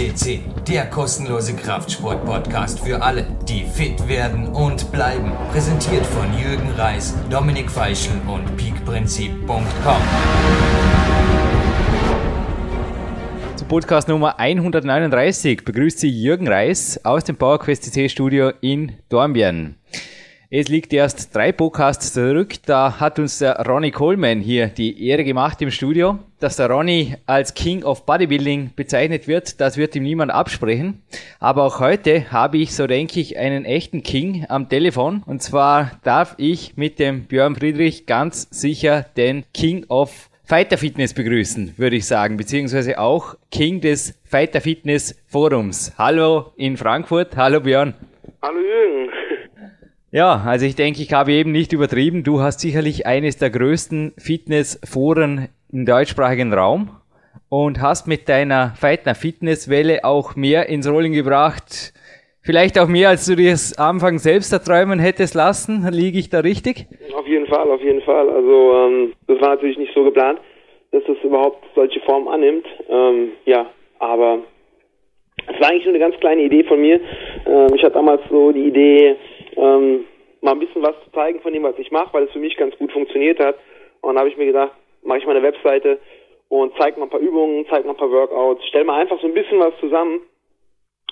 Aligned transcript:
FCC, 0.00 0.40
der 0.66 0.86
kostenlose 0.86 1.54
Kraftsport-Podcast 1.54 2.80
für 2.80 3.02
alle, 3.02 3.26
die 3.46 3.64
fit 3.64 4.08
werden 4.08 4.46
und 4.48 4.90
bleiben. 4.92 5.32
Präsentiert 5.52 6.06
von 6.06 6.26
Jürgen 6.38 6.70
Reis, 6.70 7.14
Dominik 7.28 7.70
Feischl 7.70 8.12
und 8.26 8.56
peakprinzip.com. 8.56 10.02
Zu 13.56 13.64
Podcast 13.66 14.08
Nummer 14.08 14.38
139 14.38 15.66
begrüßt 15.66 15.98
Sie 15.98 16.08
Jürgen 16.08 16.48
Reis 16.48 16.98
aus 17.04 17.24
dem 17.24 17.36
PowerQuest 17.36 17.84
CC 17.84 18.08
Studio 18.08 18.52
in 18.62 18.92
Dornbirn. 19.10 19.79
Es 20.52 20.66
liegt 20.66 20.92
erst 20.92 21.32
drei 21.32 21.52
Podcasts 21.52 22.12
zurück. 22.12 22.54
Da 22.66 22.98
hat 22.98 23.20
uns 23.20 23.38
der 23.38 23.64
Ronnie 23.68 23.92
Coleman 23.92 24.40
hier 24.40 24.66
die 24.66 25.06
Ehre 25.06 25.22
gemacht 25.22 25.62
im 25.62 25.70
Studio. 25.70 26.18
Dass 26.40 26.56
der 26.56 26.68
Ronnie 26.68 27.14
als 27.24 27.54
King 27.54 27.84
of 27.84 28.04
Bodybuilding 28.04 28.72
bezeichnet 28.74 29.28
wird, 29.28 29.60
das 29.60 29.76
wird 29.76 29.94
ihm 29.94 30.02
niemand 30.02 30.32
absprechen. 30.32 31.02
Aber 31.38 31.62
auch 31.62 31.78
heute 31.78 32.32
habe 32.32 32.58
ich, 32.58 32.74
so 32.74 32.88
denke 32.88 33.20
ich, 33.20 33.38
einen 33.38 33.64
echten 33.64 34.02
King 34.02 34.44
am 34.48 34.68
Telefon. 34.68 35.22
Und 35.24 35.40
zwar 35.40 36.00
darf 36.02 36.34
ich 36.36 36.76
mit 36.76 36.98
dem 36.98 37.26
Björn 37.26 37.54
Friedrich 37.54 38.06
ganz 38.06 38.48
sicher 38.50 39.06
den 39.16 39.44
King 39.54 39.86
of 39.86 40.30
Fighter 40.42 40.78
Fitness 40.78 41.14
begrüßen, 41.14 41.74
würde 41.76 41.94
ich 41.94 42.08
sagen, 42.08 42.36
beziehungsweise 42.36 42.98
auch 42.98 43.36
King 43.52 43.80
des 43.80 44.18
Fighter 44.24 44.60
Fitness 44.60 45.16
Forums. 45.28 45.92
Hallo 45.96 46.52
in 46.56 46.76
Frankfurt, 46.76 47.36
hallo 47.36 47.60
Björn. 47.60 47.94
Hallo 48.42 48.58
Jürgen. 48.58 49.29
Ja, 50.12 50.42
also 50.44 50.66
ich 50.66 50.74
denke, 50.74 51.00
ich 51.02 51.12
habe 51.12 51.30
eben 51.30 51.52
nicht 51.52 51.72
übertrieben. 51.72 52.24
Du 52.24 52.40
hast 52.40 52.58
sicherlich 52.58 53.06
eines 53.06 53.36
der 53.36 53.50
größten 53.50 54.12
Fitnessforen 54.18 55.50
im 55.72 55.86
deutschsprachigen 55.86 56.52
Raum 56.52 56.90
und 57.48 57.80
hast 57.80 58.08
mit 58.08 58.28
deiner 58.28 58.72
Feitner 58.74 59.14
Fitnesswelle 59.14 60.04
auch 60.04 60.34
mehr 60.34 60.68
ins 60.68 60.90
Rollen 60.90 61.12
gebracht. 61.12 61.92
Vielleicht 62.42 62.76
auch 62.80 62.88
mehr, 62.88 63.10
als 63.10 63.26
du 63.26 63.36
dir 63.36 63.52
das 63.52 63.78
Anfang 63.78 64.18
selbst 64.18 64.52
erträumen 64.52 64.98
hättest 64.98 65.36
lassen. 65.36 65.86
Liege 65.92 66.18
ich 66.18 66.28
da 66.28 66.40
richtig? 66.40 66.86
Auf 67.14 67.28
jeden 67.28 67.46
Fall, 67.46 67.70
auf 67.70 67.80
jeden 67.80 68.02
Fall. 68.02 68.28
Also 68.30 68.74
ähm, 68.74 69.12
das 69.28 69.40
war 69.40 69.50
natürlich 69.50 69.78
nicht 69.78 69.94
so 69.94 70.02
geplant, 70.02 70.40
dass 70.90 71.04
das 71.06 71.18
überhaupt 71.22 71.64
solche 71.76 72.00
Form 72.00 72.26
annimmt. 72.26 72.66
Ähm, 72.88 73.30
ja, 73.44 73.64
aber 74.00 74.40
es 75.46 75.60
war 75.60 75.70
eigentlich 75.70 75.84
nur 75.84 75.94
eine 75.94 76.02
ganz 76.02 76.18
kleine 76.18 76.42
Idee 76.42 76.64
von 76.64 76.80
mir. 76.80 76.98
Ähm, 77.46 77.68
ich 77.76 77.82
hatte 77.84 77.94
damals 77.94 78.22
so 78.28 78.50
die 78.50 78.64
Idee, 78.64 79.14
ähm, 79.56 80.04
mal 80.40 80.52
ein 80.52 80.58
bisschen 80.58 80.82
was 80.82 80.94
zu 81.04 81.10
zeigen 81.12 81.40
von 81.40 81.52
dem, 81.52 81.62
was 81.62 81.78
ich 81.78 81.90
mache, 81.90 82.12
weil 82.12 82.24
es 82.24 82.32
für 82.32 82.38
mich 82.38 82.56
ganz 82.56 82.76
gut 82.78 82.92
funktioniert 82.92 83.38
hat. 83.38 83.56
Und 84.00 84.14
da 84.14 84.20
habe 84.20 84.30
ich 84.30 84.36
mir 84.36 84.46
gedacht, 84.46 84.72
mache 85.02 85.18
ich 85.18 85.26
mal 85.26 85.36
eine 85.36 85.44
Webseite 85.44 85.98
und 86.48 86.72
zeige 86.78 86.98
mal 86.98 87.06
ein 87.06 87.10
paar 87.10 87.20
Übungen, 87.20 87.66
zeige 87.68 87.86
mal 87.86 87.94
ein 87.94 87.98
paar 87.98 88.10
Workouts, 88.10 88.66
stell 88.68 88.84
mal 88.84 89.00
einfach 89.00 89.20
so 89.20 89.26
ein 89.26 89.34
bisschen 89.34 89.58
was 89.58 89.74
zusammen. 89.80 90.20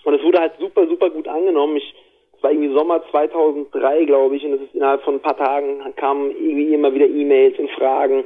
Und 0.04 0.14
es 0.14 0.22
wurde 0.22 0.40
halt 0.40 0.54
super, 0.58 0.86
super 0.86 1.10
gut 1.10 1.28
angenommen. 1.28 1.76
Ich, 1.76 1.94
es 2.36 2.42
war 2.42 2.50
irgendwie 2.50 2.74
Sommer 2.74 3.02
2003, 3.10 4.04
glaube 4.04 4.36
ich, 4.36 4.44
und 4.44 4.54
es 4.54 4.62
ist 4.62 4.74
innerhalb 4.74 5.02
von 5.02 5.14
ein 5.14 5.22
paar 5.22 5.36
Tagen 5.36 5.82
kamen 5.96 6.30
irgendwie 6.30 6.72
immer 6.74 6.94
wieder 6.94 7.06
E-Mails 7.06 7.58
und 7.58 7.70
Fragen. 7.72 8.24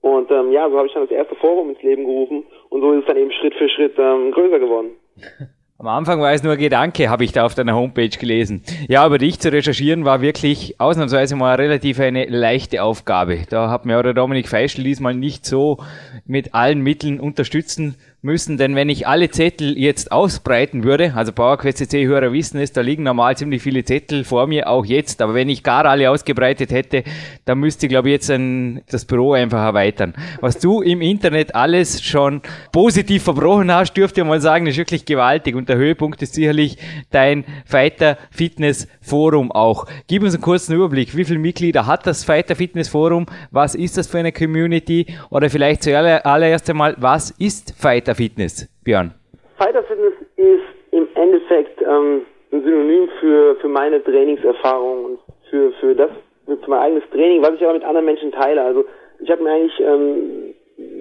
Und 0.00 0.30
ähm, 0.30 0.50
ja, 0.50 0.68
so 0.68 0.76
habe 0.76 0.86
ich 0.86 0.94
dann 0.94 1.02
das 1.02 1.10
erste 1.10 1.36
Forum 1.36 1.70
ins 1.70 1.82
Leben 1.82 2.04
gerufen 2.04 2.44
und 2.70 2.80
so 2.80 2.92
ist 2.92 3.00
es 3.00 3.06
dann 3.06 3.18
eben 3.18 3.32
Schritt 3.32 3.54
für 3.54 3.68
Schritt 3.68 3.98
ähm, 3.98 4.32
größer 4.32 4.58
geworden. 4.58 4.96
Am 5.80 5.88
Anfang 5.88 6.20
war 6.20 6.30
es 6.34 6.42
nur 6.42 6.58
Gedanke, 6.58 7.08
habe 7.08 7.24
ich 7.24 7.32
da 7.32 7.46
auf 7.46 7.54
deiner 7.54 7.74
Homepage 7.74 8.10
gelesen. 8.10 8.62
Ja, 8.86 9.02
aber 9.02 9.16
dich 9.16 9.40
zu 9.40 9.50
recherchieren 9.50 10.04
war 10.04 10.20
wirklich 10.20 10.78
ausnahmsweise 10.78 11.36
mal 11.36 11.54
relativ 11.54 11.98
eine 12.00 12.26
leichte 12.26 12.82
Aufgabe. 12.82 13.44
Da 13.48 13.70
hat 13.70 13.86
mir 13.86 13.98
auch 13.98 14.02
der 14.02 14.12
Dominik 14.12 14.46
Feischl 14.46 14.82
diesmal 14.82 15.14
nicht 15.14 15.46
so 15.46 15.78
mit 16.26 16.52
allen 16.52 16.82
Mitteln 16.82 17.18
unterstützen 17.18 17.94
müssen, 18.22 18.58
denn 18.58 18.74
wenn 18.74 18.90
ich 18.90 19.06
alle 19.06 19.30
Zettel 19.30 19.78
jetzt 19.78 20.12
ausbreiten 20.12 20.84
würde, 20.84 21.14
also 21.14 21.32
PowerQuest 21.32 21.78
CC-Hörer 21.78 22.32
wissen 22.32 22.60
es, 22.60 22.72
da 22.72 22.82
liegen 22.82 23.02
normal 23.02 23.36
ziemlich 23.36 23.62
viele 23.62 23.82
Zettel 23.84 24.24
vor 24.24 24.46
mir, 24.46 24.68
auch 24.68 24.84
jetzt, 24.84 25.22
aber 25.22 25.32
wenn 25.34 25.48
ich 25.48 25.62
gar 25.62 25.86
alle 25.86 26.10
ausgebreitet 26.10 26.70
hätte, 26.70 27.02
dann 27.46 27.58
müsste 27.58 27.86
ich 27.86 27.90
glaube 27.90 28.08
ich 28.08 28.12
jetzt 28.12 28.30
ein, 28.30 28.82
das 28.90 29.06
Büro 29.06 29.32
einfach 29.32 29.60
erweitern. 29.60 30.14
Was 30.40 30.58
du 30.58 30.82
im 30.82 31.00
Internet 31.00 31.54
alles 31.54 32.02
schon 32.02 32.42
positiv 32.72 33.22
verbrochen 33.22 33.72
hast, 33.72 33.94
dürfte 33.94 34.20
ich 34.20 34.26
mal 34.26 34.40
sagen, 34.40 34.66
ist 34.66 34.76
wirklich 34.76 35.06
gewaltig 35.06 35.56
und 35.56 35.70
der 35.70 35.76
Höhepunkt 35.76 36.20
ist 36.20 36.34
sicherlich 36.34 36.76
dein 37.10 37.44
Fighter 37.64 38.18
Fitness 38.30 38.86
Forum 39.00 39.50
auch. 39.50 39.86
Gib 40.08 40.22
uns 40.22 40.34
einen 40.34 40.42
kurzen 40.42 40.74
Überblick, 40.74 41.16
wie 41.16 41.24
viele 41.24 41.38
Mitglieder 41.38 41.86
hat 41.86 42.06
das 42.06 42.24
Fighter 42.24 42.54
Fitness 42.54 42.88
Forum, 42.88 43.24
was 43.50 43.74
ist 43.74 43.96
das 43.96 44.06
für 44.06 44.18
eine 44.18 44.32
Community 44.32 45.06
oder 45.30 45.48
vielleicht 45.48 45.84
zuallererst 45.84 46.68
einmal, 46.68 46.96
was 46.98 47.30
ist 47.30 47.74
Fighter 47.78 48.09
Fighter 48.10 48.22
Fitness, 48.22 48.68
Björn? 48.82 49.14
Fighter 49.56 49.84
Fitness 49.84 50.14
ist 50.34 50.66
im 50.90 51.06
Endeffekt 51.14 51.80
ähm, 51.80 52.22
ein 52.50 52.64
Synonym 52.64 53.08
für, 53.20 53.54
für 53.60 53.68
meine 53.68 54.02
Trainingserfahrung 54.02 55.04
und 55.04 55.18
für, 55.48 55.70
für 55.78 55.94
das, 55.94 56.10
für 56.44 56.58
mein 56.66 56.80
eigenes 56.80 57.04
Training, 57.12 57.40
was 57.40 57.54
ich 57.54 57.62
aber 57.62 57.74
mit 57.74 57.84
anderen 57.84 58.06
Menschen 58.06 58.32
teile. 58.32 58.62
Also 58.62 58.84
ich 59.20 59.30
habe 59.30 59.44
mir 59.44 59.52
eigentlich 59.52 59.80
ähm, 59.80 60.54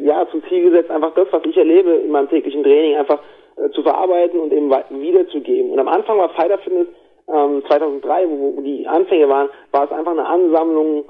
ja 0.04 0.28
zum 0.30 0.44
Ziel 0.50 0.70
gesetzt, 0.70 0.92
einfach 0.92 1.16
das, 1.16 1.28
was 1.32 1.42
ich 1.46 1.58
erlebe 1.58 1.94
in 1.94 2.12
meinem 2.12 2.30
täglichen 2.30 2.62
Training, 2.62 2.98
einfach 2.98 3.22
äh, 3.56 3.72
zu 3.72 3.82
verarbeiten 3.82 4.40
und 4.40 4.54
eben 4.54 4.70
wiederzugeben. 4.70 5.72
Und 5.72 5.80
am 5.80 5.88
Anfang 5.88 6.20
war 6.20 6.30
Fighter 6.36 6.60
Fitness 6.60 6.90
ähm, 7.28 7.64
2003, 7.68 8.30
wo, 8.30 8.58
wo 8.58 8.62
die 8.62 8.86
Anfänge 8.86 9.28
waren, 9.28 9.50
war 9.72 9.86
es 9.86 9.92
einfach 9.92 10.12
eine 10.12 10.28
Ansammlung 10.28 11.06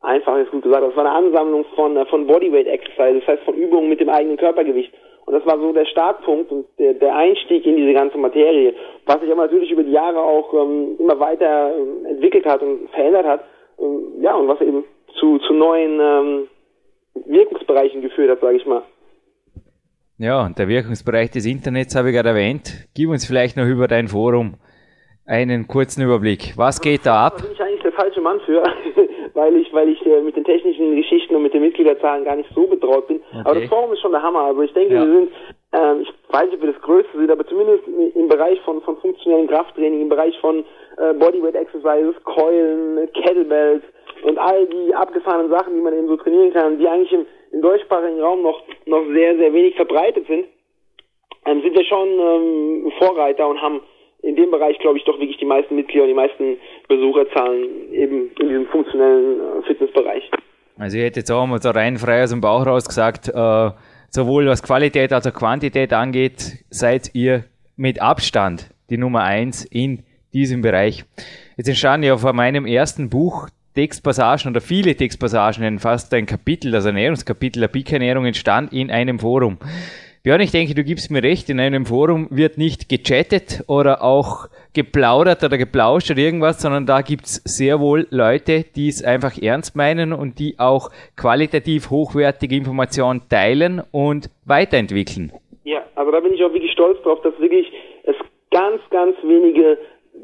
einfach 0.00 0.36
ist 0.38 0.50
gut 0.50 0.62
gesagt, 0.62 0.82
das 0.82 0.96
war 0.96 1.04
eine 1.04 1.14
Ansammlung 1.14 1.64
von, 1.76 1.96
äh, 1.96 2.06
von 2.06 2.26
Bodyweight 2.26 2.66
Exercise, 2.66 3.20
das 3.20 3.28
heißt 3.28 3.42
von 3.44 3.54
Übungen 3.54 3.88
mit 3.88 4.00
dem 4.00 4.08
eigenen 4.08 4.36
Körpergewicht. 4.36 4.92
Und 5.24 5.34
das 5.34 5.46
war 5.46 5.58
so 5.58 5.72
der 5.72 5.86
Startpunkt 5.86 6.50
und 6.50 6.66
der, 6.78 6.94
der 6.94 7.14
Einstieg 7.14 7.64
in 7.64 7.76
diese 7.76 7.92
ganze 7.92 8.18
Materie, 8.18 8.74
was 9.06 9.20
sich 9.20 9.30
aber 9.30 9.42
natürlich 9.42 9.70
über 9.70 9.84
die 9.84 9.92
Jahre 9.92 10.20
auch 10.20 10.52
ähm, 10.52 10.96
immer 10.98 11.18
weiter 11.20 11.72
ähm, 11.76 12.06
entwickelt 12.06 12.44
hat 12.44 12.62
und 12.62 12.90
verändert 12.90 13.26
hat. 13.26 13.44
Ähm, 13.78 14.20
ja, 14.20 14.34
und 14.34 14.48
was 14.48 14.60
eben 14.60 14.84
zu, 15.18 15.38
zu 15.38 15.52
neuen 15.52 16.00
ähm, 16.00 16.48
Wirkungsbereichen 17.26 18.02
geführt 18.02 18.30
hat, 18.30 18.40
sage 18.40 18.56
ich 18.56 18.66
mal. 18.66 18.82
Ja, 20.18 20.44
und 20.44 20.58
der 20.58 20.68
Wirkungsbereich 20.68 21.30
des 21.30 21.46
Internets 21.46 21.96
habe 21.96 22.10
ich 22.10 22.14
gerade 22.14 22.30
erwähnt. 22.30 22.88
Gib 22.94 23.10
uns 23.10 23.26
vielleicht 23.26 23.56
noch 23.56 23.66
über 23.66 23.88
dein 23.88 24.08
Forum 24.08 24.54
einen 25.26 25.66
kurzen 25.66 26.02
Überblick. 26.02 26.54
Was 26.56 26.80
geht 26.80 27.06
da 27.06 27.26
ab? 27.26 27.38
Da 27.38 27.44
bin 27.44 27.52
ich 27.52 27.60
eigentlich 27.60 27.82
der 27.82 27.92
falsche 27.92 28.20
Mann 28.20 28.40
für. 28.40 28.62
Weil 29.34 29.56
ich, 29.56 29.72
weil 29.72 29.88
ich 29.88 30.04
äh, 30.06 30.20
mit 30.20 30.36
den 30.36 30.44
technischen 30.44 30.96
Geschichten 30.96 31.34
und 31.34 31.42
mit 31.42 31.54
den 31.54 31.62
Mitgliederzahlen 31.62 32.24
gar 32.24 32.36
nicht 32.36 32.50
so 32.54 32.66
betraut 32.66 33.08
bin. 33.08 33.20
Okay. 33.30 33.42
Aber 33.44 33.54
das 33.60 33.68
Forum 33.68 33.92
ist 33.92 34.00
schon 34.00 34.12
der 34.12 34.22
Hammer. 34.22 34.40
Also 34.40 34.62
ich 34.62 34.72
denke, 34.72 34.94
ja. 34.94 35.06
wir 35.06 35.12
sind, 35.12 35.32
ähm, 35.72 36.00
ich 36.02 36.12
weiß 36.32 36.44
nicht, 36.46 36.54
ob 36.54 36.62
wir 36.62 36.72
das 36.72 36.82
Größte 36.82 37.18
sind, 37.18 37.30
aber 37.30 37.46
zumindest 37.46 37.84
im 37.86 38.28
Bereich 38.28 38.60
von, 38.62 38.82
von 38.82 38.96
funktionellem 38.98 39.48
Krafttraining, 39.48 40.02
im 40.02 40.08
Bereich 40.08 40.38
von 40.40 40.64
äh, 40.98 41.14
Bodyweight 41.14 41.54
Exercises, 41.54 42.14
Keulen, 42.24 43.08
Kettlebells 43.12 43.82
und 44.24 44.38
all 44.38 44.66
die 44.66 44.94
abgefahrenen 44.94 45.50
Sachen, 45.50 45.74
die 45.74 45.80
man 45.80 45.94
eben 45.94 46.08
so 46.08 46.16
trainieren 46.16 46.52
kann, 46.52 46.78
die 46.78 46.88
eigentlich 46.88 47.12
im, 47.12 47.26
im 47.52 47.62
deutschsprachigen 47.62 48.20
Raum 48.20 48.42
noch, 48.42 48.62
noch 48.86 49.04
sehr, 49.12 49.36
sehr 49.36 49.52
wenig 49.52 49.74
verbreitet 49.76 50.26
sind, 50.26 50.46
ähm, 51.46 51.62
sind 51.62 51.76
wir 51.76 51.84
schon 51.84 52.08
ähm, 52.08 52.92
Vorreiter 52.98 53.48
und 53.48 53.60
haben 53.60 53.80
in 54.22 54.36
dem 54.36 54.50
Bereich, 54.50 54.78
glaube 54.78 54.98
ich, 54.98 55.04
doch 55.04 55.18
wirklich 55.18 55.38
die 55.38 55.44
meisten 55.44 55.74
Mitglieder 55.74 56.04
und 56.04 56.08
die 56.08 56.14
meisten 56.14 56.56
Besucherzahlen 56.88 57.92
eben 57.92 58.30
in 58.40 58.48
diesem 58.48 58.66
funktionellen 58.66 59.40
äh, 59.40 59.62
Fitnessbereich. 59.66 60.30
Also 60.78 60.96
ich 60.96 61.04
hätte 61.04 61.20
jetzt 61.20 61.30
auch 61.30 61.46
mal 61.46 61.60
so 61.60 61.70
rein 61.70 61.96
frei 61.96 62.22
aus 62.22 62.30
dem 62.30 62.40
Bauch 62.40 62.64
raus 62.64 62.86
gesagt, 62.86 63.28
äh, 63.28 63.70
sowohl 64.10 64.46
was 64.46 64.62
Qualität 64.62 65.12
als 65.12 65.26
auch 65.26 65.34
Quantität 65.34 65.92
angeht, 65.92 66.64
seid 66.70 67.14
ihr 67.14 67.44
mit 67.76 68.00
Abstand 68.00 68.70
die 68.90 68.96
Nummer 68.96 69.22
eins 69.24 69.64
in 69.64 70.04
diesem 70.32 70.62
Bereich. 70.62 71.04
Jetzt 71.56 71.68
entstanden 71.68 72.06
ja 72.06 72.16
vor 72.16 72.32
meinem 72.32 72.64
ersten 72.66 73.10
Buch 73.10 73.48
Textpassagen 73.74 74.50
oder 74.50 74.60
viele 74.60 74.94
Textpassagen, 74.94 75.78
fast 75.78 76.12
ein 76.14 76.26
Kapitel, 76.26 76.70
das 76.70 76.84
Ernährungskapitel 76.84 77.60
der 77.60 77.68
Peak 77.68 77.90
Ernährung 77.92 78.26
entstand 78.26 78.72
in 78.72 78.90
einem 78.90 79.18
Forum. 79.18 79.58
Björn, 80.24 80.40
ich 80.40 80.52
denke, 80.52 80.76
du 80.76 80.84
gibst 80.84 81.10
mir 81.10 81.20
recht, 81.20 81.50
in 81.50 81.58
einem 81.58 81.84
Forum 81.84 82.28
wird 82.30 82.56
nicht 82.56 82.88
gechattet 82.88 83.64
oder 83.66 84.04
auch 84.04 84.46
geplaudert 84.72 85.42
oder 85.42 85.58
geplauscht 85.58 86.12
oder 86.12 86.20
irgendwas, 86.20 86.62
sondern 86.62 86.86
da 86.86 87.00
gibt's 87.00 87.42
sehr 87.44 87.80
wohl 87.80 88.06
Leute, 88.10 88.64
die 88.76 88.86
es 88.86 89.02
einfach 89.02 89.36
ernst 89.42 89.74
meinen 89.74 90.12
und 90.12 90.38
die 90.38 90.60
auch 90.60 90.90
qualitativ 91.16 91.90
hochwertige 91.90 92.54
Informationen 92.54 93.22
teilen 93.28 93.82
und 93.90 94.30
weiterentwickeln. 94.44 95.32
Ja, 95.64 95.82
also 95.96 96.12
da 96.12 96.20
bin 96.20 96.34
ich 96.34 96.44
auch 96.44 96.52
wirklich 96.52 96.70
stolz 96.70 97.02
drauf, 97.02 97.20
dass 97.22 97.36
wirklich 97.40 97.66
es 98.04 98.14
ganz, 98.52 98.80
ganz 98.90 99.16
wenige 99.24 99.76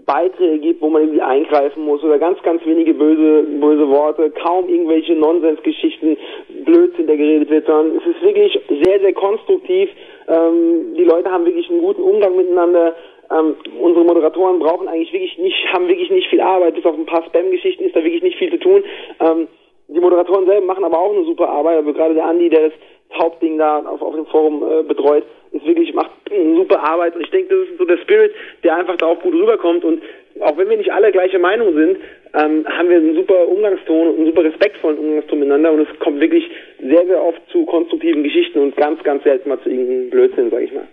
Beiträge 0.09 0.59
gibt, 0.59 0.81
wo 0.81 0.89
man 0.89 1.03
irgendwie 1.03 1.21
eingreifen 1.21 1.85
muss 1.85 2.03
oder 2.03 2.19
ganz, 2.19 2.43
ganz 2.43 2.65
wenige 2.65 2.95
böse, 2.95 3.43
böse 3.61 3.89
Worte, 3.89 4.31
kaum 4.31 4.69
irgendwelche 4.69 5.15
Nonsensgeschichten, 5.15 6.17
Blödsinn, 6.65 7.07
der 7.07 7.19
geredet 7.19 7.51
wird, 7.51 7.67
sondern 7.67 7.99
es 7.99 8.07
ist 8.07 8.23
wirklich 8.23 8.59
sehr, 8.83 9.01
sehr 9.01 9.13
konstruktiv. 9.13 9.91
Ähm, 10.27 10.95
die 10.97 11.05
Leute 11.05 11.31
haben 11.31 11.45
wirklich 11.45 11.69
einen 11.69 11.83
guten 11.83 12.03
Umgang 12.03 12.37
miteinander. 12.37 12.97
Ähm, 13.31 13.57
unsere 13.79 14.07
Moderatoren 14.07 14.59
brauchen 14.59 14.89
eigentlich 14.89 15.13
wirklich 15.13 15.37
nicht, 15.37 15.57
haben 15.75 15.87
wirklich 15.89 16.11
nicht 16.11 16.29
viel 16.29 16.41
Arbeit, 16.41 16.75
bis 16.75 16.87
auf 16.87 16.95
ein 16.95 17.07
paar 17.07 17.25
Spam-Geschichten 17.27 17.85
ist 17.85 17.95
da 17.95 18.03
wirklich 18.03 18.23
nicht 18.23 18.39
viel 18.39 18.51
zu 18.51 18.59
tun. 18.59 18.83
Ähm, 19.21 19.47
die 19.89 20.01
Moderatoren 20.01 20.47
selber 20.47 20.67
machen 20.67 20.85
aber 20.85 20.99
auch 20.99 21.15
eine 21.15 21.25
super 21.25 21.49
Arbeit, 21.49 21.79
also 21.79 21.93
gerade 21.93 22.15
der 22.15 22.27
Andi, 22.27 22.49
der 22.51 22.69
das 22.69 22.73
Hauptding 23.19 23.59
da 23.59 23.79
auf, 23.81 24.03
auf 24.03 24.15
dem 24.15 24.27
Forum 24.27 24.63
äh, 24.63 24.83
betreut, 24.83 25.25
ist 25.53 25.67
wirklich, 25.67 25.95
macht 25.95 26.11
eine 26.31 26.57
super 26.57 26.81
Arbeit. 26.81 27.17
Und 27.17 27.23
ich 27.23 27.31
denke, 27.31 27.55
das 27.55 27.69
ist 27.69 27.79
so 27.79 27.85
der 27.87 27.97
Spirit, 27.99 28.35
der 28.63 28.77
einfach 28.77 28.97
da 28.97 29.07
auch 29.07 29.21
gut 29.21 29.33
rüberkommt. 29.33 29.83
Und 29.85 30.03
auch 30.41 30.57
wenn 30.59 30.69
wir 30.69 30.77
nicht 30.77 30.93
alle 30.93 31.11
gleiche 31.11 31.39
Meinung 31.39 31.75
sind, 31.75 31.99
ähm, 32.35 32.67
haben 32.69 32.89
wir 32.91 32.97
einen 32.97 33.15
super 33.15 33.49
Umgangston, 33.49 34.17
einen 34.17 34.27
super 34.27 34.45
respektvollen 34.45 34.99
Umgangston 34.99 35.39
miteinander. 35.39 35.73
Und 35.73 35.89
es 35.89 35.99
kommt 36.01 36.21
wirklich 36.21 36.51
sehr, 36.81 37.07
sehr 37.07 37.23
oft 37.23 37.41
zu 37.51 37.65
konstruktiven 37.65 38.23
Geschichten 38.23 38.59
und 38.59 38.77
ganz, 38.77 39.03
ganz 39.03 39.25
selten 39.25 39.49
mal 39.49 39.61
zu 39.61 39.71
irgendeinem 39.71 40.11
Blödsinn, 40.11 40.51
sag 40.51 40.63
ich 40.63 40.73
mal. 40.73 40.87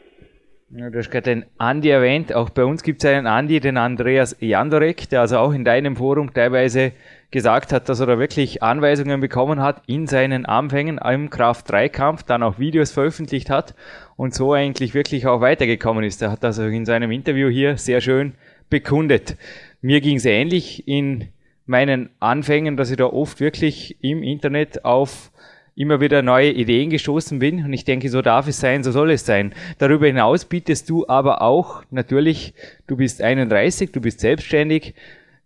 Ja, 0.71 0.89
du 0.89 0.97
hast 0.97 1.11
gerade 1.11 1.29
den 1.29 1.45
Andi 1.59 1.89
erwähnt. 1.89 2.33
Auch 2.33 2.49
bei 2.49 2.65
uns 2.65 2.81
gibt 2.81 3.03
es 3.03 3.09
einen 3.09 3.27
Andi, 3.27 3.59
den 3.59 3.77
Andreas 3.77 4.35
Jandorek, 4.39 5.07
der 5.09 5.21
also 5.21 5.37
auch 5.37 5.53
in 5.53 5.63
deinem 5.63 5.95
Forum 5.95 6.33
teilweise 6.33 6.91
gesagt 7.29 7.71
hat, 7.71 7.87
dass 7.87 7.99
er 7.99 8.07
da 8.07 8.17
wirklich 8.17 8.63
Anweisungen 8.63 9.21
bekommen 9.21 9.61
hat 9.61 9.83
in 9.85 10.07
seinen 10.07 10.45
Anfängen 10.47 10.97
im 10.97 11.29
Kraft-3-Kampf, 11.29 12.23
dann 12.23 12.41
auch 12.41 12.57
Videos 12.57 12.91
veröffentlicht 12.91 13.51
hat 13.51 13.75
und 14.15 14.33
so 14.33 14.53
eigentlich 14.53 14.95
wirklich 14.95 15.27
auch 15.27 15.39
weitergekommen 15.39 16.03
ist. 16.03 16.23
Er 16.23 16.31
hat 16.31 16.43
das 16.43 16.57
in 16.57 16.85
seinem 16.85 17.11
Interview 17.11 17.47
hier 17.47 17.77
sehr 17.77 18.01
schön 18.01 18.33
bekundet. 18.69 19.37
Mir 19.81 20.01
ging 20.01 20.17
es 20.17 20.25
ähnlich 20.25 20.87
in 20.87 21.27
meinen 21.67 22.09
Anfängen, 22.19 22.75
dass 22.75 22.89
ich 22.89 22.97
da 22.97 23.05
oft 23.05 23.39
wirklich 23.39 24.03
im 24.03 24.23
Internet 24.23 24.83
auf 24.83 25.31
immer 25.75 25.99
wieder 25.99 26.21
neue 26.21 26.51
Ideen 26.51 26.89
gestoßen 26.89 27.39
bin 27.39 27.65
und 27.65 27.73
ich 27.73 27.83
denke, 27.83 28.09
so 28.09 28.21
darf 28.21 28.47
es 28.47 28.59
sein, 28.61 28.83
so 28.83 28.91
soll 28.91 29.11
es 29.11 29.25
sein. 29.25 29.53
Darüber 29.77 30.07
hinaus 30.07 30.45
bietest 30.45 30.89
du 30.89 31.05
aber 31.07 31.41
auch 31.41 31.83
natürlich, 31.91 32.53
du 32.87 32.95
bist 32.95 33.21
31, 33.21 33.91
du 33.91 34.01
bist 34.01 34.21
selbstständig. 34.21 34.93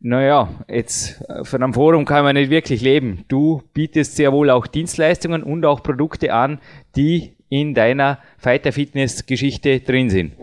Naja, 0.01 0.47
jetzt 0.69 1.21
von 1.43 1.61
einem 1.61 1.73
Forum 1.73 2.05
kann 2.05 2.23
man 2.23 2.35
nicht 2.35 2.49
wirklich 2.49 2.81
leben. 2.81 3.25
Du 3.27 3.63
bietest 3.73 4.15
sehr 4.15 4.31
wohl 4.31 4.49
auch 4.49 4.67
Dienstleistungen 4.67 5.43
und 5.43 5.65
auch 5.65 5.83
Produkte 5.83 6.31
an, 6.31 6.59
die 6.95 7.33
in 7.49 7.73
deiner 7.73 8.19
Fighter 8.37 8.71
Fitness 8.71 9.25
Geschichte 9.25 9.79
drin 9.81 10.09
sind. 10.09 10.33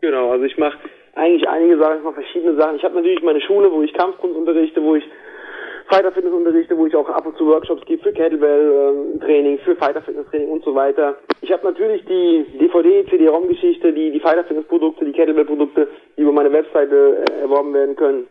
Genau, 0.00 0.30
also 0.30 0.44
ich 0.44 0.56
mache 0.58 0.78
eigentlich 1.14 1.48
einige 1.48 1.78
Sachen, 1.78 1.98
ich 1.98 2.04
mache 2.04 2.22
verschiedene 2.22 2.56
Sachen. 2.56 2.76
Ich 2.76 2.84
habe 2.84 2.94
natürlich 2.94 3.22
meine 3.22 3.40
Schule, 3.40 3.70
wo 3.72 3.82
ich 3.82 3.92
Kampfkunst 3.94 4.36
unterrichte, 4.36 4.82
wo 4.82 4.94
ich 4.94 5.04
Fighter 5.90 6.12
Fitness 6.12 6.32
unterrichte, 6.32 6.78
wo 6.78 6.86
ich 6.86 6.94
auch 6.94 7.08
ab 7.08 7.26
und 7.26 7.36
zu 7.36 7.46
Workshops 7.48 7.84
gebe 7.84 8.00
für 8.00 8.12
Kettlebell 8.12 9.18
Training, 9.20 9.58
für 9.58 9.74
Fighter 9.74 10.00
Fitness 10.00 10.26
Training 10.30 10.48
und 10.48 10.62
so 10.62 10.72
weiter. 10.72 11.16
Ich 11.42 11.50
habe 11.50 11.66
natürlich 11.66 12.04
die 12.04 12.46
DVD, 12.60 13.04
CD-ROM 13.10 13.48
Geschichte, 13.48 13.92
die 13.92 14.12
die 14.12 14.20
Fighter 14.20 14.44
Fitness 14.44 14.66
Produkte, 14.66 15.04
die 15.04 15.12
Kettlebell 15.12 15.46
Produkte, 15.46 15.88
die 16.16 16.22
über 16.22 16.30
meine 16.30 16.52
Webseite 16.52 17.24
äh, 17.28 17.40
erworben 17.40 17.74
werden 17.74 17.96
können. 17.96 18.28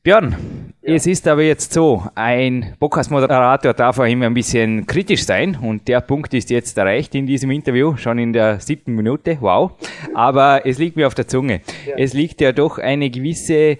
Björn, 0.02 0.34
ja. 0.82 0.94
es 0.94 1.06
ist 1.06 1.26
aber 1.26 1.44
jetzt 1.44 1.72
so, 1.72 2.02
ein 2.14 2.74
Podcast-Moderator 2.78 3.72
darf 3.72 3.98
auch 3.98 4.04
immer 4.04 4.26
ein 4.26 4.34
bisschen 4.34 4.86
kritisch 4.86 5.24
sein 5.24 5.56
und 5.62 5.88
der 5.88 6.02
Punkt 6.02 6.34
ist 6.34 6.50
jetzt 6.50 6.76
erreicht 6.76 7.14
in 7.14 7.26
diesem 7.26 7.50
Interview, 7.50 7.96
schon 7.96 8.18
in 8.18 8.34
der 8.34 8.60
siebten 8.60 8.94
Minute, 8.94 9.38
wow. 9.40 9.70
Aber 10.12 10.66
es 10.66 10.76
liegt 10.78 10.96
mir 10.96 11.06
auf 11.06 11.14
der 11.14 11.26
Zunge. 11.26 11.62
Ja. 11.86 11.94
Es 11.96 12.12
liegt 12.12 12.42
ja 12.42 12.52
doch 12.52 12.76
eine 12.76 13.08
gewisse 13.08 13.78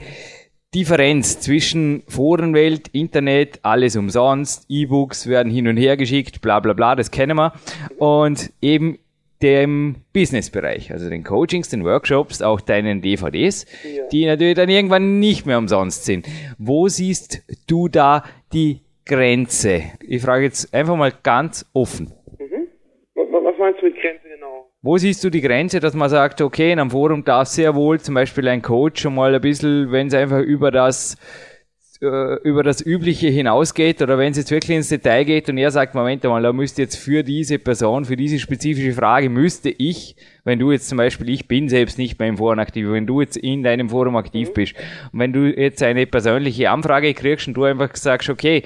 Differenz 0.74 1.38
zwischen 1.38 2.02
Forenwelt, 2.08 2.88
Internet, 2.88 3.60
alles 3.62 3.94
umsonst, 3.94 4.66
E-Books 4.68 5.28
werden 5.28 5.52
hin 5.52 5.68
und 5.68 5.76
her 5.76 5.96
geschickt, 5.96 6.40
bla 6.40 6.58
bla 6.58 6.72
bla, 6.72 6.96
das 6.96 7.12
kennen 7.12 7.36
wir. 7.36 7.52
Und 7.98 8.50
eben 8.60 8.98
dem 9.40 9.96
Businessbereich, 10.12 10.90
also 10.90 11.08
den 11.08 11.22
Coachings, 11.22 11.68
den 11.68 11.84
Workshops, 11.84 12.42
auch 12.42 12.60
deinen 12.60 13.02
DVDs, 13.02 13.66
ja. 13.84 14.08
die 14.08 14.26
natürlich 14.26 14.54
dann 14.54 14.68
irgendwann 14.68 15.20
nicht 15.20 15.46
mehr 15.46 15.58
umsonst 15.58 16.06
sind. 16.06 16.26
Wo 16.58 16.88
siehst 16.88 17.42
du 17.68 17.88
da 17.88 18.24
die 18.52 18.80
Grenze? 19.06 19.82
Ich 20.00 20.22
frage 20.22 20.44
jetzt 20.44 20.74
einfach 20.74 20.96
mal 20.96 21.12
ganz 21.22 21.70
offen. 21.72 22.12
Mhm. 22.38 22.68
Was 23.14 23.58
meinst 23.58 23.80
du 23.80 23.86
mit 23.86 23.94
Grenze 24.00 24.28
genau? 24.28 24.70
Wo 24.84 24.98
siehst 24.98 25.24
du 25.24 25.30
die 25.30 25.40
Grenze, 25.40 25.80
dass 25.80 25.94
man 25.94 26.10
sagt, 26.10 26.42
okay, 26.42 26.70
in 26.70 26.78
einem 26.78 26.90
Forum 26.90 27.24
darf 27.24 27.48
sehr 27.48 27.74
wohl 27.74 27.98
zum 28.00 28.16
Beispiel 28.16 28.46
ein 28.48 28.60
Coach 28.60 29.00
schon 29.00 29.14
mal 29.14 29.34
ein 29.34 29.40
bisschen, 29.40 29.90
wenn 29.90 30.08
es 30.08 30.12
einfach 30.14 30.40
über 30.40 30.70
das 30.70 31.16
äh, 32.02 32.34
über 32.42 32.62
das 32.62 32.84
Übliche 32.84 33.28
hinausgeht 33.28 34.02
oder 34.02 34.18
wenn 34.18 34.32
es 34.32 34.36
jetzt 34.36 34.50
wirklich 34.50 34.76
ins 34.76 34.90
Detail 34.90 35.24
geht 35.24 35.48
und 35.48 35.56
er 35.56 35.70
sagt, 35.70 35.94
Moment 35.94 36.22
mal, 36.24 36.42
da 36.42 36.52
müsste 36.52 36.82
jetzt 36.82 36.96
für 36.96 37.22
diese 37.22 37.58
Person, 37.58 38.04
für 38.04 38.16
diese 38.16 38.38
spezifische 38.38 38.92
Frage, 38.92 39.30
müsste 39.30 39.70
ich, 39.70 40.16
wenn 40.44 40.58
du 40.58 40.70
jetzt 40.70 40.90
zum 40.90 40.98
Beispiel, 40.98 41.30
ich 41.30 41.48
bin 41.48 41.70
selbst 41.70 41.96
nicht 41.96 42.18
mehr 42.18 42.28
im 42.28 42.36
Forum 42.36 42.58
aktiv, 42.58 42.86
wenn 42.90 43.06
du 43.06 43.22
jetzt 43.22 43.38
in 43.38 43.62
deinem 43.62 43.88
Forum 43.88 44.16
aktiv 44.16 44.50
mhm. 44.50 44.52
bist 44.52 44.74
und 45.14 45.18
wenn 45.18 45.32
du 45.32 45.46
jetzt 45.46 45.82
eine 45.82 46.04
persönliche 46.06 46.70
Anfrage 46.70 47.14
kriegst 47.14 47.48
und 47.48 47.54
du 47.54 47.64
einfach 47.64 47.96
sagst, 47.96 48.28
okay, 48.28 48.62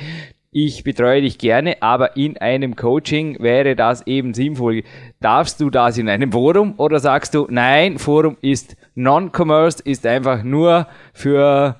ich 0.64 0.82
betreue 0.82 1.22
dich 1.22 1.38
gerne, 1.38 1.76
aber 1.80 2.16
in 2.16 2.36
einem 2.38 2.74
Coaching 2.74 3.40
wäre 3.40 3.76
das 3.76 4.04
eben 4.08 4.34
sinnvoll. 4.34 4.82
Darfst 5.20 5.60
du 5.60 5.70
das 5.70 5.98
in 5.98 6.08
einem 6.08 6.32
Forum 6.32 6.74
oder 6.78 6.98
sagst 6.98 7.34
du, 7.34 7.46
nein, 7.48 7.98
Forum 7.98 8.36
ist 8.42 8.76
non-commerce, 8.96 9.80
ist 9.84 10.04
einfach 10.04 10.42
nur 10.42 10.88
für 11.14 11.76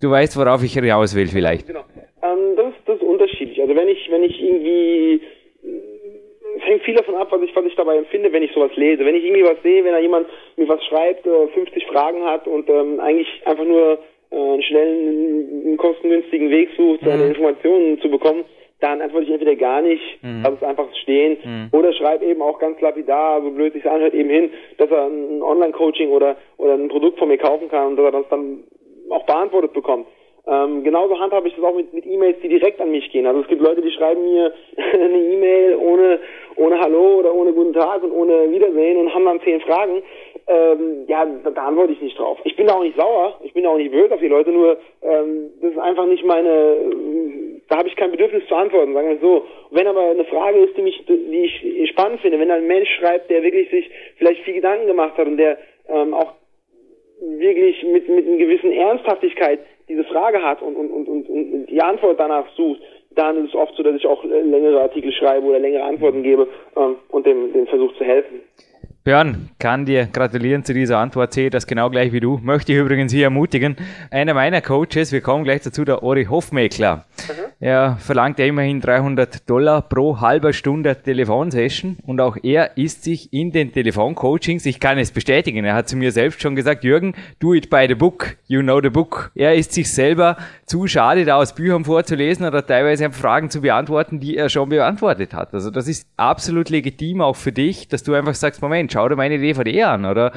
du 0.00 0.10
weißt, 0.10 0.36
worauf 0.36 0.64
ich 0.64 0.72
hinaus 0.72 1.14
will 1.14 1.28
vielleicht. 1.28 1.68
Genau. 1.68 1.84
Ähm, 2.22 2.56
das, 2.56 2.74
das 2.86 2.96
ist 2.96 3.02
unterschiedlich. 3.02 3.60
Also 3.60 3.76
wenn 3.76 3.88
ich, 3.88 4.08
wenn 4.10 4.24
ich 4.24 4.42
irgendwie 4.42 5.20
es 6.56 6.62
hängt 6.64 6.82
viel 6.82 6.94
davon 6.94 7.14
ab, 7.14 7.28
was 7.30 7.42
ich, 7.42 7.54
was 7.54 7.64
ich 7.64 7.76
dabei 7.76 7.96
empfinde, 7.96 8.32
wenn 8.32 8.42
ich 8.42 8.52
sowas 8.52 8.74
lese. 8.74 9.04
Wenn 9.04 9.14
ich 9.14 9.24
irgendwie 9.24 9.44
was 9.44 9.62
sehe, 9.62 9.84
wenn 9.84 9.92
da 9.92 9.98
jemand 9.98 10.26
mir 10.56 10.68
was 10.68 10.84
schreibt, 10.86 11.26
äh, 11.26 11.46
50 11.48 11.86
Fragen 11.86 12.24
hat 12.24 12.48
und 12.48 12.68
ähm, 12.68 12.98
eigentlich 12.98 13.28
einfach 13.44 13.64
nur 13.64 13.92
äh, 13.92 13.98
einen 14.30 14.62
schnellen, 14.62 15.62
einen 15.66 15.76
kostengünstigen 15.76 16.50
Weg 16.50 16.70
sucht, 16.76 17.00
seine 17.04 17.24
mhm. 17.24 17.30
Informationen 17.30 18.00
zu 18.00 18.10
bekommen, 18.10 18.44
dann 18.80 19.00
antworte 19.00 19.24
ich 19.24 19.32
entweder 19.32 19.56
gar 19.56 19.80
nicht, 19.80 20.02
mhm. 20.22 20.42
lasse 20.42 20.56
es 20.60 20.62
einfach 20.62 20.86
stehen, 21.02 21.38
mhm. 21.42 21.68
oder 21.72 21.92
schreibe 21.92 22.26
eben 22.26 22.42
auch 22.42 22.58
ganz 22.58 22.80
lapidar, 22.80 23.40
so 23.42 23.50
blöd 23.50 23.72
sich 23.72 23.88
anhört, 23.88 24.14
eben 24.14 24.28
hin, 24.28 24.50
dass 24.76 24.90
er 24.90 25.06
ein 25.06 25.42
Online-Coaching 25.42 26.10
oder, 26.10 26.36
oder 26.58 26.74
ein 26.74 26.88
Produkt 26.88 27.18
von 27.18 27.28
mir 27.28 27.38
kaufen 27.38 27.68
kann 27.68 27.88
und 27.88 27.96
dass 27.96 28.06
er 28.06 28.12
das 28.12 28.28
dann 28.28 28.64
auch 29.10 29.24
beantwortet 29.24 29.72
bekommt. 29.72 30.06
Ähm, 30.48 30.84
genauso 30.84 31.18
handhabe 31.18 31.48
ich 31.48 31.56
das 31.56 31.64
auch 31.64 31.74
mit, 31.74 31.92
mit 31.92 32.06
E-Mails, 32.06 32.36
die 32.40 32.48
direkt 32.48 32.80
an 32.80 32.92
mich 32.92 33.10
gehen. 33.10 33.26
Also 33.26 33.40
es 33.40 33.48
gibt 33.48 33.62
Leute, 33.62 33.82
die 33.82 33.90
schreiben 33.90 34.22
mir 34.22 34.52
eine 34.92 35.18
E-Mail 35.18 35.76
ohne, 35.76 36.20
ohne 36.54 36.78
Hallo 36.80 37.18
oder 37.18 37.34
ohne 37.34 37.52
Guten 37.52 37.72
Tag 37.72 38.04
und 38.04 38.12
ohne 38.12 38.50
Wiedersehen 38.52 38.98
und 38.98 39.12
haben 39.12 39.24
dann 39.24 39.40
zehn 39.40 39.60
Fragen. 39.62 40.02
Ähm, 40.48 41.06
ja, 41.08 41.26
da, 41.42 41.50
da 41.50 41.66
antworte 41.66 41.92
ich 41.92 42.00
nicht 42.00 42.18
drauf. 42.18 42.38
Ich 42.44 42.54
bin 42.54 42.68
da 42.68 42.74
auch 42.74 42.82
nicht 42.82 42.96
sauer, 42.96 43.40
ich 43.42 43.52
bin 43.52 43.64
da 43.64 43.70
auch 43.70 43.78
nicht 43.78 43.90
böse 43.90 44.14
auf 44.14 44.20
die 44.20 44.28
Leute, 44.28 44.52
nur 44.52 44.78
ähm, 45.02 45.50
das 45.60 45.72
ist 45.72 45.78
einfach 45.78 46.06
nicht 46.06 46.24
meine, 46.24 46.76
da 47.68 47.78
habe 47.78 47.88
ich 47.88 47.96
kein 47.96 48.12
Bedürfnis 48.12 48.46
zu 48.46 48.54
antworten, 48.54 48.94
sagen 48.94 49.08
wir 49.08 49.18
so. 49.18 49.44
Wenn 49.72 49.88
aber 49.88 50.10
eine 50.10 50.24
Frage 50.26 50.60
ist, 50.60 50.76
die 50.76 50.82
mich, 50.82 51.04
die 51.06 51.80
ich 51.82 51.90
spannend 51.90 52.20
finde, 52.20 52.38
wenn 52.38 52.50
ein 52.52 52.68
Mensch 52.68 52.88
schreibt, 52.96 53.28
der 53.28 53.42
wirklich 53.42 53.68
sich 53.70 53.90
vielleicht 54.18 54.42
viel 54.44 54.54
Gedanken 54.54 54.86
gemacht 54.86 55.16
hat 55.18 55.26
und 55.26 55.36
der 55.36 55.58
ähm, 55.88 56.14
auch 56.14 56.34
wirklich 57.20 57.82
mit, 57.82 58.08
mit 58.08 58.26
einer 58.26 58.36
gewissen 58.36 58.70
Ernsthaftigkeit 58.70 59.60
diese 59.88 60.04
Frage 60.04 60.42
hat 60.42 60.62
und, 60.62 60.76
und, 60.76 60.90
und, 60.90 61.08
und, 61.08 61.28
und 61.28 61.66
die 61.66 61.80
Antwort 61.80 62.20
danach 62.20 62.46
sucht, 62.56 62.80
dann 63.10 63.44
ist 63.44 63.50
es 63.50 63.54
oft 63.54 63.74
so, 63.74 63.82
dass 63.82 63.96
ich 63.96 64.06
auch 64.06 64.22
längere 64.24 64.80
Artikel 64.80 65.10
schreibe 65.12 65.46
oder 65.46 65.58
längere 65.58 65.84
Antworten 65.84 66.22
gebe 66.22 66.48
ähm, 66.76 66.96
und 67.08 67.26
dem, 67.26 67.52
dem 67.52 67.66
Versuch 67.66 67.94
zu 67.96 68.04
helfen. 68.04 68.42
Björn, 69.06 69.50
kann 69.60 69.86
dir 69.86 70.06
gratulieren 70.06 70.64
zu 70.64 70.74
dieser 70.74 70.98
Antwort, 70.98 71.32
sehe 71.32 71.48
das 71.48 71.68
genau 71.68 71.90
gleich 71.90 72.12
wie 72.12 72.18
du. 72.18 72.40
Möchte 72.42 72.72
ich 72.72 72.78
übrigens 72.78 73.12
hier 73.12 73.26
ermutigen. 73.26 73.76
Einer 74.10 74.34
meiner 74.34 74.60
Coaches, 74.60 75.12
wir 75.12 75.20
kommen 75.20 75.44
gleich 75.44 75.62
dazu, 75.62 75.84
der 75.84 76.02
Ori 76.02 76.24
Hofmeckler. 76.24 76.96
Mhm. 77.28 77.32
Er 77.60 77.96
verlangt 78.00 78.40
ja 78.40 78.46
immerhin 78.46 78.80
300 78.80 79.48
Dollar 79.48 79.82
pro 79.82 80.20
halber 80.20 80.52
Stunde 80.52 81.00
Telefonsession 81.00 81.98
und 82.02 82.20
auch 82.20 82.36
er 82.42 82.76
ist 82.76 83.04
sich 83.04 83.32
in 83.32 83.52
den 83.52 83.72
Telefoncoachings, 83.72 84.66
ich 84.66 84.80
kann 84.80 84.98
es 84.98 85.12
bestätigen, 85.12 85.64
er 85.64 85.74
hat 85.74 85.88
zu 85.88 85.96
mir 85.96 86.10
selbst 86.10 86.42
schon 86.42 86.56
gesagt, 86.56 86.82
Jürgen, 86.82 87.14
do 87.38 87.54
it 87.54 87.70
by 87.70 87.86
the 87.86 87.94
book, 87.94 88.36
you 88.48 88.60
know 88.60 88.80
the 88.82 88.90
book. 88.90 89.30
Er 89.36 89.54
ist 89.54 89.72
sich 89.72 89.88
selber 89.88 90.36
zu 90.66 90.88
schade, 90.88 91.24
da 91.24 91.38
aus 91.38 91.54
Büchern 91.54 91.84
vorzulesen 91.84 92.46
oder 92.46 92.66
teilweise 92.66 93.10
Fragen 93.10 93.50
zu 93.50 93.62
beantworten, 93.62 94.18
die 94.18 94.36
er 94.36 94.48
schon 94.48 94.68
beantwortet 94.68 95.32
hat. 95.32 95.54
Also 95.54 95.70
das 95.70 95.88
ist 95.88 96.08
absolut 96.16 96.70
legitim 96.70 97.20
auch 97.20 97.36
für 97.36 97.52
dich, 97.52 97.88
dass 97.88 98.02
du 98.02 98.14
einfach 98.14 98.34
sagst, 98.34 98.60
Moment, 98.60 98.92
schau 98.92 99.08
dir 99.08 99.16
meine 99.16 99.38
DVD 99.38 99.84
an 99.84 100.04
oder 100.04 100.32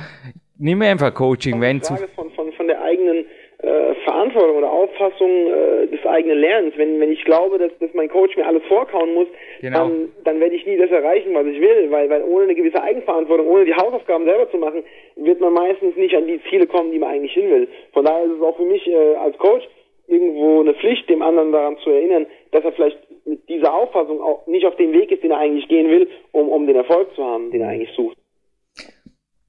nimm 0.59 0.81
einfach 0.83 1.13
Coaching, 1.13 1.59
wenn 1.61 1.81
zu... 1.81 1.95
Von, 2.15 2.29
von, 2.31 2.51
von 2.51 2.67
der 2.67 2.79
eigenen 2.83 3.25
äh, 3.57 3.95
Verantwortung 4.05 4.57
oder 4.57 4.71
Auffassung 4.71 5.47
äh, 5.47 5.87
des 5.87 6.05
eigenen 6.05 6.37
Lernens. 6.37 6.73
Wenn, 6.77 6.99
wenn 6.99 7.11
ich 7.11 7.25
glaube, 7.25 7.57
dass, 7.57 7.71
dass 7.79 7.89
mein 7.95 8.07
Coach 8.07 8.37
mir 8.37 8.45
alles 8.45 8.61
vorkauen 8.67 9.15
muss, 9.15 9.27
genau. 9.61 9.79
dann, 9.79 10.09
dann 10.25 10.39
werde 10.39 10.53
ich 10.53 10.65
nie 10.67 10.77
das 10.77 10.91
erreichen, 10.91 11.33
was 11.33 11.47
ich 11.47 11.59
will, 11.59 11.89
weil, 11.89 12.07
weil 12.07 12.21
ohne 12.23 12.43
eine 12.43 12.55
gewisse 12.55 12.83
Eigenverantwortung, 12.83 13.47
ohne 13.47 13.65
die 13.65 13.73
Hausaufgaben 13.73 14.25
selber 14.25 14.49
zu 14.51 14.57
machen, 14.57 14.83
wird 15.15 15.41
man 15.41 15.53
meistens 15.53 15.95
nicht 15.97 16.15
an 16.15 16.27
die 16.27 16.39
Ziele 16.51 16.67
kommen, 16.67 16.91
die 16.91 16.99
man 16.99 17.09
eigentlich 17.09 17.33
hin 17.33 17.49
will. 17.49 17.67
Von 17.93 18.05
daher 18.05 18.25
ist 18.25 18.37
es 18.37 18.41
auch 18.43 18.57
für 18.57 18.65
mich 18.65 18.87
äh, 18.87 19.15
als 19.15 19.35
Coach 19.39 19.67
irgendwo 20.09 20.61
eine 20.61 20.73
Pflicht, 20.73 21.09
dem 21.09 21.21
anderen 21.21 21.51
daran 21.51 21.77
zu 21.77 21.89
erinnern, 21.89 22.25
dass 22.51 22.63
er 22.63 22.73
vielleicht 22.73 22.97
mit 23.25 23.47
dieser 23.47 23.73
Auffassung 23.73 24.21
auch 24.21 24.45
nicht 24.47 24.65
auf 24.65 24.75
dem 24.75 24.91
Weg 24.93 25.11
ist, 25.11 25.23
den 25.23 25.31
er 25.31 25.37
eigentlich 25.37 25.67
gehen 25.67 25.89
will, 25.89 26.09
um, 26.31 26.49
um 26.49 26.65
den 26.67 26.75
Erfolg 26.75 27.13
zu 27.15 27.23
haben, 27.23 27.51
den 27.51 27.61
er 27.61 27.69
eigentlich 27.69 27.95
sucht. 27.95 28.17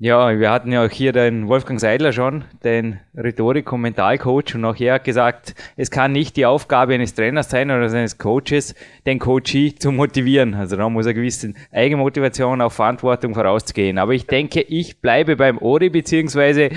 Ja, 0.03 0.39
wir 0.39 0.51
hatten 0.51 0.73
ja 0.73 0.83
auch 0.83 0.91
hier 0.91 1.13
den 1.13 1.47
Wolfgang 1.47 1.79
Seidler 1.79 2.13
schon, 2.13 2.45
den 2.65 3.01
Rhetorik- 3.15 3.71
und 3.71 3.83
Mentalcoach, 3.83 4.55
und 4.55 4.65
auch 4.65 4.81
er 4.81 4.95
hat 4.95 5.05
gesagt, 5.05 5.55
es 5.77 5.91
kann 5.91 6.13
nicht 6.13 6.39
die 6.39 6.47
Aufgabe 6.47 6.95
eines 6.95 7.13
Trainers 7.13 7.51
sein 7.51 7.71
oder 7.71 7.85
eines 7.85 8.17
Coaches, 8.17 8.75
den 9.05 9.19
Coachee 9.19 9.75
zu 9.75 9.93
motivieren. 9.93 10.55
Also 10.55 10.79
da 10.79 10.89
muss 10.89 11.05
eine 11.05 11.13
gewisse 11.13 11.53
Eigenmotivation, 11.71 12.63
auch 12.63 12.73
Verantwortung 12.73 13.35
vorauszugehen. 13.35 13.99
Aber 13.99 14.15
ich 14.15 14.27
denke, 14.27 14.63
ich 14.63 15.03
bleibe 15.03 15.37
beim 15.37 15.59
Ori 15.59 15.91
beziehungsweise 15.91 16.71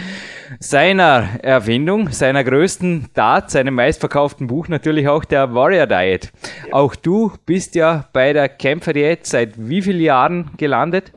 seiner 0.60 1.30
Erfindung, 1.42 2.10
seiner 2.10 2.44
größten 2.44 3.12
Tat, 3.13 3.51
seinem 3.51 3.75
meistverkauften 3.75 4.48
Buch 4.48 4.68
natürlich 4.68 5.08
auch 5.08 5.24
der 5.24 5.56
Warrior 5.56 5.88
Diet. 5.88 6.34
Auch 6.72 6.94
du 6.94 7.32
bist 7.46 7.75
ja 7.75 8.03
bei 8.12 8.34
der 8.34 8.50
Kämpfer-Diät 8.50 9.25
seit 9.25 9.53
wie 9.56 9.82
vielen 9.82 10.01
Jahren 10.01 10.51
gelandet? 10.58 11.13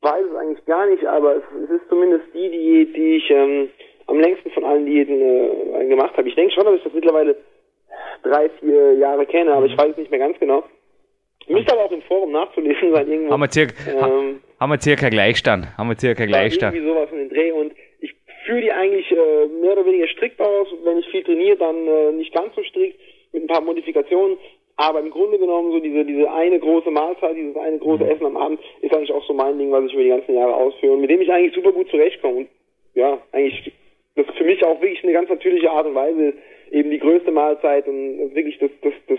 Weiß 0.00 0.24
es 0.30 0.36
eigentlich 0.36 0.64
gar 0.66 0.86
nicht, 0.86 1.04
aber 1.04 1.36
es, 1.36 1.42
es 1.64 1.70
ist 1.70 1.88
zumindest 1.88 2.24
die 2.34 2.48
Diät, 2.50 2.96
die 2.96 3.16
ich 3.16 3.30
ähm, 3.30 3.68
am 4.06 4.20
längsten 4.20 4.50
von 4.50 4.64
allen 4.64 4.86
Diäten 4.86 5.20
äh, 5.20 5.86
gemacht 5.88 6.16
habe. 6.16 6.28
Ich 6.28 6.34
denke 6.34 6.54
schon, 6.54 6.64
dass 6.64 6.76
ich 6.76 6.84
das 6.84 6.92
mittlerweile 6.92 7.36
drei, 8.22 8.48
vier 8.60 8.94
Jahre 8.94 9.26
kenne, 9.26 9.52
aber 9.52 9.66
ich 9.66 9.76
weiß 9.76 9.90
es 9.90 9.96
nicht 9.96 10.10
mehr 10.10 10.20
ganz 10.20 10.38
genau. 10.38 10.64
Müsste 11.48 11.72
aber 11.72 11.84
auch 11.84 11.92
im 11.92 12.02
Forum 12.02 12.32
nachzulesen 12.32 12.92
sein 12.92 13.10
irgendwo. 13.10 13.32
Haben 13.32 13.40
wir 13.40 13.50
circa, 13.50 13.74
ähm, 13.90 14.40
haben 14.60 14.70
wir 14.70 14.80
circa 14.80 15.08
Gleichstand. 15.08 15.66
Haben 15.78 15.88
wir 15.88 15.98
circa 15.98 16.26
Gleichstand. 16.26 16.74
Irgendwie 16.74 16.92
sowas 16.92 17.08
in 17.10 17.18
den 17.18 17.28
Dreh 17.30 17.52
und 17.52 17.72
ich 18.00 18.14
führe 18.44 18.60
die 18.60 18.72
eigentlich 18.72 19.10
äh, 19.10 19.46
mehr 19.60 19.72
oder 19.72 19.86
weniger 19.86 20.06
strikt 20.08 20.40
aus. 20.40 20.68
Wenn 20.84 20.98
ich 20.98 21.08
viel 21.08 21.24
trainiere, 21.24 21.56
dann 21.56 21.86
äh, 21.86 22.12
nicht 22.12 22.34
ganz 22.34 22.54
so 22.54 22.62
strikt 22.64 23.00
mit 23.32 23.44
ein 23.44 23.46
paar 23.46 23.62
Modifikationen. 23.62 24.36
Aber 24.80 25.00
im 25.00 25.10
Grunde 25.10 25.38
genommen 25.38 25.72
so 25.72 25.80
diese, 25.80 26.04
diese 26.04 26.30
eine 26.30 26.58
große 26.60 26.90
Mahlzeit, 26.92 27.36
dieses 27.36 27.56
eine 27.56 27.78
große 27.78 28.04
mhm. 28.04 28.10
Essen 28.10 28.26
am 28.26 28.36
Abend 28.36 28.60
ist 28.80 28.94
eigentlich 28.94 29.12
auch 29.12 29.26
so 29.26 29.34
mein 29.34 29.58
Ding, 29.58 29.72
was 29.72 29.84
ich 29.86 29.92
über 29.92 30.04
die 30.04 30.08
ganzen 30.10 30.34
Jahre 30.36 30.54
ausführe 30.54 30.92
und 30.94 31.00
mit 31.00 31.10
dem 31.10 31.20
ich 31.20 31.32
eigentlich 31.32 31.54
super 31.54 31.72
gut 31.72 31.90
zurechtkomme. 31.90 32.36
Und 32.38 32.48
ja, 32.94 33.18
eigentlich, 33.32 33.72
das 34.14 34.26
für 34.36 34.44
mich 34.44 34.64
auch 34.64 34.80
wirklich 34.80 35.02
eine 35.02 35.12
ganz 35.12 35.28
natürliche 35.28 35.68
Art 35.68 35.86
und 35.86 35.96
Weise 35.96 36.32
eben 36.70 36.90
die 36.90 37.00
größte 37.00 37.32
Mahlzeit 37.32 37.88
und 37.88 38.34
wirklich 38.36 38.56
das, 38.58 38.70
das, 38.82 38.92
das 39.08 39.18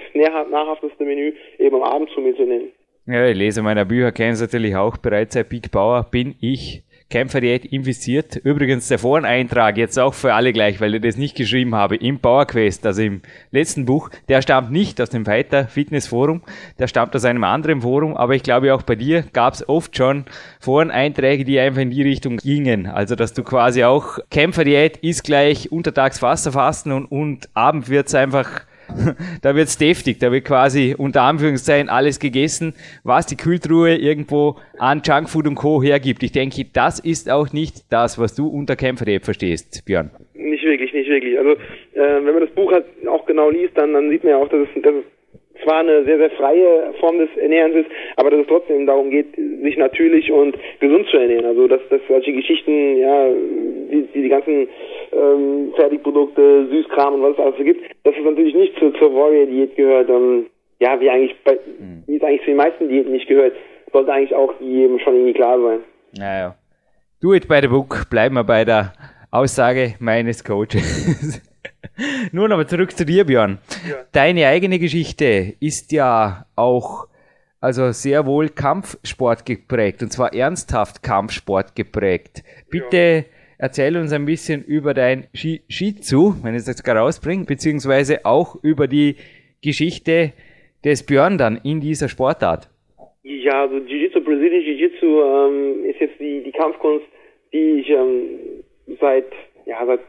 nahrhafteste 0.49 1.03
Menü 1.03 1.33
eben 1.57 1.75
am 1.75 1.83
Abend 1.83 2.09
zu 2.11 2.21
mir 2.21 2.35
zu 2.37 2.43
nehmen. 2.43 2.71
Ja, 3.05 3.27
ich 3.27 3.35
lese 3.35 3.61
meiner 3.61 3.83
Bücher, 3.83 4.13
kenne 4.13 4.33
es 4.33 4.41
natürlich 4.41 4.77
auch. 4.77 4.95
Bereits 4.95 5.33
seit 5.33 5.49
Big 5.49 5.71
Bauer 5.71 6.07
bin 6.09 6.35
ich 6.39 6.83
Kämpferdiät 7.09 7.65
investiert. 7.65 8.35
Übrigens 8.35 8.87
der 8.87 8.99
Foreneintrag 8.99 9.77
jetzt 9.77 9.97
auch 9.97 10.13
für 10.13 10.33
alle 10.33 10.53
gleich, 10.53 10.79
weil 10.79 10.93
ich 10.95 11.01
das 11.01 11.17
nicht 11.17 11.35
geschrieben 11.35 11.73
habe, 11.73 11.95
im 11.95 12.19
PowerQuest, 12.19 12.85
also 12.85 13.01
im 13.01 13.21
letzten 13.51 13.85
Buch, 13.85 14.09
der 14.27 14.41
stammt 14.41 14.71
nicht 14.71 15.01
aus 15.01 15.09
dem 15.09 15.25
Fighter 15.25 15.67
Fitness 15.67 16.07
Forum, 16.07 16.43
der 16.77 16.87
stammt 16.87 17.15
aus 17.15 17.25
einem 17.25 17.43
anderen 17.43 17.81
Forum, 17.81 18.15
aber 18.15 18.35
ich 18.35 18.43
glaube 18.43 18.73
auch 18.75 18.83
bei 18.83 18.95
dir 18.95 19.23
gab 19.33 19.55
es 19.55 19.67
oft 19.67 19.97
schon 19.97 20.25
Foreneinträge, 20.59 21.45
die 21.45 21.59
einfach 21.59 21.81
in 21.81 21.89
die 21.89 22.03
Richtung 22.03 22.37
gingen. 22.37 22.85
Also 22.85 23.15
dass 23.15 23.33
du 23.33 23.43
quasi 23.43 23.83
auch 23.83 24.19
Kämpferdiät 24.29 24.97
ist 24.97 25.23
gleich 25.23 25.71
untertags 25.71 26.21
Wasser 26.21 26.51
fasten 26.51 26.91
und, 26.91 27.05
und 27.05 27.49
Abend 27.55 27.89
wird's 27.89 28.13
einfach 28.13 28.61
da 29.41 29.55
wird's 29.55 29.77
deftig, 29.77 30.19
da 30.19 30.31
wird 30.31 30.45
quasi 30.45 30.95
unter 30.97 31.21
Anführungszeichen 31.23 31.89
alles 31.89 32.19
gegessen, 32.19 32.73
was 33.03 33.25
die 33.25 33.37
Kühltruhe 33.37 33.95
irgendwo 33.95 34.55
an 34.77 35.01
Junkfood 35.03 35.47
und 35.47 35.55
Co. 35.55 35.81
hergibt. 35.81 36.23
Ich 36.23 36.31
denke, 36.31 36.65
das 36.73 36.99
ist 36.99 37.29
auch 37.29 37.53
nicht 37.53 37.91
das, 37.91 38.19
was 38.19 38.35
du 38.35 38.47
unter 38.47 38.75
Kämpferdiät 38.75 39.23
verstehst, 39.23 39.83
Björn. 39.85 40.11
Nicht 40.33 40.63
wirklich, 40.63 40.93
nicht 40.93 41.09
wirklich. 41.09 41.37
Also 41.37 41.51
äh, 41.51 42.25
wenn 42.25 42.33
man 42.33 42.41
das 42.41 42.51
Buch 42.51 42.71
halt 42.71 42.85
auch 43.07 43.25
genau 43.25 43.49
liest, 43.49 43.77
dann, 43.77 43.93
dann 43.93 44.09
sieht 44.09 44.23
man 44.23 44.31
ja 44.31 44.37
auch, 44.37 44.49
dass 44.49 44.67
es, 44.75 44.81
dass 44.81 44.93
es 44.93 45.03
zwar 45.63 45.79
eine 45.79 46.03
sehr, 46.05 46.17
sehr 46.17 46.31
freie 46.31 46.93
Form 46.99 47.19
des 47.19 47.29
Ernährens 47.37 47.75
ist, 47.75 47.87
aber 48.15 48.31
dass 48.31 48.41
es 48.41 48.47
trotzdem 48.47 48.85
darum 48.85 49.09
geht, 49.09 49.35
sich 49.35 49.77
natürlich 49.77 50.31
und 50.31 50.57
gesund 50.79 51.07
zu 51.09 51.17
ernähren. 51.17 51.45
Also 51.45 51.67
dass, 51.67 51.81
dass 51.89 52.01
solche 52.07 52.33
Geschichten, 52.33 52.97
ja, 52.97 53.29
die, 53.91 54.07
die, 54.13 54.21
die 54.23 54.29
ganzen 54.29 54.67
ähm, 55.11 55.73
Fertigprodukte, 55.75 56.67
Süßkram 56.69 57.15
und 57.15 57.21
was 57.23 57.33
es 57.33 57.39
alles 57.39 57.57
so 57.57 57.63
gibt, 57.63 57.83
dass 58.03 58.15
es 58.15 58.23
natürlich 58.23 58.55
nicht 58.55 58.77
zu, 58.79 58.91
zur 58.91 59.13
Warrior-Diät 59.13 59.75
gehört, 59.75 60.09
ähm, 60.09 60.47
ja, 60.79 60.99
wie 60.99 61.09
eigentlich 61.09 61.35
bei, 61.43 61.53
mhm. 61.53 62.03
wie 62.07 62.17
es 62.17 62.23
eigentlich 62.23 62.41
zu 62.41 62.47
den 62.47 62.57
meisten 62.57 62.89
Diäten 62.89 63.11
nicht 63.11 63.27
gehört, 63.27 63.53
sollte 63.91 64.13
eigentlich 64.13 64.35
auch 64.35 64.53
jedem 64.59 64.99
schon 64.99 65.15
irgendwie 65.15 65.33
klar 65.33 65.59
sein. 65.61 65.79
Naja. 66.17 66.55
Do 67.21 67.33
it 67.33 67.47
by 67.47 67.59
the 67.61 67.67
book, 67.67 68.09
bleiben 68.09 68.35
wir 68.35 68.43
bei 68.43 68.63
der 68.63 68.93
Aussage 69.31 69.95
meines 69.99 70.43
Coaches. 70.43 71.41
Nun 72.31 72.51
aber 72.51 72.65
zurück 72.65 72.95
zu 72.95 73.05
dir, 73.05 73.25
Björn. 73.25 73.59
Ja. 73.87 73.97
Deine 74.11 74.47
eigene 74.47 74.79
Geschichte 74.79 75.53
ist 75.59 75.91
ja 75.91 76.45
auch 76.55 77.07
also 77.61 77.91
sehr 77.91 78.25
wohl 78.25 78.49
Kampfsport 78.49 79.45
geprägt 79.45 80.01
und 80.01 80.11
zwar 80.11 80.33
ernsthaft 80.33 81.03
Kampfsport 81.03 81.75
geprägt. 81.75 82.43
Bitte 82.69 82.97
ja. 82.97 83.38
Erzähl 83.59 83.95
uns 83.97 84.11
ein 84.11 84.25
bisschen 84.25 84.63
über 84.63 84.95
dein 84.95 85.27
Shizu, 85.33 86.33
wenn 86.41 86.55
ich 86.55 86.61
es 86.61 86.67
jetzt 86.67 86.83
gerade 86.83 87.01
rausbringe, 87.01 87.45
beziehungsweise 87.45 88.25
auch 88.25 88.55
über 88.63 88.87
die 88.87 89.17
Geschichte 89.61 90.33
des 90.83 91.05
Björn 91.05 91.37
dann 91.37 91.59
in 91.63 91.81
dieser 91.81 92.07
Sportart. 92.09 92.69
Ja, 93.23 93.61
also 93.63 93.77
Jiu-Jitsu, 93.77 94.21
Brazilian 94.21 94.63
Jiu-Jitsu 94.63 95.05
ähm, 95.05 95.85
ist 95.85 95.99
jetzt 95.99 96.19
die, 96.19 96.41
die 96.41 96.51
Kampfkunst, 96.51 97.05
die 97.53 97.81
ich 97.81 97.89
ähm, 97.89 98.63
seit, 98.99 99.27
ja, 99.65 99.85
seit 99.85 99.99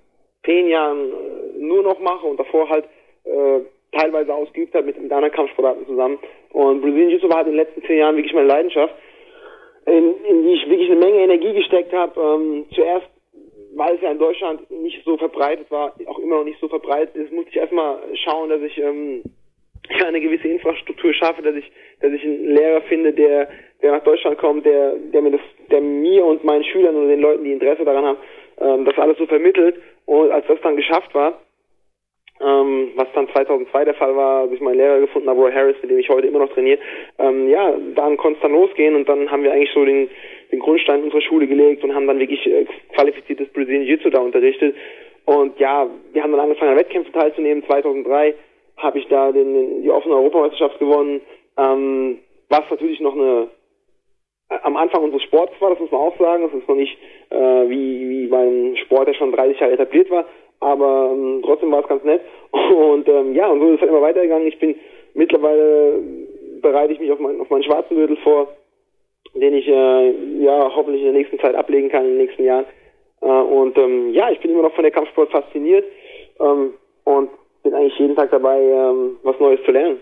zehn 0.46 0.68
Jahren 0.68 1.10
äh, 1.10 1.58
nur 1.58 1.82
noch 1.82 1.98
mache 2.00 2.26
und 2.26 2.38
davor 2.38 2.68
halt 2.68 2.84
äh, 3.24 3.60
teilweise 3.92 4.32
ausgeübt 4.32 4.74
habe 4.74 4.86
mit, 4.86 5.02
mit 5.02 5.12
anderen 5.12 5.34
Kampfsportarten 5.34 5.86
zusammen. 5.86 6.18
Und 6.52 6.80
Brazilian 6.80 7.10
Jiu-Jitsu 7.10 7.28
war 7.28 7.38
halt 7.38 7.48
in 7.48 7.54
den 7.54 7.64
letzten 7.64 7.82
zehn 7.82 7.98
Jahren 7.98 8.16
wirklich 8.16 8.32
meine 8.32 8.46
Leidenschaft, 8.46 8.94
in, 9.86 10.14
in 10.28 10.42
die 10.44 10.54
ich 10.54 10.70
wirklich 10.70 10.90
eine 10.90 11.00
Menge 11.00 11.18
Energie 11.18 11.52
gesteckt 11.52 11.92
habe. 11.92 12.20
Ähm, 12.20 12.66
zuerst, 12.72 13.08
weil 13.74 13.94
es 13.96 14.02
ja 14.02 14.10
in 14.10 14.18
Deutschland 14.18 14.70
nicht 14.70 15.04
so 15.04 15.16
verbreitet 15.16 15.70
war, 15.70 15.94
auch 16.06 16.18
immer 16.18 16.36
noch 16.36 16.44
nicht 16.44 16.60
so 16.60 16.68
verbreitet 16.68 17.14
ist, 17.14 17.32
musste 17.32 17.50
ich 17.50 17.56
erstmal 17.56 17.98
schauen, 18.24 18.50
dass 18.50 18.62
ich 18.62 18.78
ähm, 18.78 19.22
eine 20.04 20.20
gewisse 20.20 20.48
Infrastruktur 20.48 21.12
schaffe, 21.14 21.42
dass 21.42 21.54
ich, 21.54 21.70
dass 22.00 22.12
ich 22.12 22.22
einen 22.24 22.54
Lehrer 22.54 22.82
finde, 22.82 23.12
der, 23.12 23.48
der 23.82 23.92
nach 23.92 24.04
Deutschland 24.04 24.38
kommt, 24.38 24.64
der, 24.66 24.94
der 25.12 25.22
mir 25.22 25.32
das, 25.32 25.40
der 25.70 25.80
mir 25.80 26.24
und 26.24 26.44
meinen 26.44 26.64
Schülern 26.64 26.96
und 26.96 27.08
den 27.08 27.20
Leuten, 27.20 27.44
die 27.44 27.52
Interesse 27.52 27.84
daran 27.84 28.04
haben, 28.04 28.18
ähm, 28.60 28.84
das 28.84 28.98
alles 28.98 29.18
so 29.18 29.26
vermittelt. 29.26 29.76
Und 30.06 30.30
als 30.30 30.46
das 30.46 30.60
dann 30.62 30.76
geschafft 30.76 31.14
war, 31.14 31.40
ähm, 32.40 32.92
was 32.96 33.08
dann 33.14 33.28
2002 33.28 33.84
der 33.84 33.94
Fall 33.94 34.16
war, 34.16 34.42
als 34.42 34.52
ich 34.52 34.60
meinen 34.60 34.78
Lehrer 34.78 35.00
gefunden 35.00 35.28
habe, 35.28 35.40
Roy 35.40 35.52
Harris, 35.52 35.76
mit 35.82 35.90
dem 35.90 35.98
ich 35.98 36.08
heute 36.08 36.26
immer 36.26 36.38
noch 36.38 36.52
trainiere, 36.52 36.78
ähm, 37.18 37.48
ja, 37.48 37.74
dann 37.94 38.16
konnte 38.16 38.38
es 38.38 38.42
dann 38.42 38.52
losgehen 38.52 38.94
und 38.94 39.08
dann 39.08 39.30
haben 39.30 39.42
wir 39.42 39.52
eigentlich 39.52 39.72
so 39.74 39.84
den, 39.84 40.08
den 40.50 40.60
Grundstein 40.60 41.02
unserer 41.02 41.20
Schule 41.22 41.46
gelegt 41.46 41.84
und 41.84 41.94
haben 41.94 42.06
dann 42.06 42.18
wirklich 42.18 42.44
äh, 42.46 42.66
qualifiziertes 42.94 43.48
Brazilian 43.48 43.82
Jiu-Jitsu 43.82 44.10
da 44.10 44.20
unterrichtet. 44.20 44.74
Und 45.24 45.58
ja, 45.58 45.86
wir 46.12 46.22
haben 46.22 46.32
dann 46.32 46.40
angefangen 46.40 46.72
an 46.72 46.78
Wettkämpfen 46.78 47.12
teilzunehmen. 47.12 47.64
2003 47.66 48.34
habe 48.78 48.98
ich 48.98 49.06
da 49.08 49.30
den, 49.32 49.82
die 49.82 49.90
offene 49.90 50.16
Europameisterschaft 50.16 50.78
gewonnen, 50.78 51.20
ähm, 51.56 52.18
was 52.48 52.62
natürlich 52.70 53.00
noch 53.00 53.14
eine 53.14 53.48
am 54.62 54.76
Anfang 54.76 55.04
unseres 55.04 55.22
Sports 55.22 55.52
war, 55.60 55.70
das 55.70 55.78
muss 55.78 55.92
man 55.92 56.00
auch 56.00 56.18
sagen. 56.18 56.42
Das 56.42 56.60
ist 56.60 56.68
noch 56.68 56.74
nicht 56.74 56.98
äh, 57.30 57.36
wie, 57.68 58.10
wie 58.10 58.26
beim 58.26 58.76
Sport, 58.84 59.06
der 59.06 59.14
schon 59.14 59.30
30 59.30 59.60
Jahre 59.60 59.74
etabliert 59.74 60.10
war, 60.10 60.24
aber 60.58 61.10
ähm, 61.12 61.40
trotzdem 61.44 61.70
war 61.70 61.82
es 61.82 61.88
ganz 61.88 62.02
nett. 62.02 62.22
Und 62.52 63.08
ähm, 63.08 63.34
ja, 63.34 63.48
und 63.48 63.60
so 63.60 63.68
ist 63.68 63.74
es 63.74 63.80
halt 63.82 63.90
immer 63.90 64.02
weitergegangen. 64.02 64.48
Ich 64.48 64.58
bin 64.58 64.74
mittlerweile 65.14 66.02
bereite 66.60 66.92
ich 66.92 67.00
mich 67.00 67.10
auf, 67.12 67.18
mein, 67.18 67.40
auf 67.40 67.48
meinen 67.48 67.62
schwarzen 67.62 67.96
Gürtel 67.96 68.16
vor, 68.18 68.48
den 69.34 69.54
ich 69.54 69.68
äh, 69.68 70.10
ja 70.42 70.70
hoffentlich 70.74 71.02
in 71.02 71.12
der 71.12 71.20
nächsten 71.20 71.38
Zeit 71.38 71.54
ablegen 71.54 71.88
kann, 71.88 72.04
in 72.04 72.10
den 72.10 72.18
nächsten 72.18 72.44
Jahren. 72.44 72.66
Äh, 73.20 73.26
und 73.26 73.76
ähm, 73.78 74.12
ja, 74.12 74.30
ich 74.30 74.40
bin 74.40 74.50
immer 74.50 74.62
noch 74.62 74.74
von 74.74 74.82
der 74.82 74.92
Kampfsport 74.92 75.30
fasziniert 75.30 75.84
ähm, 76.40 76.74
und 77.04 77.30
bin 77.62 77.74
eigentlich 77.74 77.98
jeden 77.98 78.16
Tag 78.16 78.30
dabei, 78.30 78.60
ähm, 78.60 79.18
was 79.22 79.38
Neues 79.38 79.60
zu 79.64 79.70
lernen. 79.70 80.00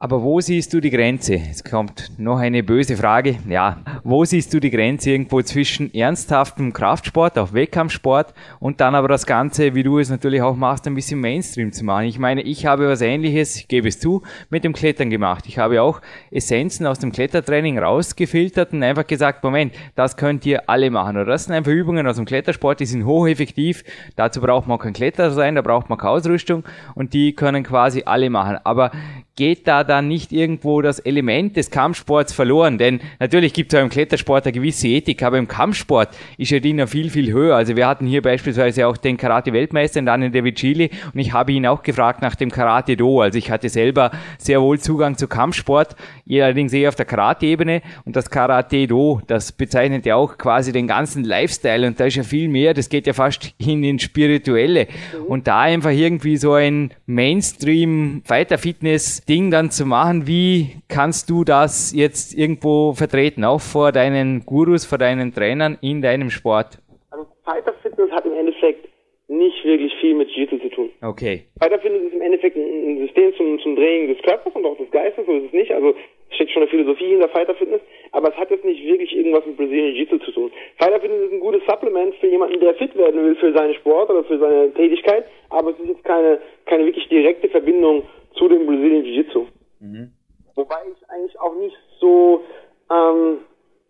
Aber 0.00 0.22
wo 0.22 0.40
siehst 0.40 0.72
du 0.72 0.80
die 0.80 0.90
Grenze? 0.90 1.40
Es 1.50 1.64
kommt 1.64 2.12
noch 2.18 2.38
eine 2.38 2.62
böse 2.62 2.96
Frage. 2.96 3.36
Ja, 3.48 3.78
wo 4.04 4.24
siehst 4.24 4.54
du 4.54 4.60
die 4.60 4.70
Grenze 4.70 5.10
irgendwo 5.10 5.42
zwischen 5.42 5.92
ernsthaftem 5.92 6.72
Kraftsport, 6.72 7.36
auch 7.36 7.52
Wettkampfsport 7.52 8.32
und 8.60 8.80
dann 8.80 8.94
aber 8.94 9.08
das 9.08 9.26
Ganze, 9.26 9.74
wie 9.74 9.82
du 9.82 9.98
es 9.98 10.08
natürlich 10.08 10.40
auch 10.40 10.54
machst, 10.54 10.86
ein 10.86 10.94
bisschen 10.94 11.18
Mainstream 11.20 11.72
zu 11.72 11.84
machen? 11.84 12.04
Ich 12.04 12.20
meine, 12.20 12.42
ich 12.42 12.64
habe 12.64 12.88
was 12.88 13.00
ähnliches, 13.00 13.56
ich 13.56 13.66
gebe 13.66 13.88
es 13.88 13.98
zu, 13.98 14.22
mit 14.50 14.62
dem 14.62 14.72
Klettern 14.72 15.10
gemacht. 15.10 15.46
Ich 15.48 15.58
habe 15.58 15.82
auch 15.82 16.00
Essenzen 16.30 16.86
aus 16.86 17.00
dem 17.00 17.10
Klettertraining 17.10 17.80
rausgefiltert 17.80 18.72
und 18.72 18.84
einfach 18.84 19.04
gesagt, 19.04 19.42
Moment, 19.42 19.74
das 19.96 20.16
könnt 20.16 20.46
ihr 20.46 20.70
alle 20.70 20.92
machen. 20.92 21.16
Oder 21.16 21.24
das 21.24 21.46
sind 21.46 21.56
einfach 21.56 21.72
Übungen 21.72 22.06
aus 22.06 22.14
dem 22.14 22.24
Klettersport, 22.24 22.78
die 22.78 22.86
sind 22.86 23.04
hocheffektiv. 23.04 23.82
Dazu 24.14 24.40
braucht 24.42 24.68
man 24.68 24.78
kein 24.78 24.92
Kletterer 24.92 25.32
sein, 25.32 25.56
da 25.56 25.62
braucht 25.62 25.88
man 25.88 25.98
keine 25.98 26.12
Ausrüstung 26.12 26.62
und 26.94 27.14
die 27.14 27.34
können 27.34 27.64
quasi 27.64 28.04
alle 28.06 28.30
machen. 28.30 28.58
Aber 28.62 28.92
geht 29.38 29.68
da 29.68 29.84
dann 29.84 30.08
nicht 30.08 30.32
irgendwo 30.32 30.82
das 30.82 30.98
Element 30.98 31.56
des 31.56 31.70
Kampfsports 31.70 32.32
verloren? 32.32 32.76
Denn 32.76 32.98
natürlich 33.20 33.52
gibt 33.52 33.72
es 33.72 33.78
auch 33.78 33.84
im 33.84 33.88
Klettersport 33.88 34.44
eine 34.44 34.52
gewisse 34.52 34.88
Ethik, 34.88 35.22
aber 35.22 35.38
im 35.38 35.46
Kampfsport 35.46 36.08
ist 36.38 36.50
ja 36.50 36.58
die 36.58 36.72
noch 36.72 36.88
viel, 36.88 37.08
viel 37.08 37.32
höher. 37.32 37.54
Also 37.54 37.76
wir 37.76 37.86
hatten 37.86 38.04
hier 38.04 38.20
beispielsweise 38.20 38.88
auch 38.88 38.96
den 38.96 39.16
Karate-Weltmeister 39.16 40.02
Daniel 40.02 40.32
De 40.32 40.42
Vicili 40.42 40.90
und 41.14 41.20
ich 41.20 41.32
habe 41.32 41.52
ihn 41.52 41.68
auch 41.68 41.84
gefragt 41.84 42.20
nach 42.20 42.34
dem 42.34 42.50
Karate-Do. 42.50 43.20
Also 43.20 43.38
ich 43.38 43.52
hatte 43.52 43.68
selber 43.68 44.10
sehr 44.38 44.60
wohl 44.60 44.80
Zugang 44.80 45.16
zu 45.16 45.28
Kampfsport, 45.28 45.94
allerdings 46.28 46.72
eher 46.72 46.88
auf 46.88 46.96
der 46.96 47.06
Karate-Ebene 47.06 47.82
und 48.04 48.16
das 48.16 48.30
Karate-Do, 48.30 49.20
das 49.28 49.52
bezeichnet 49.52 50.04
ja 50.04 50.16
auch 50.16 50.36
quasi 50.36 50.72
den 50.72 50.88
ganzen 50.88 51.22
Lifestyle 51.22 51.86
und 51.86 52.00
da 52.00 52.06
ist 52.06 52.16
ja 52.16 52.24
viel 52.24 52.48
mehr, 52.48 52.74
das 52.74 52.88
geht 52.88 53.06
ja 53.06 53.12
fast 53.12 53.54
hin 53.60 53.84
ins 53.84 54.02
Spirituelle. 54.02 54.88
Und 55.28 55.46
da 55.46 55.60
einfach 55.60 55.90
irgendwie 55.90 56.36
so 56.36 56.54
ein 56.54 56.90
Mainstream-Fighter-Fitness 57.06 59.27
Ding 59.28 59.50
dann 59.50 59.70
zu 59.70 59.84
machen. 59.84 60.26
Wie 60.26 60.80
kannst 60.88 61.28
du 61.28 61.44
das 61.44 61.92
jetzt 61.94 62.36
irgendwo 62.36 62.94
vertreten, 62.94 63.44
auch 63.44 63.60
vor 63.60 63.92
deinen 63.92 64.46
Gurus, 64.46 64.86
vor 64.86 64.96
deinen 64.96 65.34
Trainern 65.34 65.76
in 65.82 66.00
deinem 66.00 66.30
Sport? 66.30 66.78
Also 67.10 67.26
Fighter 67.44 67.74
Fitness 67.82 68.10
hat 68.10 68.24
im 68.24 68.32
Endeffekt 68.32 68.88
nicht 69.28 69.62
wirklich 69.64 69.92
viel 70.00 70.14
mit 70.14 70.30
Jiu-Jitsu 70.30 70.58
zu 70.58 70.68
tun. 70.70 70.90
Okay. 71.02 71.44
Fighter 71.60 71.78
Fitness 71.78 72.04
ist 72.04 72.14
im 72.14 72.22
Endeffekt 72.22 72.56
ein 72.56 72.98
System 73.04 73.34
zum, 73.36 73.60
zum 73.60 73.76
Training 73.76 74.14
des 74.14 74.22
Körpers 74.22 74.54
und 74.54 74.64
auch 74.64 74.78
des 74.78 74.90
Geistes, 74.90 75.26
so 75.26 75.32
ist 75.32 75.44
es 75.44 75.52
nicht. 75.52 75.72
Also 75.72 75.94
steckt 76.30 76.50
schon 76.50 76.62
eine 76.62 76.70
Philosophie 76.70 77.08
hinter 77.08 77.28
Fighter 77.28 77.54
Fitness, 77.54 77.82
aber 78.12 78.30
es 78.30 78.36
hat 78.36 78.50
jetzt 78.50 78.64
nicht 78.64 78.82
wirklich 78.86 79.14
irgendwas 79.14 79.44
mit 79.44 79.58
Brazilian 79.58 79.92
Jiu-Jitsu 79.92 80.18
zu 80.24 80.32
tun. 80.32 80.50
Fighter 80.78 81.00
Fitness 81.00 81.26
ist 81.26 81.32
ein 81.32 81.40
gutes 81.40 81.60
Supplement 81.68 82.14
für 82.14 82.28
jemanden, 82.28 82.60
der 82.60 82.74
fit 82.74 82.96
werden 82.96 83.22
will 83.22 83.36
für 83.36 83.52
seinen 83.52 83.74
Sport 83.74 84.08
oder 84.08 84.24
für 84.24 84.38
seine 84.38 84.72
Tätigkeit, 84.72 85.26
aber 85.50 85.70
es 85.70 85.78
ist 85.80 85.88
jetzt 85.88 86.04
keine, 86.04 86.38
keine 86.64 86.86
wirklich 86.86 87.06
direkte 87.08 87.50
Verbindung 87.50 88.04
zu 88.38 88.48
dem 88.48 88.66
Brazilian 88.66 89.04
Jiu-Jitsu. 89.04 89.46
Mhm. 89.80 90.12
Wobei 90.54 90.76
ich 90.92 91.10
eigentlich 91.10 91.38
auch 91.40 91.54
nicht 91.56 91.76
so, 92.00 92.42
ähm, 92.90 93.38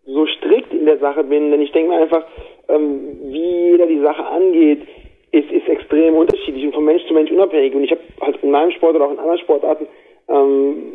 so 0.05 0.25
strikt 0.27 0.73
in 0.73 0.85
der 0.85 0.99
Sache 0.99 1.23
bin, 1.23 1.51
denn 1.51 1.61
ich 1.61 1.71
denke 1.71 1.89
mir 1.89 2.01
einfach, 2.01 2.25
ähm, 2.67 3.17
wie 3.23 3.71
jeder 3.71 3.87
die 3.87 4.01
Sache 4.01 4.25
angeht, 4.25 4.87
ist, 5.31 5.51
ist 5.51 5.67
extrem 5.67 6.15
unterschiedlich 6.15 6.65
und 6.65 6.73
von 6.73 6.85
Mensch 6.85 7.05
zu 7.07 7.13
Mensch 7.13 7.31
unabhängig. 7.31 7.73
Und 7.75 7.83
ich 7.83 7.91
habe 7.91 8.01
halt 8.21 8.41
in 8.41 8.51
meinem 8.51 8.71
Sport 8.71 8.95
oder 8.95 9.05
auch 9.05 9.11
in 9.11 9.19
anderen 9.19 9.39
Sportarten 9.39 9.87
ähm, 10.27 10.93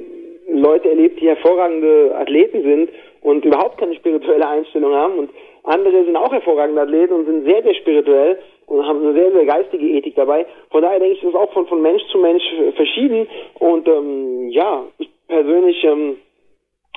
Leute 0.49 0.91
erlebt, 0.91 1.21
die 1.21 1.29
hervorragende 1.29 2.15
Athleten 2.17 2.63
sind 2.63 2.91
und 3.23 3.45
überhaupt 3.45 3.79
keine 3.79 3.95
spirituelle 3.95 4.47
Einstellung 4.47 4.95
haben 4.95 5.19
und 5.19 5.31
andere 5.65 6.05
sind 6.05 6.17
auch 6.17 6.31
hervorragende 6.31 6.83
Athleten 6.83 7.15
und 7.15 7.27
sind 7.27 7.45
sehr, 7.45 7.63
sehr 7.63 7.75
spirituell 7.75 8.39
und 8.67 8.87
haben 8.87 9.03
eine 9.03 9.15
sehr, 9.15 9.33
sehr 9.33 9.45
geistige 9.45 9.87
Ethik 9.87 10.15
dabei. 10.17 10.47
Von 10.71 10.83
daher 10.83 10.99
denke 10.99 11.15
ich, 11.15 11.21
das 11.21 11.31
ist 11.31 11.37
auch 11.37 11.53
von, 11.53 11.67
von 11.67 11.83
Mensch 11.83 12.03
zu 12.11 12.19
Mensch 12.19 12.43
verschieden. 12.77 13.27
Und 13.59 13.87
ähm, 13.89 14.49
ja, 14.51 14.85
ich 14.99 15.09
persönlich 15.29 15.83
ähm, 15.85 16.17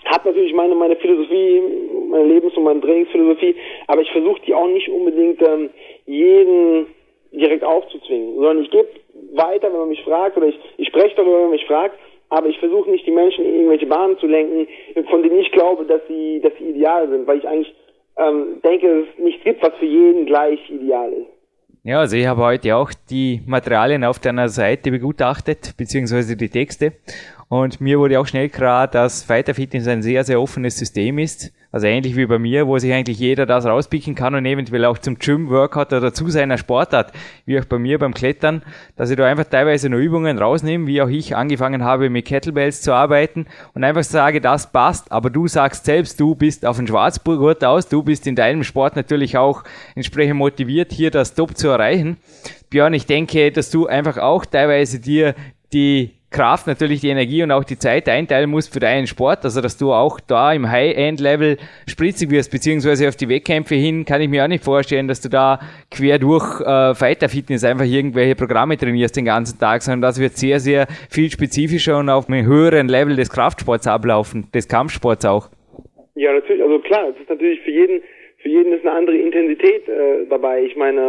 habe 0.05 0.29
natürlich 0.29 0.53
meine, 0.53 0.75
meine 0.75 0.95
Philosophie, 0.95 1.62
meine 2.09 2.25
Lebens- 2.25 2.55
und 2.55 2.63
meine 2.63 2.81
Trainingsphilosophie, 2.81 3.55
aber 3.88 4.01
ich 4.01 4.12
versuche 4.12 4.41
die 4.45 4.53
auch 4.53 4.67
nicht 4.67 4.89
unbedingt 4.89 5.41
ähm, 5.41 5.69
jeden 6.05 6.88
direkt 7.31 7.63
aufzuzwingen, 7.63 8.36
sondern 8.36 8.63
ich 8.63 8.71
gebe 8.71 8.88
weiter, 9.33 9.71
wenn 9.71 9.79
man 9.79 9.89
mich 9.89 10.03
fragt, 10.03 10.38
oder 10.38 10.47
ich, 10.47 10.59
ich 10.77 10.88
spreche 10.88 11.15
darüber, 11.15 11.36
wenn 11.36 11.41
man 11.43 11.51
mich 11.51 11.65
fragt, 11.65 11.97
aber 12.29 12.47
ich 12.47 12.59
versuche 12.59 12.89
nicht 12.89 13.05
die 13.05 13.12
Menschen 13.12 13.45
in 13.45 13.55
irgendwelche 13.55 13.86
Bahnen 13.86 14.17
zu 14.17 14.27
lenken, 14.27 14.67
von 15.09 15.24
denen 15.24 15.39
ich 15.39 15.51
glaube, 15.51 15.86
dass 15.86 16.01
sie, 16.07 16.41
dass 16.41 16.53
sie 16.57 16.69
ideal 16.69 17.07
sind, 17.09 17.27
weil 17.27 17.39
ich 17.39 17.47
eigentlich 17.47 17.74
ähm, 18.17 18.62
denke, 18.63 18.88
dass 18.88 19.09
es 19.09 19.24
nichts 19.24 19.43
gibt, 19.43 19.63
was 19.63 19.74
für 19.75 19.86
jeden 19.86 20.25
gleich 20.25 20.59
ideal 20.69 21.12
ist. 21.13 21.37
Ja, 21.84 22.00
also 22.00 22.15
ich 22.17 22.25
habe 22.27 22.41
heute 22.41 22.75
auch 22.75 22.91
die 23.10 23.41
Materialien 23.46 24.03
auf 24.03 24.19
deiner 24.19 24.50
Seite 24.50 24.91
begutachtet, 24.91 25.75
beziehungsweise 25.77 26.36
die 26.36 26.50
Texte. 26.50 26.93
Und 27.50 27.80
mir 27.80 27.98
wurde 27.98 28.20
auch 28.20 28.27
schnell 28.27 28.50
klar, 28.50 28.88
dass 28.88 29.24
Fighter 29.24 29.54
Fitness 29.54 29.88
ein 29.88 30.01
sehr, 30.01 30.25
sehr 30.25 30.42
offenes 30.42 30.77
System 30.77 31.18
ist. 31.18 31.54
Also 31.72 31.88
ähnlich 31.88 32.16
wie 32.16 32.25
bei 32.25 32.39
mir, 32.39 32.68
wo 32.68 32.77
sich 32.77 32.92
eigentlich 32.92 33.20
jeder 33.20 33.46
das 33.46 33.66
rauspicken 33.66 34.16
kann 34.16 34.36
und 34.36 34.46
eventuell 34.46 34.86
auch 34.86 34.98
zum 34.98 35.20
Gym-Workout 35.20 35.94
oder 35.94 36.14
zu 36.14 36.29
seiner 36.29 36.57
Sportart, 36.57 37.12
wie 37.46 37.60
auch 37.60 37.66
bei 37.66 37.77
mir 37.77 38.00
beim 38.00 38.14
Klettern, 38.14 38.64
dass 38.96 39.10
ich 39.10 39.18
da 39.18 39.25
einfach 39.25 39.46
teilweise 39.46 39.90
nur 39.90 40.00
Übungen 40.00 40.40
rausnehme, 40.40 40.88
wie 40.88 41.01
auch 41.01 41.10
ich 41.10 41.36
angefangen 41.36 41.83
habe 41.83 42.10
mit 42.10 42.25
Kettlebells 42.25 42.81
zu 42.81 42.94
arbeiten 42.94 43.46
und 43.74 43.83
einfach 43.83 44.03
sage, 44.03 44.42
das 44.42 44.72
passt, 44.72 45.12
aber 45.12 45.29
du 45.29 45.48
sagst 45.48 45.86
selbst, 45.86 46.20
du 46.20 46.36
bist 46.36 46.66
auf 46.66 46.77
den 46.77 46.88
Schwarzgurt 46.88 47.64
aus, 47.64 47.88
du 47.88 48.01
bist 48.01 48.27
in 48.27 48.36
deinem 48.36 48.64
Sport 48.64 48.96
natürlich 48.96 49.38
auch 49.38 49.64
entsprechend 49.94 50.38
motiviert, 50.38 50.92
hier 50.92 51.12
das 51.12 51.33
Top 51.36 51.57
zu 51.57 51.68
erreichen. 51.68 52.18
Björn, 52.70 52.94
ich 52.94 53.05
denke, 53.05 53.51
dass 53.51 53.70
du 53.70 53.88
einfach 53.88 54.18
auch 54.18 54.46
teilweise 54.46 55.00
dir 55.00 55.36
die 55.74 56.17
Kraft, 56.29 56.68
natürlich 56.68 57.00
die 57.01 57.07
Energie 57.07 57.42
und 57.42 57.51
auch 57.51 57.63
die 57.63 57.79
Zeit 57.79 58.09
einteilen 58.09 58.50
musst 58.50 58.74
für 58.74 58.81
deinen 58.81 59.07
Sport, 59.07 59.46
also 59.46 59.61
dass 59.61 59.77
du 59.77 59.94
auch 59.94 60.20
da 60.20 60.51
im 60.51 60.70
High-End-Level 60.70 61.57
spritzig 61.87 62.31
wirst, 62.31 62.51
beziehungsweise 62.51 63.07
auf 63.07 63.16
die 63.16 63.29
Wettkämpfe 63.29 63.75
hin, 63.75 64.03
kann 64.03 64.22
ich 64.22 64.27
mir 64.27 64.44
auch 64.44 64.50
nicht 64.50 64.63
vorstellen, 64.63 65.07
dass 65.07 65.22
du 65.22 65.29
da 65.29 65.59
quer 65.90 66.20
durch 66.20 66.59
äh, 66.59 66.94
Fighter-Fitness 66.94 67.63
einfach 67.63 67.85
irgendwelche 67.85 68.35
Programme 68.35 68.75
trainierst 68.77 69.16
den 69.16 69.25
ganzen 69.25 69.57
Tag, 69.57 69.81
sondern 69.81 70.01
das 70.01 70.20
wird 70.20 70.33
sehr, 70.33 70.59
sehr 70.59 70.87
viel 71.09 71.31
spezifischer 71.31 71.98
und 71.98 72.09
auf 72.09 72.27
einem 72.27 72.46
höheren 72.46 72.90
Level 72.90 73.16
des 73.16 73.29
Kraftsports 73.29 73.87
ablaufen, 73.87 74.50
des 74.53 74.68
Kampfsports 74.68 75.25
auch. 75.25 75.50
Ja, 76.16 76.33
natürlich, 76.33 76.61
also 76.61 76.79
klar, 76.79 77.07
es 77.09 77.22
ist 77.22 77.29
natürlich 77.29 77.61
für 77.61 77.72
jeden, 77.72 78.01
für 78.40 78.50
jeden 78.50 78.74
ist 78.74 78.85
eine 78.85 78.98
andere 78.98 79.16
Intensität 79.16 79.87
äh, 79.87 80.25
dabei. 80.29 80.63
Ich 80.63 80.75
meine, 80.75 81.00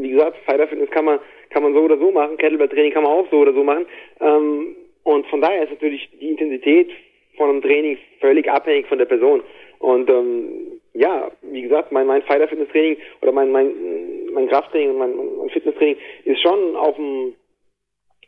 wie 0.00 0.10
gesagt, 0.10 0.38
Fighter-Fitness 0.46 0.90
kann 0.90 1.04
man 1.04 1.18
kann 1.52 1.62
man 1.62 1.74
so 1.74 1.80
oder 1.80 1.98
so 1.98 2.10
machen, 2.10 2.36
Kettlebell-Training 2.36 2.92
kann 2.92 3.02
man 3.02 3.12
auch 3.12 3.26
so 3.30 3.38
oder 3.38 3.52
so 3.52 3.62
machen. 3.62 3.86
Ähm, 4.20 4.76
und 5.04 5.26
von 5.26 5.40
daher 5.40 5.64
ist 5.64 5.70
natürlich 5.70 6.08
die 6.20 6.30
Intensität 6.30 6.90
von 7.36 7.50
einem 7.50 7.62
Training 7.62 7.98
völlig 8.20 8.50
abhängig 8.50 8.86
von 8.86 8.98
der 8.98 9.06
Person. 9.06 9.42
Und 9.78 10.08
ähm, 10.10 10.80
ja, 10.94 11.30
wie 11.42 11.62
gesagt, 11.62 11.90
mein, 11.92 12.06
mein 12.06 12.22
Fighter-Fitness-Training 12.22 12.98
oder 13.20 13.32
mein, 13.32 13.50
mein, 13.50 13.72
mein 14.32 14.48
Krafttraining 14.48 14.90
und 14.90 14.98
mein, 14.98 15.16
mein 15.38 15.50
Fitness-Training 15.50 15.96
ist 16.24 16.40
schon 16.42 16.76
auf 16.76 16.96
dem 16.96 17.34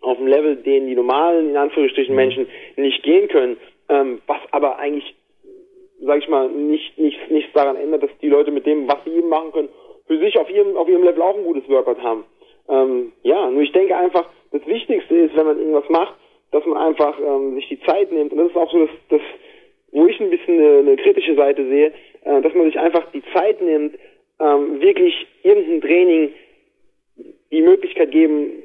auf 0.05 0.19
dem 0.19 0.27
Level, 0.27 0.57
den 0.57 0.87
die 0.87 0.95
normalen, 0.95 1.51
in 1.51 1.57
Anführungsstrichen, 1.57 2.15
Menschen 2.15 2.47
nicht 2.77 3.03
gehen 3.03 3.29
können, 3.29 3.57
ähm, 3.89 4.21
was 4.27 4.41
aber 4.51 4.79
eigentlich, 4.79 5.15
sag 6.01 6.19
ich 6.19 6.29
mal, 6.29 6.49
nicht, 6.49 6.99
nicht, 6.99 7.31
nichts 7.31 7.53
daran 7.55 7.77
ändert, 7.77 8.03
dass 8.03 8.11
die 8.21 8.29
Leute 8.29 8.51
mit 8.51 8.67
dem, 8.67 8.87
was 8.87 9.03
sie 9.05 9.13
eben 9.13 9.29
machen 9.29 9.53
können, 9.53 9.69
für 10.07 10.19
sich 10.19 10.39
auf 10.39 10.51
ihrem, 10.51 10.77
auf 10.77 10.89
ihrem 10.89 11.05
Level 11.05 11.23
auch 11.23 11.37
ein 11.37 11.45
gutes 11.45 11.69
Workout 11.69 12.03
haben. 12.03 12.25
Ähm, 12.69 13.13
ja, 13.23 13.51
nur 13.51 13.63
ich 13.63 13.73
denke 13.73 13.97
einfach, 13.97 14.29
das 14.53 14.67
Wichtigste 14.67 15.15
ist, 15.17 15.37
wenn 15.37 15.47
man 15.47 15.59
irgendwas 15.59 15.89
macht, 15.89 16.15
dass 16.51 16.65
man 16.67 16.79
einfach 16.79 17.19
ähm, 17.19 17.55
sich 17.57 17.69
die 17.69 17.81
Zeit 17.81 18.13
nimmt. 18.13 18.33
Und 18.33 18.39
das 18.39 18.49
ist 18.49 18.57
auch 18.57 18.71
so 18.71 18.87
das, 18.87 18.91
das 19.11 19.21
wo 19.95 20.07
ich 20.07 20.21
ein 20.21 20.31
bisschen 20.31 20.59
eine, 20.59 20.79
eine 20.79 20.97
kritische 20.97 21.35
Seite 21.37 21.67
sehe, 21.67 21.93
äh, 22.25 22.43
dass 22.43 22.53
man 22.55 22.67
sich 22.67 22.79
einfach 22.79 23.11
die 23.13 23.23
Zeit 23.33 23.61
nimmt, 23.61 23.97
ähm, 24.41 24.81
wirklich 24.81 25.27
irgendein 25.43 25.81
Training 25.81 26.33
die 27.51 27.63
Möglichkeit 27.63 28.11
geben, 28.11 28.65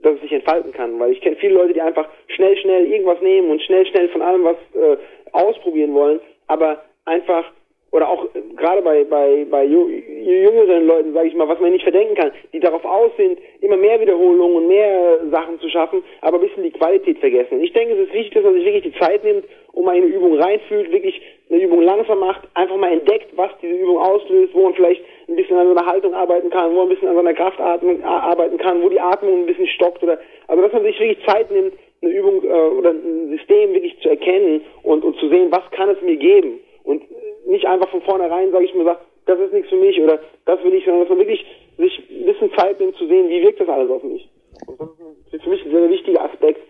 dass 0.00 0.14
es 0.14 0.22
sich 0.22 0.32
entfalten 0.32 0.72
kann. 0.72 0.98
Weil 0.98 1.12
ich 1.12 1.20
kenne 1.20 1.36
viele 1.36 1.54
Leute, 1.54 1.74
die 1.74 1.82
einfach 1.82 2.08
schnell, 2.28 2.56
schnell 2.56 2.86
irgendwas 2.86 3.20
nehmen 3.20 3.50
und 3.50 3.62
schnell, 3.62 3.86
schnell 3.86 4.08
von 4.08 4.22
allem 4.22 4.44
was 4.44 4.56
äh, 4.74 4.96
ausprobieren 5.32 5.92
wollen, 5.92 6.20
aber 6.46 6.82
einfach 7.04 7.44
oder 7.92 8.08
auch 8.08 8.24
äh, 8.34 8.40
gerade 8.56 8.82
bei, 8.82 9.04
bei, 9.04 9.46
bei 9.50 9.64
jüngeren 9.64 10.86
Leuten, 10.86 11.12
sage 11.12 11.28
ich 11.28 11.34
mal, 11.34 11.48
was 11.48 11.60
man 11.60 11.72
nicht 11.72 11.82
verdenken 11.82 12.14
kann, 12.14 12.32
die 12.52 12.60
darauf 12.60 12.84
aus 12.84 13.10
sind, 13.16 13.38
immer 13.60 13.76
mehr 13.76 14.00
Wiederholungen 14.00 14.56
und 14.56 14.68
mehr 14.68 15.20
Sachen 15.30 15.58
zu 15.60 15.68
schaffen, 15.68 16.02
aber 16.20 16.38
ein 16.38 16.46
bisschen 16.46 16.62
die 16.62 16.70
Qualität 16.70 17.18
vergessen. 17.18 17.60
Ich 17.62 17.72
denke, 17.72 17.94
es 17.94 18.08
ist 18.08 18.14
wichtig, 18.14 18.34
dass 18.34 18.44
man 18.44 18.54
sich 18.54 18.64
wirklich 18.64 18.92
die 18.92 19.00
Zeit 19.00 19.24
nimmt, 19.24 19.44
um 19.72 19.88
eine 19.88 20.06
Übung 20.06 20.38
reinfühlt, 20.38 20.90
wirklich 20.92 21.20
eine 21.48 21.60
Übung 21.60 21.82
langsam 21.82 22.20
macht, 22.20 22.48
einfach 22.54 22.76
mal 22.76 22.92
entdeckt, 22.92 23.28
was 23.36 23.50
diese 23.62 23.74
Übung 23.74 23.98
auslöst, 23.98 24.54
wo 24.54 24.62
man 24.62 24.74
vielleicht 24.74 25.02
ein 25.28 25.36
bisschen 25.36 25.56
an 25.56 25.74
seiner 25.74 25.86
Haltung 25.86 26.14
arbeiten 26.14 26.50
kann, 26.50 26.72
wo 26.72 26.78
man 26.78 26.86
ein 26.86 26.88
bisschen 26.90 27.08
an 27.08 27.16
seiner 27.16 27.34
Kraft 27.34 27.60
arbeiten 27.60 28.58
kann, 28.58 28.82
wo 28.82 28.88
die 28.88 29.00
Atmung 29.00 29.40
ein 29.40 29.46
bisschen 29.46 29.68
stockt 29.68 30.02
oder, 30.02 30.18
also 30.48 30.62
dass 30.62 30.72
man 30.72 30.82
sich 30.82 30.98
wirklich 30.98 31.24
Zeit 31.26 31.50
nimmt, 31.50 31.74
eine 32.02 32.12
Übung 32.12 32.42
äh, 32.42 32.48
oder 32.48 32.90
ein 32.90 33.28
System 33.36 33.74
wirklich 33.74 33.98
zu 34.00 34.08
erkennen 34.08 34.62
und, 34.82 35.04
und 35.04 35.18
zu 35.18 35.28
sehen, 35.28 35.48
was 35.50 35.68
kann 35.72 35.90
es 35.90 36.00
mir 36.02 36.16
geben 36.16 36.60
und 36.84 37.02
nicht 37.50 37.66
einfach 37.66 37.88
von 37.90 38.02
vornherein, 38.02 38.50
sage 38.50 38.64
ich 38.64 38.74
mir, 38.74 38.84
sagt, 38.84 39.04
das 39.26 39.38
ist 39.38 39.52
nichts 39.52 39.68
für 39.68 39.76
mich 39.76 40.00
oder 40.00 40.20
das 40.46 40.62
will 40.64 40.74
ich, 40.74 40.84
sondern 40.84 41.02
dass 41.02 41.10
man 41.10 41.18
wirklich 41.18 41.44
sich 41.76 42.02
ein 42.10 42.26
bisschen 42.26 42.52
Zeit 42.56 42.80
nimmt 42.80 42.96
zu 42.96 43.06
sehen, 43.06 43.28
wie 43.28 43.42
wirkt 43.42 43.60
das 43.60 43.68
alles 43.68 43.90
auf 43.90 44.02
mich. 44.02 44.28
Und 44.66 44.90
das 45.26 45.34
ist 45.34 45.42
für 45.44 45.50
mich 45.50 45.64
ein 45.64 45.70
sehr 45.70 45.90
wichtiger 45.90 46.24
Aspekt 46.24 46.60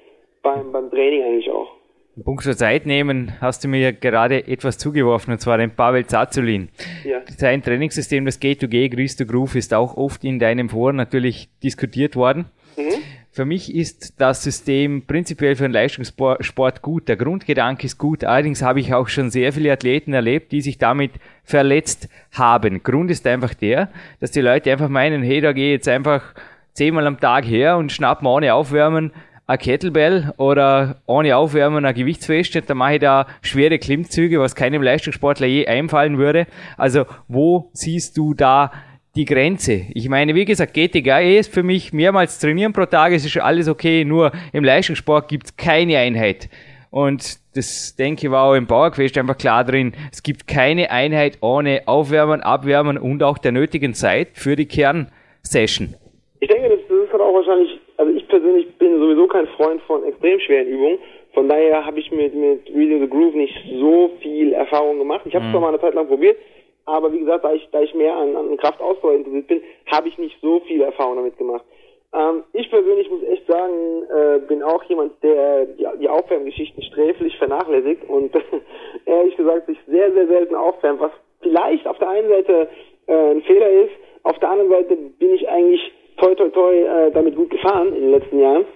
beim, 0.43 0.73
beim 0.73 0.91
Training 0.91 1.23
eigentlich 1.23 1.51
auch. 1.51 1.81
In 2.17 2.25
puncto 2.25 2.53
Zeit 2.53 2.87
nehmen, 2.87 3.33
hast 3.41 3.63
du 3.63 3.69
mir 3.69 3.93
gerade 3.93 4.47
etwas 4.49 4.79
zugeworfen, 4.79 5.33
und 5.33 5.39
zwar 5.39 5.59
den 5.59 5.71
Pavel 5.71 6.07
Zazulin. 6.07 6.69
Ja. 7.05 7.23
Sein 7.27 7.63
Trainingssystem, 7.63 8.25
das 8.25 8.41
G2G, 8.43 8.95
Grease 8.95 9.17
to 9.17 9.31
Groove, 9.31 9.55
ist 9.55 9.73
auch 9.73 9.97
oft 9.97 10.25
in 10.25 10.39
deinem 10.39 10.69
Forum 10.69 10.97
natürlich 10.97 11.49
diskutiert 11.63 12.17
worden. 12.17 12.47
Für 13.33 13.45
mich 13.45 13.73
ist 13.73 14.21
das 14.21 14.43
System 14.43 15.07
prinzipiell 15.07 15.55
für 15.55 15.65
einen 15.65 15.73
Leistungssport 15.73 16.83
gut. 16.83 17.07
Der 17.07 17.17
Grundgedanke 17.17 17.87
ist 17.87 17.97
gut. 17.97 18.25
Allerdings 18.25 18.61
habe 18.61 18.81
ich 18.81 18.93
auch 18.93 19.07
schon 19.07 19.31
sehr 19.31 19.53
viele 19.53 19.71
Athleten 19.71 20.13
erlebt, 20.13 20.51
die 20.51 20.61
sich 20.61 20.79
damit 20.79 21.13
verletzt 21.45 22.09
haben. 22.33 22.83
Grund 22.83 23.09
ist 23.09 23.25
einfach 23.29 23.55
der, 23.55 23.89
dass 24.19 24.33
die 24.33 24.41
Leute 24.41 24.73
einfach 24.73 24.89
meinen, 24.89 25.23
hey, 25.23 25.41
da 25.41 25.53
gehe 25.53 25.69
ich 25.69 25.79
jetzt 25.79 25.89
einfach 25.89 26.35
zehnmal 26.73 27.07
am 27.07 27.21
Tag 27.21 27.45
her 27.45 27.77
und 27.77 27.93
schnapp 27.93 28.21
mal 28.23 28.35
ohne 28.35 28.53
Aufwärmen 28.53 29.13
eine 29.47 29.59
Kettlebell 29.59 30.33
oder 30.37 30.97
ohne 31.07 31.37
Aufwärmen 31.37 31.85
eine 31.85 31.95
Gewichtsfeste, 31.95 32.63
dann 32.63 32.79
mache 32.79 32.95
ich 32.95 33.01
da 33.01 33.27
schwere 33.43 33.79
Klimmzüge, 33.79 34.41
was 34.41 34.55
keinem 34.55 34.83
Leistungssportler 34.83 35.47
je 35.47 35.67
einfallen 35.67 36.19
würde. 36.19 36.47
Also 36.77 37.05
wo 37.27 37.71
siehst 37.73 38.17
du 38.17 38.35
da 38.35 38.71
die 39.15 39.25
Grenze? 39.25 39.87
Ich 39.95 40.09
meine, 40.09 40.35
wie 40.35 40.45
gesagt, 40.45 40.75
GTG 40.75 41.39
ist 41.39 41.53
für 41.53 41.63
mich 41.63 41.93
mehrmals 41.93 42.39
trainieren 42.39 42.73
pro 42.73 42.87
Tag, 42.87 43.13
es 43.13 43.25
ist 43.25 43.37
alles 43.39 43.69
okay, 43.69 44.05
nur 44.05 44.33
im 44.53 44.65
Leistungssport 44.65 45.29
gibt 45.29 45.47
es 45.47 45.57
keine 45.57 45.99
Einheit. 45.99 46.49
Und 46.91 47.39
das 47.55 47.95
denke 47.97 48.27
ich 48.27 48.31
war 48.33 48.45
auch 48.45 48.55
im 48.55 48.67
Powerquest 48.67 49.17
einfach 49.19 49.39
klar 49.39 49.65
drin. 49.65 49.93
Es 50.13 50.23
gibt 50.23 50.47
keine 50.49 50.91
Einheit 50.91 51.39
ohne 51.41 51.83
Aufwärmen, 51.87 52.41
Abwärmen 52.41 52.99
und 52.99 53.23
auch 53.23 53.39
der 53.39 53.53
nötigen 53.53 53.95
Zeit 53.95 54.31
für 54.35 54.57
die 54.57 54.67
Kernsession. 54.67 55.95
Ich 56.41 56.49
denke, 56.49 56.69
das, 56.69 56.81
das 56.89 56.99
ist 57.05 57.13
halt 57.13 57.23
auch 57.23 57.35
wahrscheinlich 57.35 57.81
also 58.01 58.13
ich 58.17 58.27
persönlich 58.29 58.67
bin 58.79 58.99
sowieso 58.99 59.27
kein 59.27 59.47
Freund 59.49 59.83
von 59.83 60.03
extrem 60.05 60.41
schweren 60.41 60.69
Übungen. 60.69 60.99
Von 61.35 61.51
daher 61.51 61.85
habe 61.85 62.01
ich 62.01 62.11
mit, 62.11 62.35
mit 62.35 62.67
Reading 62.75 63.01
the 63.01 63.09
Groove 63.09 63.35
nicht 63.35 63.55
so 63.79 64.11
viel 64.23 64.55
Erfahrung 64.55 64.99
gemacht. 64.99 65.21
Ich 65.27 65.35
habe 65.35 65.45
es 65.45 65.49
mhm. 65.49 65.53
zwar 65.53 65.61
mal 65.61 65.69
eine 65.69 65.81
Zeit 65.81 65.93
lang 65.93 66.09
probiert, 66.09 66.39
aber 66.91 67.13
wie 67.13 67.21
gesagt, 67.21 67.45
da 67.45 67.53
ich, 67.53 67.69
da 67.71 67.81
ich 67.81 67.95
mehr 67.95 68.17
an, 68.17 68.37
an 68.37 68.57
Kraftausdauer 68.57 69.15
interessiert 69.15 69.47
bin, 69.47 69.63
habe 69.91 70.09
ich 70.09 70.19
nicht 70.19 70.37
so 70.41 70.61
viel 70.61 70.83
Erfahrung 70.83 71.17
damit 71.17 71.37
gemacht. 71.39 71.65
Ähm, 72.13 72.43
ich 72.53 72.69
persönlich 72.71 73.09
muss 73.11 73.23
echt 73.23 73.47
sagen, 73.47 74.03
äh, 74.11 74.41
bin 74.47 74.63
auch 74.63 74.83
jemand, 74.85 75.23
der 75.23 75.67
die, 75.67 75.87
die 76.01 76.09
Aufwärmgeschichten 76.09 76.83
sträflich 76.83 77.37
vernachlässigt 77.39 78.09
und 78.09 78.33
ehrlich 79.07 79.37
gesagt 79.37 79.67
sich 79.67 79.79
sehr, 79.87 80.13
sehr 80.13 80.27
selten 80.27 80.57
aufwärmt, 80.57 81.01
was 81.01 81.13
vielleicht 81.41 81.87
auf 81.87 81.99
der 81.99 82.09
einen 82.09 82.29
Seite 82.29 82.69
äh, 83.07 83.31
ein 83.31 83.43
Fehler 83.43 83.71
ist, 83.71 83.93
auf 84.25 84.39
der 84.39 84.51
anderen 84.51 84.71
Seite 84.71 84.97
bin 84.97 85.35
ich 85.35 85.49
eigentlich 85.49 85.93
toi 86.17 86.35
toi 86.35 86.49
toi 86.51 86.75
äh, 86.75 87.11
damit 87.13 87.37
gut 87.37 87.51
gefahren 87.51 87.95
in 87.95 88.03
den 88.03 88.11
letzten 88.11 88.39
Jahren. 88.41 88.67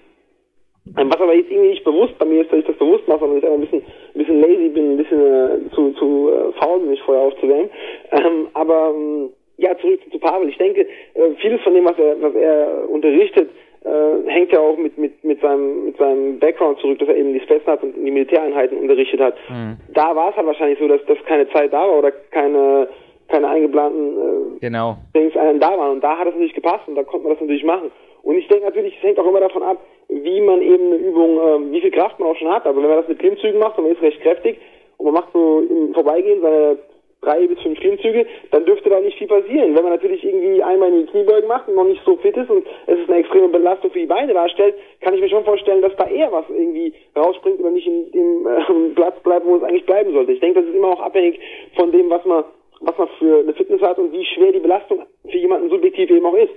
Was 0.87 1.20
aber 1.20 1.35
jetzt 1.35 1.51
irgendwie 1.51 1.70
nicht 1.70 1.85
bewusst 1.85 2.18
bei 2.18 2.27
mir 2.27 2.42
ist, 2.42 2.53
dass 2.53 2.59
ich 2.59 2.66
das 2.66 2.77
bewusst 2.77 3.09
mache, 3.09 3.20
sondern 3.20 3.38
ich 3.38 3.44
einfach 3.44 3.57
ein 3.57 3.61
bisschen, 3.62 3.83
ein 3.83 4.18
bisschen 4.18 4.40
lazy 4.40 4.68
bin, 4.68 4.90
ein 4.92 4.97
bisschen 4.99 5.20
äh, 5.20 5.70
zu, 5.75 5.92
zu 5.92 6.31
äh, 6.31 6.53
faul, 6.61 6.81
mich 6.81 7.01
vorher 7.03 7.25
aufzuwärmen. 7.25 7.70
Ähm, 8.12 8.49
aber 8.53 8.92
ähm, 8.94 9.31
ja, 9.57 9.77
zurück 9.79 10.01
zu 10.12 10.18
Pavel. 10.18 10.49
Ich 10.51 10.59
denke, 10.59 10.83
äh, 10.83 11.31
vieles 11.40 11.61
von 11.62 11.75
dem, 11.75 11.87
was 11.87 11.99
er, 11.99 12.20
was 12.20 12.35
er 12.35 12.88
unterrichtet, 12.90 13.49
äh, 13.85 14.31
hängt 14.31 14.53
ja 14.53 14.61
auch 14.61 14.77
mit, 14.77 14.99
mit, 14.99 15.25
mit, 15.25 15.40
seinem, 15.40 15.87
mit 15.87 15.97
seinem 15.97 16.38
Background 16.38 16.79
zurück, 16.81 16.99
dass 16.99 17.09
er 17.09 17.16
eben 17.16 17.33
die 17.33 17.40
Spetsnaz 17.40 17.83
und 17.83 17.94
die 17.94 18.11
Militäreinheiten 18.11 18.77
unterrichtet 18.77 19.20
hat. 19.20 19.37
Mhm. 19.49 19.77
Da 19.94 20.14
war 20.14 20.31
es 20.31 20.37
halt 20.37 20.47
wahrscheinlich 20.47 20.79
so, 20.79 20.87
dass, 20.87 21.05
dass 21.07 21.18
keine 21.25 21.49
Zeit 21.51 21.73
da 21.73 21.81
war 21.81 21.99
oder 21.99 22.11
keine 22.31 22.88
keine 23.29 23.49
eingeplanten 23.49 24.57
äh, 24.57 24.59
genau. 24.61 24.99
Trainingseinheiten 25.12 25.61
da 25.61 25.79
waren. 25.79 25.92
Und 25.92 26.05
da 26.05 26.18
hat 26.18 26.29
es 26.29 26.35
natürlich 26.35 26.55
gepasst 26.55 26.87
und 26.87 26.94
da 26.94 27.05
konnte 27.05 27.27
man 27.27 27.33
das 27.33 27.40
natürlich 27.40 27.64
machen. 27.64 27.90
Und 28.25 28.39
ich 28.39 28.49
denke 28.49 28.65
natürlich, 28.65 28.97
es 28.97 29.03
hängt 29.03 29.19
auch 29.19 29.27
immer 29.27 29.41
davon 29.41 29.63
ab, 29.63 29.79
wie 30.09 30.41
man 30.41 30.63
eben 30.63 30.87
eine 30.87 30.97
Übung, 30.97 31.39
äh, 31.39 31.73
wie 31.73 31.81
viel 31.81 31.91
Kraft 31.91 32.19
man 32.19 32.31
auch 32.31 32.37
schon 32.37 32.51
hat. 32.51 32.67
Also 32.67 32.81
wenn 32.81 32.89
man 32.89 32.99
das 32.99 33.09
mit 33.09 33.19
Klimmzügen 33.19 33.61
macht 33.61 33.79
und 33.79 33.85
man 33.85 33.93
ist 33.93 34.03
recht 34.03 34.21
kräftig 34.23 34.59
und 34.97 35.07
man 35.07 35.15
macht 35.15 35.33
so 35.33 35.61
im 35.61 35.95
Vorbeigehen 35.95 36.41
seine 36.41 36.79
drei 37.21 37.47
bis 37.47 37.61
fünf 37.61 37.79
Klimmzüge, 37.81 38.27
dann 38.51 38.65
dürfte 38.65 38.91
da 38.91 39.01
nicht 39.01 39.17
viel 39.19 39.27
passieren. 39.27 39.75
Wenn 39.75 39.83
man 39.83 39.93
natürlich 39.93 40.23
irgendwie 40.25 40.63
einmal 40.63 40.91
in 40.91 41.07
die 41.07 41.13
Kniebeugen 41.13 41.49
macht 41.49 41.69
und 41.69 41.75
noch 41.75 41.85
nicht 41.85 42.03
so 42.05 42.17
fit 42.17 42.37
ist 42.37 42.51
und 42.51 42.67
es 42.87 42.99
ist 42.99 43.09
eine 43.09 43.19
extreme 43.19 43.49
Belastung 43.49 43.91
für 43.91 43.99
die 43.99 44.07
Beine 44.07 44.33
darstellt, 44.35 44.75
kann 45.01 45.15
ich 45.15 45.21
mir 45.21 45.29
schon 45.29 45.45
vorstellen, 45.45 45.83
dass 45.83 45.97
da 45.97 46.07
eher 46.07 46.31
was 46.33 46.45
irgendwie 46.49 46.93
rausspringt 47.17 47.61
oder 47.61 47.71
nicht 47.71 47.87
in 47.87 48.11
dem 48.13 48.47
äh, 48.47 48.95
Platz 48.95 49.19
bleibt, 49.23 49.47
wo 49.47 49.57
es 49.57 49.63
eigentlich 49.63 49.87
bleiben 49.87 50.13
sollte. 50.13 50.33
Ich 50.33 50.41
denke, 50.41 50.61
das 50.61 50.69
ist 50.69 50.77
immer 50.77 50.89
auch 50.89 51.01
abhängig 51.01 51.41
von 51.77 51.93
dem, 51.93 52.11
was 52.11 52.25
man 52.25 52.45
was 52.81 52.99
man 52.99 53.09
für 53.19 53.39
eine 53.39 53.55
Fitness 53.55 53.81
hat 53.81 53.99
und 53.99 54.13
wie 54.13 54.25
schwer 54.27 54.53
die 54.53 54.59
Belastung 54.59 55.07
für 55.23 55.39
jemanden 55.39 55.71
subjektiv 55.71 56.11
eben 56.11 56.27
auch 56.27 56.35
ist. 56.35 56.53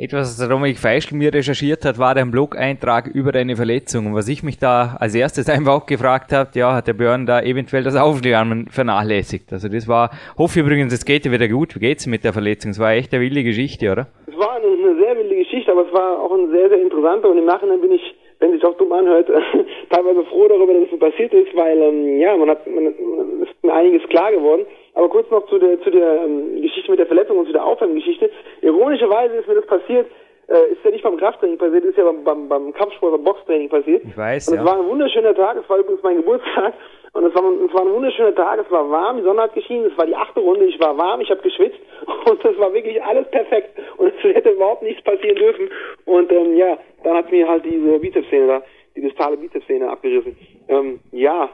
Etwas, 0.00 0.38
was 0.38 0.48
Dominik 0.48 0.78
Feischl 0.78 1.16
mir 1.16 1.34
recherchiert 1.34 1.84
hat, 1.84 1.98
war 1.98 2.14
dein 2.14 2.30
Blog-Eintrag 2.30 3.08
über 3.08 3.32
deine 3.32 3.56
Verletzung. 3.56 4.06
Und 4.06 4.14
was 4.14 4.28
ich 4.28 4.44
mich 4.44 4.56
da 4.56 4.96
als 5.00 5.12
erstes 5.16 5.48
einfach 5.50 5.72
auch 5.72 5.86
gefragt 5.86 6.30
habe, 6.32 6.50
ja, 6.54 6.72
hat 6.72 6.86
der 6.86 6.92
Björn 6.92 7.26
da 7.26 7.42
eventuell 7.42 7.82
das 7.82 7.96
Aufwärmen 7.96 8.68
vernachlässigt. 8.70 9.52
Also 9.52 9.66
das 9.68 9.88
war, 9.88 10.10
hoffe 10.38 10.60
übrigens, 10.60 10.92
es 10.92 11.04
geht 11.04 11.24
dir 11.24 11.32
wieder 11.32 11.48
gut. 11.48 11.74
Wie 11.74 11.80
geht's 11.80 12.06
mit 12.06 12.22
der 12.22 12.32
Verletzung? 12.32 12.70
Es 12.70 12.78
war 12.78 12.92
echt 12.92 13.12
eine 13.12 13.24
wilde 13.24 13.42
Geschichte, 13.42 13.90
oder? 13.90 14.06
Es 14.28 14.38
war 14.38 14.54
eine, 14.54 14.66
eine 14.66 15.00
sehr 15.00 15.16
wilde 15.16 15.34
Geschichte, 15.34 15.72
aber 15.72 15.84
es 15.84 15.92
war 15.92 16.22
auch 16.22 16.30
ein 16.30 16.48
sehr, 16.52 16.68
sehr 16.68 16.80
interessanter 16.80 17.28
und 17.30 17.38
im 17.38 17.46
Nachhinein 17.46 17.80
bin 17.80 17.90
ich 17.90 18.14
wenn 18.40 18.52
sich 18.52 18.64
auch 18.64 18.76
dumm 18.76 18.92
anhört, 18.92 19.26
teilweise 19.90 20.22
froh 20.26 20.46
darüber, 20.46 20.72
dass 20.72 20.84
es 20.84 20.90
so 20.90 20.96
passiert 20.96 21.34
ist, 21.34 21.56
weil 21.56 21.76
ähm, 21.76 22.20
ja, 22.20 22.36
man 22.36 22.50
hat 22.50 22.64
man, 22.68 22.84
man 22.84 23.42
ist 23.42 23.68
einiges 23.68 24.08
klar 24.10 24.30
geworden. 24.30 24.64
Aber 24.98 25.08
kurz 25.10 25.30
noch 25.30 25.46
zu 25.46 25.60
der, 25.60 25.80
zu 25.82 25.92
der 25.92 26.24
ähm, 26.24 26.60
Geschichte 26.60 26.90
mit 26.90 26.98
der 26.98 27.06
Verletzung 27.06 27.38
und 27.38 27.46
zu 27.46 27.52
der 27.52 27.64
Aufwärmgeschichte. 27.64 28.30
Ironischerweise 28.62 29.36
ist 29.36 29.46
mir 29.46 29.54
das 29.54 29.66
passiert, 29.66 30.08
äh, 30.48 30.72
ist 30.72 30.84
ja 30.84 30.90
nicht 30.90 31.04
beim 31.04 31.16
Krafttraining 31.16 31.56
passiert, 31.56 31.84
ist 31.84 31.96
ja 31.96 32.02
beim, 32.02 32.24
beim, 32.24 32.48
beim 32.48 32.72
Kampfsport, 32.72 33.12
beim 33.12 33.22
Boxtraining 33.22 33.68
passiert. 33.68 34.02
Ich 34.04 34.16
weiß, 34.16 34.48
Und 34.48 34.54
es 34.54 34.60
ja. 34.60 34.66
war 34.66 34.76
ein 34.76 34.88
wunderschöner 34.88 35.36
Tag, 35.36 35.56
es 35.56 35.70
war 35.70 35.78
übrigens 35.78 36.02
mein 36.02 36.16
Geburtstag. 36.16 36.74
Und 37.12 37.24
es 37.26 37.32
war, 37.32 37.44
es 37.44 37.74
war 37.74 37.82
ein 37.82 37.92
wunderschöner 37.92 38.34
Tag, 38.34 38.58
es 38.58 38.70
war 38.72 38.90
warm, 38.90 39.18
die 39.18 39.22
Sonne 39.22 39.42
hat 39.42 39.54
geschienen, 39.54 39.86
es 39.86 39.96
war 39.96 40.04
die 40.04 40.16
achte 40.16 40.40
Runde, 40.40 40.64
ich 40.64 40.80
war 40.80 40.98
warm, 40.98 41.20
ich 41.20 41.30
habe 41.30 41.42
geschwitzt 41.42 41.78
und 42.28 42.44
es 42.44 42.58
war 42.58 42.74
wirklich 42.74 43.00
alles 43.00 43.30
perfekt 43.30 43.78
und 43.98 44.12
es 44.12 44.34
hätte 44.34 44.50
überhaupt 44.50 44.82
nichts 44.82 45.02
passieren 45.04 45.36
dürfen. 45.36 45.70
Und 46.06 46.32
ähm, 46.32 46.56
ja, 46.56 46.76
dann 47.04 47.18
hat 47.18 47.30
mir 47.30 47.46
halt 47.46 47.64
diese 47.64 48.00
Bizepssehne 48.00 48.48
da, 48.48 48.62
die 48.96 49.02
distale 49.02 49.36
Bizepssehne 49.36 49.88
abgerissen. 49.88 50.36
Ähm, 50.66 50.98
ja, 51.12 51.50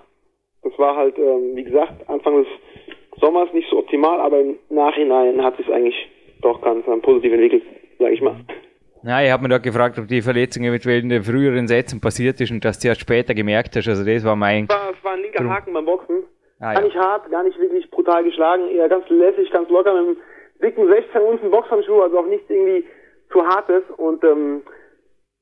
das 0.62 0.78
war 0.78 0.96
halt, 0.96 1.18
ähm, 1.18 1.54
wie 1.54 1.64
gesagt, 1.64 2.08
Anfang 2.08 2.42
des 2.42 2.48
Sommers 3.20 3.52
nicht 3.52 3.68
so 3.70 3.78
optimal, 3.78 4.20
aber 4.20 4.40
im 4.40 4.56
Nachhinein 4.70 5.42
hat 5.42 5.56
sich 5.56 5.72
eigentlich 5.72 5.96
doch 6.42 6.60
ganz 6.60 6.84
positiv 7.02 7.32
entwickelt, 7.32 7.62
sag 7.98 8.12
ich 8.12 8.20
mal. 8.20 8.36
Ja, 9.02 9.22
ich 9.22 9.30
habe 9.30 9.42
mir 9.42 9.50
da 9.50 9.58
gefragt, 9.58 9.98
ob 9.98 10.08
die 10.08 10.22
Verletzung 10.22 10.64
eventuell 10.64 11.02
in 11.02 11.10
den 11.10 11.22
früheren 11.22 11.68
Sätzen 11.68 12.00
passiert 12.00 12.40
ist 12.40 12.50
und 12.50 12.64
dass 12.64 12.78
du 12.78 12.88
erst 12.88 13.02
später 13.02 13.34
gemerkt 13.34 13.76
hast. 13.76 13.86
Also 13.86 14.02
das 14.04 14.24
war 14.24 14.34
mein. 14.34 14.66
Das 14.66 14.78
war, 14.78 14.92
das 14.92 15.04
war 15.04 15.12
ein 15.12 15.20
linker 15.20 15.48
Haken 15.48 15.74
beim 15.74 15.84
Boxen. 15.84 16.24
Ah, 16.60 16.72
gar 16.72 16.80
ja. 16.80 16.86
nicht 16.86 16.96
hart, 16.96 17.30
gar 17.30 17.42
nicht 17.42 17.58
wirklich 17.58 17.90
brutal 17.90 18.24
geschlagen, 18.24 18.68
eher 18.70 18.88
ganz 18.88 19.06
lässig, 19.10 19.50
ganz 19.50 19.68
locker 19.68 19.92
mit 19.92 20.02
einem 20.02 20.16
dicken 20.62 20.88
16 20.88 21.20
Unzen 21.20 21.50
Boxhandschuh, 21.50 22.00
also 22.00 22.18
auch 22.20 22.26
nichts 22.26 22.48
irgendwie 22.48 22.86
zu 23.30 23.46
hartes. 23.46 23.82
Und 23.98 24.24
ähm, 24.24 24.62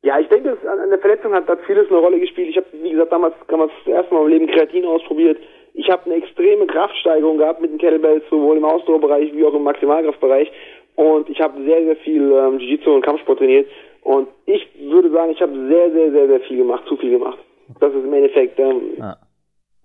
ja, 0.02 0.18
ich 0.18 0.28
denke, 0.28 0.56
an 0.68 0.90
der 0.90 0.98
Verletzung 0.98 1.32
hat, 1.32 1.46
hat 1.46 1.61
vieles 1.66 1.88
eine 1.88 1.98
Rolle 1.98 2.18
gespielt. 2.18 2.48
Ich 2.48 2.56
habe, 2.56 2.66
wie 2.72 2.90
gesagt, 2.90 3.12
damals, 3.12 3.35
damals 3.46 3.70
das 3.85 3.94
erste 3.94 4.12
Mal 4.12 4.22
im 4.22 4.28
Leben 4.28 4.46
Kreatin 4.48 4.85
ausprobiert. 4.85 5.38
Ich 5.74 5.88
habe 5.90 6.04
eine 6.04 6.16
extreme 6.16 6.66
Kraftsteigerung 6.66 7.38
gehabt 7.38 7.61
mit 7.61 7.70
den 7.70 7.78
Kettlebells, 7.78 8.24
sowohl 8.28 8.58
im 8.58 8.64
Ausdauerbereich 8.64 9.32
wie 9.35 9.44
auch 9.44 9.54
im 9.54 9.62
Maximalkraftbereich. 9.62 10.50
Und 10.96 11.30
ich 11.30 11.40
habe 11.40 11.62
sehr, 11.64 11.82
sehr 11.85 11.96
viel 11.96 12.30
ähm, 12.32 12.58
Jiu-Jitsu 12.58 12.90
und 12.90 13.02
Kampfsport 13.04 13.38
trainiert. 13.38 13.68
Und 14.02 14.28
ich 14.46 14.68
würde 14.78 15.11
sagen, 15.11 15.32
ich 15.32 15.40
habe 15.40 15.52
sehr, 15.68 15.90
sehr, 15.92 16.11
sehr, 16.11 16.26
sehr 16.28 16.40
viel 16.40 16.58
gemacht, 16.58 16.85
zu 16.87 16.96
viel 16.96 17.11
gemacht. 17.11 17.38
Das 17.80 17.94
ist 17.94 18.04
im 18.04 18.12
Endeffekt. 18.12 18.58
Ähm, 18.58 18.98
ah. 19.00 19.16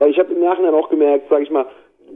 Ich 0.06 0.20
habe 0.20 0.34
im 0.34 0.42
Nachhinein 0.42 0.74
auch 0.74 0.90
gemerkt, 0.90 1.30
sage 1.30 1.44
ich 1.44 1.50
mal, 1.50 1.66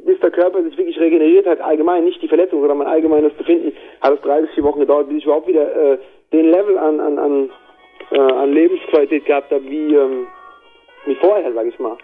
bis 0.05 0.19
der 0.19 0.31
Körper 0.31 0.61
sich 0.63 0.77
wirklich 0.77 0.99
regeneriert 0.99 1.45
hat, 1.47 1.61
allgemein, 1.61 2.05
nicht 2.05 2.21
die 2.21 2.27
Verletzung, 2.27 2.59
sondern 2.59 2.79
mein 2.79 2.87
allgemeines 2.87 3.33
Befinden, 3.33 3.73
hat 4.01 4.13
es 4.13 4.21
drei 4.21 4.41
bis 4.41 4.51
vier 4.51 4.63
Wochen 4.63 4.79
gedauert, 4.79 5.07
bis 5.07 5.19
ich 5.19 5.25
überhaupt 5.25 5.47
wieder 5.47 5.93
äh, 5.93 5.97
den 6.31 6.51
Level 6.51 6.77
an, 6.77 6.99
an, 6.99 7.17
an, 7.17 7.49
äh, 8.11 8.19
an 8.19 8.53
Lebensqualität 8.53 9.25
gehabt 9.25 9.51
habe, 9.51 9.63
wie, 9.69 9.93
ähm, 9.93 10.27
wie 11.05 11.15
vorher, 11.15 11.53
sage 11.53 11.69
ich 11.69 11.79
mal. 11.79 11.97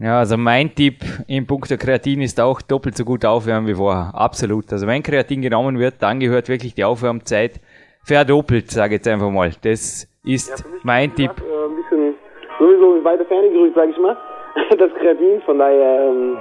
Ja, 0.00 0.20
also 0.20 0.36
mein 0.36 0.72
Tipp 0.72 1.00
im 1.26 1.44
Punkt 1.44 1.70
der 1.70 1.76
Kreatin 1.76 2.20
ist 2.20 2.40
auch 2.40 2.62
doppelt 2.62 2.96
so 2.96 3.04
gut 3.04 3.24
aufwärmen 3.24 3.66
wie 3.68 3.74
vorher. 3.74 4.12
Absolut. 4.14 4.72
Also 4.72 4.86
wenn 4.86 5.02
Kreatin 5.02 5.42
genommen 5.42 5.80
wird, 5.80 5.96
dann 6.00 6.20
gehört 6.20 6.48
wirklich 6.48 6.74
die 6.74 6.84
Aufwärmzeit 6.84 7.60
verdoppelt, 8.04 8.70
sage 8.70 8.94
ich 8.94 8.98
jetzt 9.00 9.08
einfach 9.08 9.30
mal. 9.30 9.50
Das 9.62 10.08
ist 10.24 10.60
ja, 10.60 10.64
mein 10.84 11.12
Tipp. 11.16 11.30
Äh, 11.30 11.42
ein 11.42 11.76
bisschen 11.76 12.14
sowieso 12.60 12.96
in 12.96 13.04
weiter 13.04 13.24
Ferne 13.24 13.50
gerückt, 13.50 13.74
sage 13.74 13.90
ich 13.90 13.98
mal. 13.98 14.16
Das 14.78 14.92
Kreatin, 15.00 15.40
von 15.44 15.58
daher, 15.58 16.08
ähm, 16.08 16.38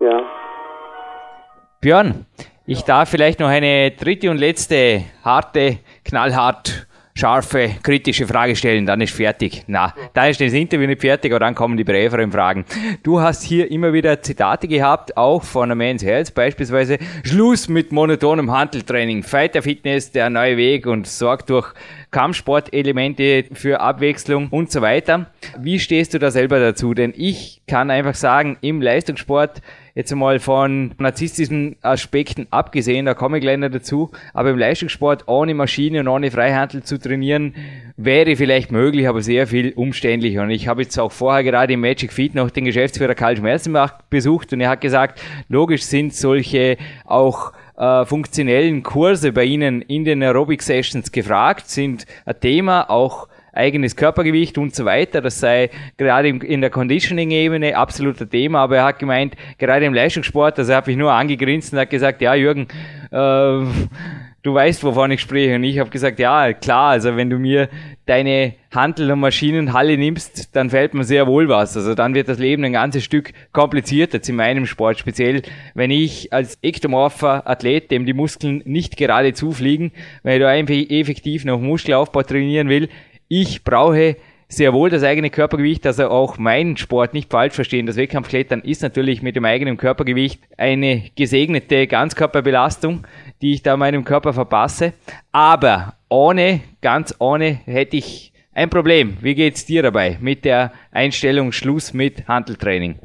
ja. 0.00 0.06
ja. 0.06 0.22
Björn, 1.80 2.26
ich 2.66 2.82
darf 2.84 3.10
vielleicht 3.10 3.40
noch 3.40 3.48
eine 3.48 3.90
dritte 3.90 4.30
und 4.30 4.38
letzte 4.38 5.02
harte, 5.22 5.78
knallhart 6.04 6.86
scharfe, 7.16 7.70
kritische 7.84 8.26
Frage 8.26 8.56
stellen, 8.56 8.86
dann 8.86 9.00
ist 9.00 9.14
fertig. 9.14 9.62
Na, 9.68 9.94
da 10.14 10.26
ist 10.26 10.40
das 10.40 10.52
Interview 10.52 10.88
nicht 10.88 11.00
fertig, 11.00 11.30
aber 11.32 11.38
dann 11.38 11.54
kommen 11.54 11.76
die 11.76 11.84
breieren 11.84 12.32
Fragen. 12.32 12.64
Du 13.04 13.20
hast 13.20 13.44
hier 13.44 13.70
immer 13.70 13.92
wieder 13.92 14.20
Zitate 14.20 14.66
gehabt, 14.66 15.16
auch 15.16 15.44
von 15.44 15.70
A 15.70 15.76
Man's 15.76 16.04
Health, 16.04 16.34
beispielsweise 16.34 16.98
Schluss 17.22 17.68
mit 17.68 17.92
monotonem 17.92 18.50
Handeltraining, 18.50 19.22
Fighter 19.22 19.62
Fitness, 19.62 20.10
der 20.10 20.28
neue 20.28 20.56
Weg 20.56 20.86
und 20.86 21.06
sorgt 21.06 21.50
durch 21.50 21.72
Kampfsportelemente 22.10 23.44
für 23.52 23.80
Abwechslung 23.80 24.48
und 24.48 24.72
so 24.72 24.82
weiter. 24.82 25.26
Wie 25.56 25.78
stehst 25.78 26.14
du 26.14 26.18
da 26.18 26.32
selber 26.32 26.58
dazu? 26.58 26.94
Denn 26.94 27.12
ich 27.16 27.62
kann 27.68 27.92
einfach 27.92 28.16
sagen, 28.16 28.58
im 28.60 28.82
Leistungssport 28.82 29.62
jetzt 29.94 30.10
einmal 30.10 30.40
von 30.40 30.92
narzisstischen 30.98 31.76
Aspekten 31.80 32.48
abgesehen, 32.50 33.06
da 33.06 33.14
komme 33.14 33.38
ich 33.38 33.42
gleich 33.42 33.60
dazu, 33.60 34.10
aber 34.32 34.50
im 34.50 34.58
Leistungssport 34.58 35.28
ohne 35.28 35.54
Maschine 35.54 36.00
und 36.00 36.08
ohne 36.08 36.30
Freihandel 36.30 36.82
zu 36.82 36.98
trainieren, 36.98 37.54
wäre 37.96 38.34
vielleicht 38.34 38.72
möglich, 38.72 39.08
aber 39.08 39.22
sehr 39.22 39.46
viel 39.46 39.72
umständlicher. 39.72 40.42
Und 40.42 40.50
ich 40.50 40.66
habe 40.66 40.82
jetzt 40.82 40.98
auch 40.98 41.12
vorher 41.12 41.44
gerade 41.44 41.74
im 41.74 41.80
Magic 41.80 42.12
Feed 42.12 42.34
noch 42.34 42.50
den 42.50 42.64
Geschäftsführer 42.64 43.14
Karl 43.14 43.36
Schmerzenbach 43.36 44.02
besucht 44.10 44.52
und 44.52 44.60
er 44.60 44.70
hat 44.70 44.80
gesagt, 44.80 45.20
logisch 45.48 45.84
sind 45.84 46.12
solche 46.12 46.76
auch 47.04 47.52
äh, 47.76 48.04
funktionellen 48.04 48.82
Kurse 48.82 49.32
bei 49.32 49.44
Ihnen 49.44 49.80
in 49.82 50.04
den 50.04 50.22
Aerobic 50.22 50.62
Sessions 50.62 51.12
gefragt, 51.12 51.68
sind 51.68 52.06
ein 52.24 52.38
Thema, 52.40 52.90
auch 52.90 53.28
eigenes 53.54 53.96
Körpergewicht 53.96 54.58
und 54.58 54.74
so 54.74 54.84
weiter. 54.84 55.20
Das 55.20 55.40
sei 55.40 55.70
gerade 55.96 56.28
in 56.28 56.60
der 56.60 56.70
Conditioning-Ebene 56.70 57.76
absoluter 57.76 58.28
Thema, 58.28 58.60
aber 58.60 58.78
er 58.78 58.84
hat 58.84 58.98
gemeint, 58.98 59.34
gerade 59.58 59.86
im 59.86 59.94
Leistungssport, 59.94 60.58
also 60.58 60.74
habe 60.74 60.90
ich 60.90 60.96
nur 60.96 61.12
angegrinst 61.12 61.72
und 61.72 61.78
hat 61.78 61.90
gesagt, 61.90 62.20
ja 62.20 62.34
Jürgen, 62.34 62.68
äh, 63.10 63.64
du 64.44 64.52
weißt, 64.52 64.84
wovon 64.84 65.10
ich 65.10 65.20
spreche. 65.20 65.56
Und 65.56 65.64
ich 65.64 65.78
habe 65.78 65.90
gesagt, 65.90 66.20
ja, 66.20 66.52
klar, 66.52 66.90
also 66.90 67.16
wenn 67.16 67.30
du 67.30 67.38
mir 67.38 67.68
deine 68.06 68.54
Handel- 68.72 69.10
und 69.10 69.20
Maschinenhalle 69.20 69.96
nimmst, 69.96 70.54
dann 70.54 70.70
fällt 70.70 70.94
mir 70.94 71.04
sehr 71.04 71.26
wohl 71.26 71.48
was. 71.48 71.76
Also 71.76 71.94
dann 71.94 72.14
wird 72.14 72.28
das 72.28 72.38
Leben 72.38 72.62
ein 72.64 72.74
ganzes 72.74 73.02
Stück 73.02 73.32
komplizierter, 73.52 74.18
jetzt 74.18 74.28
in 74.28 74.36
meinem 74.36 74.66
Sport 74.66 74.98
speziell, 74.98 75.42
wenn 75.74 75.90
ich 75.90 76.32
als 76.32 76.58
ektomorpher 76.62 77.48
Athlet, 77.48 77.90
dem 77.90 78.04
die 78.04 78.12
Muskeln 78.12 78.62
nicht 78.66 78.96
gerade 78.96 79.32
zufliegen, 79.32 79.92
wenn 80.22 80.34
ich 80.34 80.68
da 80.68 80.74
effektiv 80.94 81.44
noch 81.44 81.60
Muskelaufbau 81.60 82.22
trainieren 82.22 82.68
will, 82.68 82.88
ich 83.40 83.64
brauche 83.64 84.14
sehr 84.46 84.72
wohl 84.72 84.90
das 84.90 85.02
eigene 85.02 85.28
Körpergewicht, 85.28 85.84
also 85.86 86.04
auch 86.08 86.38
mein 86.38 86.76
Sport 86.76 87.14
nicht 87.14 87.32
falsch 87.32 87.54
verstehen. 87.54 87.86
Das 87.86 87.96
Wettkampfklettern 87.96 88.60
ist 88.60 88.82
natürlich 88.82 89.22
mit 89.22 89.34
dem 89.34 89.44
eigenen 89.44 89.76
Körpergewicht 89.76 90.40
eine 90.56 91.02
gesegnete 91.16 91.88
Ganzkörperbelastung, 91.88 93.04
die 93.42 93.54
ich 93.54 93.64
da 93.64 93.76
meinem 93.76 94.04
Körper 94.04 94.32
verpasse. 94.32 94.92
Aber 95.32 95.94
ohne, 96.08 96.60
ganz 96.80 97.16
ohne, 97.18 97.58
hätte 97.64 97.96
ich 97.96 98.32
ein 98.54 98.70
Problem. 98.70 99.16
Wie 99.20 99.34
geht's 99.34 99.66
dir 99.66 99.82
dabei 99.82 100.16
mit 100.20 100.44
der 100.44 100.70
Einstellung 100.92 101.50
Schluss 101.50 101.92
mit 101.92 102.28
Handeltraining? 102.28 103.00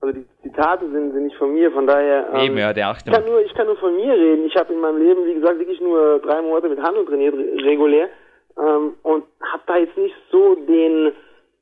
Also 0.00 0.18
die 0.18 0.26
Zitate 0.42 0.90
sind, 0.90 1.12
sind 1.12 1.24
nicht 1.26 1.36
von 1.36 1.54
mir, 1.54 1.70
von 1.70 1.86
daher. 1.86 2.30
Ähm, 2.34 2.46
Eben, 2.46 2.58
ja, 2.58 2.72
der 2.72 2.88
Achtung. 2.88 3.14
Ich 3.14 3.20
kann, 3.20 3.30
nur, 3.30 3.40
ich 3.44 3.54
kann 3.54 3.66
nur 3.66 3.76
von 3.76 3.94
mir 3.94 4.12
reden. 4.12 4.46
Ich 4.46 4.56
habe 4.56 4.72
in 4.72 4.80
meinem 4.80 5.00
Leben, 5.00 5.24
wie 5.24 5.34
gesagt, 5.34 5.60
wirklich 5.60 5.80
nur 5.80 6.18
drei 6.18 6.42
Monate 6.42 6.68
mit 6.68 6.82
Handel 6.82 7.04
trainiert, 7.04 7.34
regulär 7.64 8.08
ähm, 8.58 8.94
und 9.02 9.24
habe 9.40 9.62
da 9.66 9.76
jetzt 9.78 9.96
nicht 9.96 10.14
so 10.30 10.54
den 10.54 11.12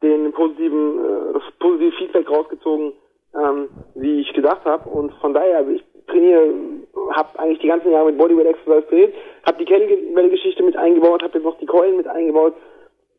den 0.02 0.32
positiven 0.32 0.98
äh, 0.98 1.32
das 1.34 1.42
positive 1.58 1.92
Feedback 1.92 2.30
rausgezogen, 2.30 2.92
ähm, 3.34 3.68
wie 3.94 4.20
ich 4.20 4.32
gedacht 4.32 4.64
habe 4.64 4.88
und 4.88 5.12
von 5.14 5.34
daher 5.34 5.58
also 5.58 5.72
ich 5.72 5.82
trainiere, 6.06 6.54
habe 7.10 7.38
eigentlich 7.38 7.60
die 7.60 7.68
ganzen 7.68 7.90
Jahre 7.90 8.06
mit 8.06 8.18
Bodyweight 8.18 8.46
Exercise 8.46 8.86
trainiert, 8.88 9.14
habe 9.44 9.58
die 9.58 9.64
Kettlebell-Geschichte 9.64 10.62
mit 10.62 10.76
eingebaut, 10.76 11.22
habe 11.22 11.34
jetzt 11.34 11.44
noch 11.44 11.58
die 11.58 11.66
Keulen 11.66 11.96
mit 11.96 12.06
eingebaut, 12.06 12.54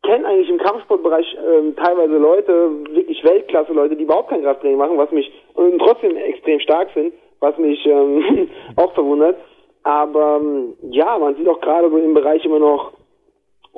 kenne 0.02 0.26
eigentlich 0.26 0.48
im 0.48 0.58
Kampfsportbereich 0.58 1.36
ähm, 1.46 1.76
teilweise 1.76 2.16
Leute, 2.16 2.70
wirklich 2.90 3.22
Weltklasse 3.24 3.72
Leute, 3.72 3.96
die 3.96 4.04
überhaupt 4.04 4.30
kein 4.30 4.42
Krafttraining 4.42 4.78
machen, 4.78 4.98
was 4.98 5.10
mich 5.10 5.30
und 5.54 5.78
trotzdem 5.78 6.16
extrem 6.16 6.60
stark 6.60 6.88
sind, 6.94 7.12
was 7.40 7.56
mich 7.58 7.84
ähm, 7.86 8.48
auch 8.76 8.92
verwundert. 8.94 9.36
Aber 9.82 10.40
ähm, 10.40 10.74
ja, 10.90 11.18
man 11.18 11.36
sieht 11.36 11.48
auch 11.48 11.60
gerade 11.60 11.90
so 11.90 11.96
im 11.96 12.14
Bereich 12.14 12.44
immer 12.44 12.58
noch 12.58 12.92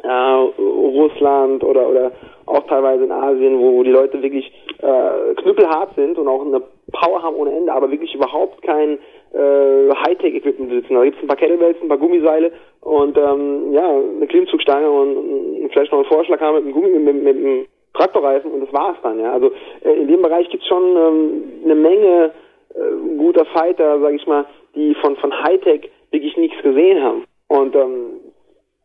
äh, 0.02 0.08
Russland 0.08 1.62
oder 1.64 1.88
oder 1.88 2.12
auch 2.46 2.66
teilweise 2.66 3.04
in 3.04 3.12
Asien, 3.12 3.58
wo 3.60 3.82
die 3.82 3.90
Leute 3.90 4.22
wirklich 4.22 4.52
äh, 4.78 5.34
knüppelhart 5.34 5.94
sind 5.94 6.18
und 6.18 6.26
auch 6.26 6.44
eine 6.44 6.62
Power 6.92 7.22
haben 7.22 7.36
ohne 7.36 7.52
Ende, 7.52 7.72
aber 7.72 7.90
wirklich 7.90 8.14
überhaupt 8.14 8.62
kein 8.62 8.98
äh, 9.32 9.94
Hightech-Equipment 9.94 10.70
besitzen. 10.70 10.94
Da 10.94 11.04
gibt 11.04 11.16
es 11.16 11.22
ein 11.22 11.28
paar 11.28 11.36
Kettlebells, 11.36 11.76
ein 11.80 11.88
paar 11.88 11.98
Gummiseile 11.98 12.52
und 12.80 13.16
ähm, 13.16 13.72
ja, 13.72 13.88
eine 13.88 14.26
Klimmzugstange 14.26 14.90
und, 14.90 15.70
vielleicht 15.72 15.92
noch 15.92 16.00
einen 16.00 16.08
Vorschlag 16.08 16.40
haben 16.40 16.56
mit 16.56 16.64
einem 16.64 16.72
Gummi, 16.72 16.88
mit, 16.88 17.04
mit, 17.04 17.22
mit 17.22 17.36
einem 17.36 17.66
Traktorreifen 17.94 18.50
und 18.50 18.60
das 18.60 18.72
war's 18.72 18.96
dann. 19.02 19.20
Ja, 19.20 19.32
also 19.32 19.52
äh, 19.84 19.92
in 19.92 20.08
dem 20.08 20.22
Bereich 20.22 20.48
gibt's 20.50 20.66
schon 20.66 20.96
ähm, 20.96 21.42
eine 21.64 21.74
Menge 21.74 22.32
äh, 22.74 23.16
guter 23.18 23.44
Fighter, 23.46 24.00
sag 24.00 24.14
ich 24.14 24.26
mal, 24.26 24.46
die 24.74 24.94
von 24.96 25.16
von 25.16 25.32
Hightech 25.44 25.90
wirklich 26.10 26.36
nichts 26.36 26.60
gesehen 26.62 27.02
haben. 27.02 27.24
Und 27.48 27.74
ähm, 27.74 28.19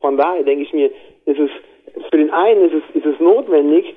von 0.05 0.17
daher 0.17 0.43
denke 0.43 0.65
ich 0.65 0.71
mir, 0.71 0.91
ist 1.25 1.39
es 1.39 1.49
für 2.11 2.17
den 2.17 2.29
einen 2.29 2.65
ist 2.65 2.75
es, 2.75 2.95
ist 2.95 3.05
es 3.07 3.19
notwendig, 3.19 3.95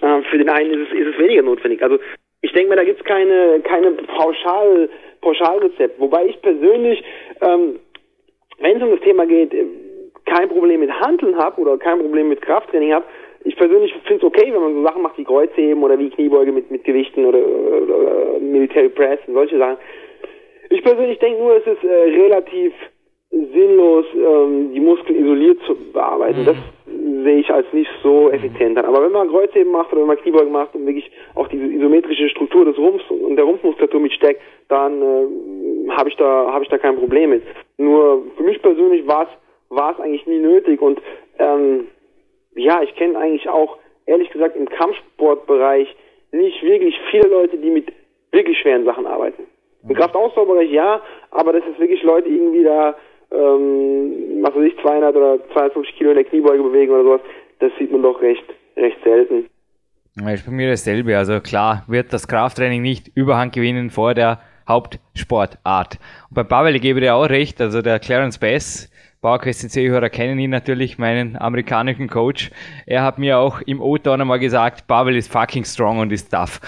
äh, 0.00 0.22
für 0.30 0.38
den 0.38 0.48
einen 0.48 0.70
ist 0.70 0.88
es, 0.88 1.00
ist 1.00 1.14
es 1.14 1.18
weniger 1.18 1.42
notwendig. 1.42 1.82
Also 1.82 1.98
ich 2.42 2.52
denke 2.52 2.70
mir, 2.70 2.76
da 2.76 2.84
gibt 2.84 3.00
es 3.00 3.04
keine, 3.04 3.58
keine 3.64 3.90
Pauschal, 3.90 4.88
Pauschalrezept. 5.20 5.98
Wobei 5.98 6.26
ich 6.26 6.40
persönlich, 6.42 7.02
ähm, 7.40 7.80
wenn 8.60 8.76
es 8.76 8.82
um 8.84 8.92
das 8.92 9.00
Thema 9.00 9.26
geht, 9.26 9.52
äh, 9.52 9.64
kein 10.26 10.48
Problem 10.48 10.78
mit 10.78 10.92
Handeln 10.92 11.36
habe 11.36 11.60
oder 11.60 11.76
kein 11.76 11.98
Problem 11.98 12.28
mit 12.28 12.40
Krafttraining 12.40 12.92
habe. 12.92 13.06
Ich 13.42 13.56
persönlich 13.56 13.92
finde 14.04 14.18
es 14.18 14.22
okay, 14.22 14.52
wenn 14.52 14.60
man 14.60 14.74
so 14.74 14.84
Sachen 14.84 15.02
macht 15.02 15.18
wie 15.18 15.24
Kreuzheben 15.24 15.82
oder 15.82 15.98
wie 15.98 16.10
Kniebeuge 16.10 16.52
mit, 16.52 16.70
mit 16.70 16.84
Gewichten 16.84 17.24
oder, 17.24 17.38
oder, 17.38 17.96
oder 17.96 18.38
Military 18.38 18.90
Press 18.90 19.18
und 19.26 19.34
solche 19.34 19.58
Sachen. 19.58 19.78
Ich 20.70 20.84
persönlich 20.84 21.18
denke 21.18 21.40
nur, 21.42 21.56
es 21.56 21.66
ist 21.66 21.82
äh, 21.82 22.22
relativ 22.22 22.72
sinnlos, 23.30 24.06
ähm, 24.14 24.72
die 24.72 24.80
Muskeln 24.80 25.24
isoliert 25.24 25.58
zu 25.66 25.76
bearbeiten. 25.92 26.42
Mhm. 26.42 26.46
Das 26.46 26.56
sehe 27.24 27.38
ich 27.38 27.50
als 27.50 27.66
nicht 27.72 27.90
so 28.02 28.30
effizient 28.30 28.78
an. 28.78 28.86
Aber 28.86 29.02
wenn 29.02 29.12
man 29.12 29.28
Kreuzheben 29.28 29.72
macht 29.72 29.92
oder 29.92 30.02
wenn 30.02 30.08
man 30.08 30.18
Kniebeugen 30.18 30.52
macht 30.52 30.74
und 30.74 30.86
wirklich 30.86 31.10
auch 31.34 31.48
diese 31.48 31.64
isometrische 31.64 32.28
Struktur 32.30 32.64
des 32.64 32.78
Rumpfs 32.78 33.04
und 33.10 33.36
der 33.36 33.44
Rumpfmuskulatur 33.44 34.00
mitsteckt, 34.00 34.40
dann 34.68 35.02
äh, 35.02 35.90
habe 35.90 36.08
ich 36.08 36.16
da 36.16 36.52
habe 36.52 36.64
ich 36.64 36.70
da 36.70 36.78
kein 36.78 36.96
Problem 36.96 37.30
mit. 37.30 37.42
Nur 37.76 38.22
für 38.36 38.42
mich 38.42 38.60
persönlich 38.62 39.06
war 39.06 39.24
es 39.24 39.28
war 39.76 39.92
es 39.92 40.00
eigentlich 40.00 40.26
nie 40.26 40.38
nötig 40.38 40.80
und 40.80 41.00
ähm, 41.38 41.88
ja, 42.54 42.82
ich 42.82 42.94
kenne 42.94 43.18
eigentlich 43.18 43.48
auch 43.48 43.76
ehrlich 44.06 44.30
gesagt 44.30 44.56
im 44.56 44.68
Kampfsportbereich 44.68 45.94
nicht 46.32 46.62
wirklich 46.62 46.98
viele 47.10 47.28
Leute, 47.28 47.58
die 47.58 47.70
mit 47.70 47.92
wirklich 48.32 48.58
schweren 48.58 48.84
Sachen 48.84 49.06
arbeiten. 49.06 49.44
Im 49.88 49.94
Kraftausdauerbereich 49.94 50.70
ja, 50.70 51.00
aber 51.30 51.52
das 51.52 51.62
ist 51.66 51.78
wirklich 51.78 52.02
Leute 52.02 52.28
irgendwie 52.28 52.64
da 52.64 52.96
ähm, 53.32 54.42
was 54.42 54.54
weiß 54.54 54.64
ich, 54.64 54.80
200 54.80 55.14
oder 55.14 55.38
250 55.52 55.96
Kilo 55.96 56.10
in 56.10 56.16
der 56.16 56.24
Kniebeuge 56.24 56.62
bewegen 56.62 56.92
oder 56.92 57.04
sowas, 57.04 57.20
das 57.60 57.72
sieht 57.78 57.90
man 57.92 58.02
doch 58.02 58.20
recht, 58.20 58.44
recht 58.76 58.98
selten. 59.04 59.46
Ist 60.26 60.46
bei 60.46 60.52
mir 60.52 60.70
dasselbe. 60.70 61.16
Also 61.16 61.40
klar 61.40 61.84
wird 61.86 62.12
das 62.12 62.26
Krafttraining 62.26 62.82
nicht 62.82 63.08
Überhand 63.14 63.52
gewinnen 63.52 63.90
vor 63.90 64.14
der 64.14 64.40
Hauptsportart. 64.68 65.98
Und 66.28 66.34
bei 66.34 66.44
Pavel 66.44 66.78
gebe 66.80 66.98
ich 66.98 67.04
dir 67.04 67.14
auch 67.14 67.28
recht, 67.28 67.60
also 67.60 67.82
der 67.82 67.98
Clarence 68.00 68.38
Bass, 68.38 68.90
PowerQuest 69.20 69.70
CC-Hörer 69.70 70.10
kennen 70.10 70.38
ihn 70.38 70.50
natürlich, 70.50 70.96
meinen 70.96 71.36
amerikanischen 71.36 72.08
Coach. 72.08 72.52
Er 72.86 73.02
hat 73.02 73.18
mir 73.18 73.38
auch 73.38 73.60
im 73.62 73.80
O-Ton 73.80 74.20
einmal 74.20 74.38
gesagt, 74.38 74.86
Pavel 74.86 75.16
ist 75.16 75.32
fucking 75.32 75.64
strong 75.64 75.98
und 75.98 76.12
ist 76.12 76.30
tough. 76.30 76.60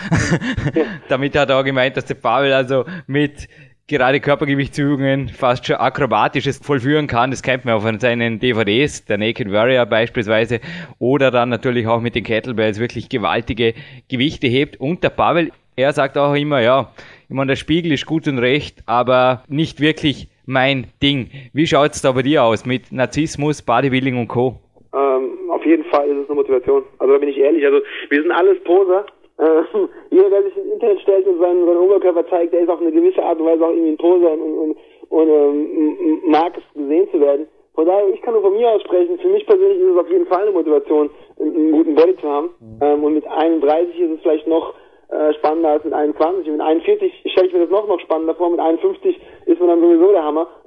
Damit 1.08 1.36
hat 1.36 1.50
er 1.50 1.60
auch 1.60 1.64
gemeint, 1.64 1.96
dass 1.96 2.06
der 2.06 2.16
Pavel 2.16 2.52
also 2.52 2.84
mit 3.06 3.48
gerade 3.90 4.20
Körpergewichtsübungen 4.20 5.29
fast 5.29 5.66
schon 5.66 5.76
akrobatisches 5.76 6.59
vollführen 6.59 7.09
kann. 7.09 7.31
Das 7.31 7.42
kennt 7.42 7.64
man 7.64 7.74
auf 7.74 7.85
seinen 7.98 8.38
DVDs, 8.38 9.05
der 9.05 9.18
Naked 9.18 9.53
Warrior 9.53 9.85
beispielsweise, 9.85 10.61
oder 10.98 11.31
dann 11.31 11.48
natürlich 11.48 11.87
auch 11.87 12.00
mit 12.00 12.14
den 12.14 12.24
Kettlebells 12.24 12.81
wirklich 12.81 13.09
gewaltige 13.09 13.74
Gewichte 14.09 14.46
hebt. 14.46 14.81
Und 14.81 15.03
der 15.03 15.11
Pavel, 15.11 15.50
er 15.76 15.92
sagt 15.92 16.16
auch 16.16 16.35
immer, 16.35 16.61
ja, 16.61 16.92
ich 17.29 17.35
meine, 17.35 17.48
der 17.48 17.57
Spiegel 17.57 17.92
ist 17.92 18.07
gut 18.07 18.26
und 18.29 18.38
recht, 18.38 18.79
aber 18.87 19.42
nicht 19.48 19.81
wirklich 19.81 20.29
mein 20.46 20.87
Ding. 21.03 21.31
Wie 21.53 21.66
schaut 21.66 21.92
es 21.92 22.03
da 22.03 22.12
bei 22.12 22.22
dir 22.22 22.44
aus 22.44 22.64
mit 22.64 22.92
Narzissmus, 22.92 23.61
Bodybuilding 23.61 24.16
und 24.16 24.29
Co.? 24.29 24.61
Ähm, 24.94 25.50
auf 25.50 25.66
jeden 25.66 25.85
Fall 25.85 26.09
ist 26.09 26.18
es 26.22 26.29
eine 26.29 26.37
Motivation. 26.37 26.85
Also 26.98 27.12
da 27.12 27.18
bin 27.18 27.29
ich 27.29 27.38
ehrlich. 27.38 27.64
Also 27.66 27.81
wir 28.09 28.22
sind 28.22 28.31
alles 28.31 28.62
Poser 28.64 29.05
äh, 29.40 29.62
jeder, 30.11 30.31
der 30.31 30.42
sich 30.44 30.57
ins 30.57 30.74
Internet 30.74 31.00
stellt 31.00 31.26
und 31.26 31.40
seinen, 31.40 31.66
seinen 31.66 31.79
Oberkörper 31.79 32.26
zeigt, 32.29 32.53
der 32.53 32.61
ist 32.61 32.68
auf 32.68 32.81
eine 32.81 32.92
gewisse 32.92 33.22
Art 33.22 33.40
und 33.40 33.46
Weise 33.46 33.64
auch 33.64 33.70
irgendwie 33.70 33.92
ein 33.92 33.96
Poser 33.96 34.33
und, 34.33 34.40
und, 34.40 34.76
und 35.09 35.29
ähm, 35.29 36.20
mag 36.26 36.53
es 36.57 36.74
gesehen 36.74 37.09
zu 37.11 37.20
werden. 37.20 37.46
Von 37.74 37.87
daher, 37.87 38.09
ich 38.09 38.20
kann 38.22 38.35
nur 38.35 38.42
von 38.42 38.55
mir 38.55 38.68
aus 38.68 38.83
sprechen. 38.83 39.18
Für 39.18 39.29
mich 39.29 39.46
persönlich 39.46 39.79
ist 39.79 39.92
es 39.92 39.98
auf 39.98 40.11
jeden 40.11 40.26
Fall 40.26 40.42
eine 40.42 40.50
Motivation, 40.50 41.09
einen 41.38 41.72
guten 41.72 41.94
Body 41.94 42.16
zu 42.16 42.29
haben. 42.29 42.50
Mhm. 42.61 42.79
Ähm, 42.83 43.05
und 43.05 43.14
mit 43.14 43.26
31 43.26 43.98
ist 43.98 44.11
es 44.11 44.20
vielleicht 44.20 44.46
noch 44.46 44.74
äh, 45.09 45.33
spannender 45.35 45.70
als 45.70 45.85
mit 45.85 45.94
21. 45.94 46.46
Und 46.46 46.59
mit 46.59 46.66
41 46.66 47.12
stelle 47.33 47.46
ich 47.46 47.53
mir 47.55 47.61
das 47.61 47.70
noch 47.70 47.88
noch 47.88 48.00
spannender 48.00 48.35
vor. 48.35 48.50
Mit 48.50 48.61
51 48.61 49.18
ist 49.46 49.61
man 49.61 49.68
dann 49.68 49.81
sowieso 49.81 50.12
der 50.12 50.24
Hammer. 50.24 50.48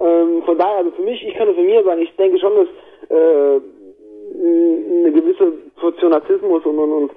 ähm, 0.00 0.42
von 0.44 0.56
daher, 0.56 0.78
also 0.78 0.92
für 0.92 1.02
mich, 1.02 1.22
ich 1.26 1.34
kann 1.34 1.46
nur 1.46 1.56
von 1.56 1.66
mir 1.66 1.82
sagen, 1.84 2.00
ich 2.00 2.16
denke 2.16 2.38
schon, 2.38 2.54
dass 2.54 2.68
äh, 3.10 3.60
eine 4.32 5.12
gewisse 5.12 5.52
Portion 5.78 6.12
Narzissmus 6.12 6.64
und, 6.64 6.78
und, 6.78 6.92
und 6.92 7.10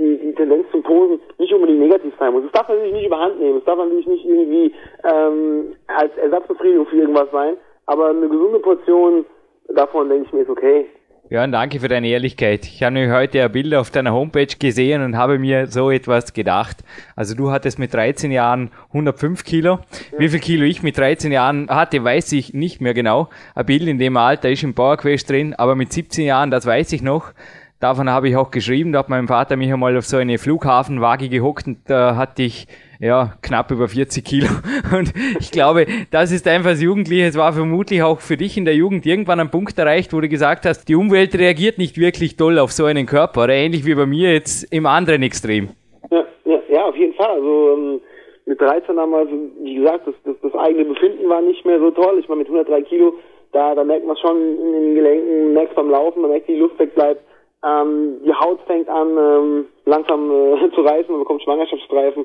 die, 0.00 0.18
die 0.18 0.34
Tendenz 0.34 0.66
zum 0.72 0.82
Posen 0.82 1.20
nicht 1.38 1.52
unbedingt 1.52 1.80
negativ 1.80 2.14
sein 2.18 2.32
muss. 2.32 2.44
Es 2.44 2.52
darf 2.52 2.68
natürlich 2.68 2.94
nicht 2.94 3.06
überhand 3.06 3.38
nehmen, 3.38 3.58
es 3.58 3.64
darf 3.64 3.78
natürlich 3.78 4.06
nicht 4.06 4.24
irgendwie 4.24 4.74
ähm, 5.04 5.76
als 5.86 6.16
Ersatzbefriedigung 6.16 6.86
für 6.86 6.96
irgendwas 6.96 7.30
sein, 7.30 7.56
aber 7.86 8.08
eine 8.08 8.28
gesunde 8.28 8.58
Portion 8.58 9.26
davon, 9.68 10.08
denke 10.08 10.26
ich 10.26 10.32
mir, 10.32 10.42
ist 10.42 10.50
okay. 10.50 10.86
Ja, 11.28 11.44
und 11.44 11.52
danke 11.52 11.78
für 11.78 11.86
deine 11.86 12.08
Ehrlichkeit. 12.08 12.64
Ich 12.64 12.82
habe 12.82 12.94
nämlich 12.94 13.14
heute 13.14 13.44
ein 13.44 13.52
Bild 13.52 13.72
auf 13.76 13.92
deiner 13.92 14.12
Homepage 14.12 14.48
gesehen 14.58 15.00
und 15.04 15.16
habe 15.16 15.38
mir 15.38 15.68
so 15.68 15.88
etwas 15.88 16.32
gedacht. 16.32 16.78
Also 17.14 17.36
du 17.36 17.52
hattest 17.52 17.78
mit 17.78 17.94
13 17.94 18.32
Jahren 18.32 18.72
105 18.88 19.44
Kilo. 19.44 19.74
Ja. 19.74 20.18
Wie 20.18 20.28
viel 20.28 20.40
Kilo 20.40 20.64
ich 20.64 20.82
mit 20.82 20.98
13 20.98 21.30
Jahren 21.30 21.70
hatte, 21.70 22.02
weiß 22.02 22.32
ich 22.32 22.52
nicht 22.52 22.80
mehr 22.80 22.94
genau. 22.94 23.28
Ein 23.54 23.66
Bild 23.66 23.82
in 23.82 23.98
dem 23.98 24.16
Alter 24.16 24.50
ist 24.50 24.64
im 24.64 24.74
Powerquest 24.74 25.30
drin, 25.30 25.54
aber 25.54 25.76
mit 25.76 25.92
17 25.92 26.24
Jahren, 26.24 26.50
das 26.50 26.66
weiß 26.66 26.92
ich 26.94 27.02
noch. 27.02 27.32
Davon 27.80 28.10
habe 28.10 28.28
ich 28.28 28.36
auch 28.36 28.50
geschrieben, 28.50 28.92
da 28.92 28.98
hat 28.98 29.08
mein 29.08 29.26
Vater 29.26 29.56
mich 29.56 29.72
einmal 29.72 29.96
auf 29.96 30.04
so 30.04 30.18
eine 30.18 30.36
Flughafenwaage 30.36 31.30
gehockt 31.30 31.66
und 31.66 31.78
da 31.88 32.14
hatte 32.14 32.42
ich 32.42 32.66
ja, 33.00 33.32
knapp 33.40 33.70
über 33.70 33.88
40 33.88 34.22
Kilo. 34.22 34.46
Und 34.94 35.14
ich 35.40 35.50
glaube, 35.50 35.86
das 36.10 36.32
ist 36.32 36.46
einfach 36.46 36.72
das 36.72 36.82
Jugendliche. 36.82 37.24
Es 37.24 37.38
war 37.38 37.54
vermutlich 37.54 38.02
auch 38.02 38.20
für 38.20 38.36
dich 38.36 38.58
in 38.58 38.66
der 38.66 38.74
Jugend 38.74 39.06
irgendwann 39.06 39.40
ein 39.40 39.50
Punkt 39.50 39.78
erreicht, 39.78 40.12
wo 40.12 40.20
du 40.20 40.28
gesagt 40.28 40.66
hast, 40.66 40.86
die 40.86 40.94
Umwelt 40.94 41.34
reagiert 41.38 41.78
nicht 41.78 41.98
wirklich 41.98 42.36
toll 42.36 42.58
auf 42.58 42.72
so 42.72 42.84
einen 42.84 43.06
Körper. 43.06 43.44
Oder 43.44 43.54
ähnlich 43.54 43.86
wie 43.86 43.94
bei 43.94 44.04
mir 44.04 44.34
jetzt 44.34 44.70
im 44.70 44.84
anderen 44.84 45.22
Extrem. 45.22 45.70
Ja, 46.10 46.26
ja, 46.44 46.58
ja 46.68 46.84
auf 46.84 46.96
jeden 46.96 47.14
Fall. 47.14 47.30
Also 47.30 47.72
ähm, 47.72 48.00
mit 48.44 48.60
13 48.60 48.98
haben 48.98 49.12
wir, 49.12 49.18
also, 49.18 49.32
wie 49.62 49.76
gesagt, 49.76 50.06
das, 50.06 50.14
das, 50.26 50.34
das 50.42 50.54
eigene 50.60 50.84
Befinden 50.84 51.26
war 51.30 51.40
nicht 51.40 51.64
mehr 51.64 51.78
so 51.78 51.90
toll. 51.92 52.18
Ich 52.20 52.28
meine, 52.28 52.40
mit 52.40 52.48
103 52.48 52.82
Kilo, 52.82 53.14
da, 53.52 53.74
da 53.74 53.82
merkt 53.82 54.06
man 54.06 54.18
schon 54.18 54.36
in 54.36 54.72
den 54.72 54.94
Gelenken, 54.94 55.54
merkt 55.54 55.74
beim 55.74 55.88
Laufen, 55.88 56.20
man 56.20 56.32
merkt, 56.32 56.48
die 56.48 56.56
Luft 56.56 56.78
wegbleibt. 56.78 57.22
Ähm, 57.62 58.20
die 58.24 58.32
Haut 58.32 58.60
fängt 58.66 58.88
an, 58.88 59.16
ähm, 59.16 59.66
langsam 59.84 60.30
äh, 60.30 60.70
zu 60.74 60.80
reißen, 60.80 61.10
man 61.10 61.20
bekommt 61.20 61.42
Schwangerschaftsstreifen. 61.42 62.24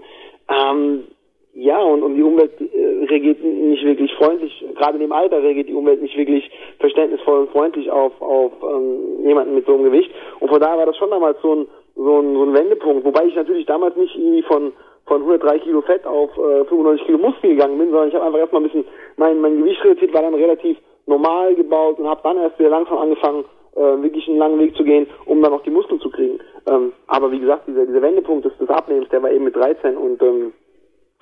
Ähm, 0.50 1.04
ja, 1.54 1.82
und, 1.82 2.04
und 2.04 2.16
die 2.16 2.24
Umwelt 2.24 2.52
äh, 2.60 3.06
reagiert 3.06 3.44
nicht 3.44 3.84
wirklich 3.86 4.14
freundlich, 4.16 4.66
gerade 4.76 4.96
in 4.96 5.02
dem 5.02 5.12
Alter 5.12 5.42
reagiert 5.42 5.70
die 5.70 5.74
Umwelt 5.74 6.02
nicht 6.02 6.18
wirklich 6.18 6.50
verständnisvoll 6.80 7.42
und 7.42 7.52
freundlich 7.52 7.90
auf, 7.90 8.12
auf 8.22 8.52
ähm, 8.62 9.26
jemanden 9.26 9.56
mit 9.56 9.66
so 9.66 9.74
einem 9.74 9.86
Gewicht. 9.86 10.12
Und 10.40 10.50
von 10.50 10.60
daher 10.60 10.78
war 10.78 10.86
das 10.86 10.98
schon 10.98 11.12
damals 11.12 11.42
so 11.42 11.56
ein, 11.56 11.68
so 11.96 12.20
ein, 12.20 12.34
so 12.34 12.44
ein 12.44 12.54
Wendepunkt, 12.54 13.06
wobei 13.06 13.26
ich 13.26 13.36
natürlich 13.36 13.66
damals 13.66 13.96
nicht 13.96 14.16
irgendwie 14.16 14.44
von 14.44 14.74
von 15.08 15.22
103 15.22 15.60
Kilo 15.60 15.82
Fett 15.82 16.06
auf 16.06 16.32
äh, 16.38 16.66
95 16.66 17.06
Kilo 17.06 17.18
Muskel 17.20 17.52
gegangen 17.52 17.78
bin, 17.78 17.92
sondern 17.92 18.10
ich 18.10 18.16
habe 18.16 18.26
einfach 18.26 18.40
erstmal 18.40 18.62
ein 18.62 18.66
bisschen, 18.66 18.86
mein, 19.18 19.40
mein 19.40 19.58
Gewicht 19.60 19.84
reduziert, 19.84 20.14
war 20.14 20.24
dann 20.24 20.34
relativ 20.34 20.78
normal 21.06 21.54
gebaut 21.56 22.00
und 22.00 22.08
habe 22.08 22.22
dann 22.24 22.38
erst 22.38 22.58
wieder 22.58 22.70
langsam 22.70 22.98
angefangen, 22.98 23.46
äh, 23.76 24.02
wirklich 24.02 24.28
einen 24.28 24.38
langen 24.38 24.60
Weg 24.60 24.76
zu 24.76 24.84
gehen, 24.84 25.08
um 25.26 25.42
dann 25.42 25.54
auch 25.54 25.64
die 25.64 25.72
Muskeln 25.72 26.00
zu 26.00 26.10
kriegen. 26.10 26.40
Ähm, 26.68 26.94
aber 27.08 27.32
wie 27.32 27.40
gesagt, 27.40 27.68
dieser, 27.68 27.86
dieser 27.86 28.02
Wendepunkt 28.02 28.46
des, 28.46 28.58
des 28.58 28.70
Abnehmens, 28.70 29.10
der 29.10 29.22
war 29.22 29.32
eben 29.32 29.46
mit 29.46 29.56
13 29.56 29.98
und 29.98 30.22
ähm, 30.22 30.54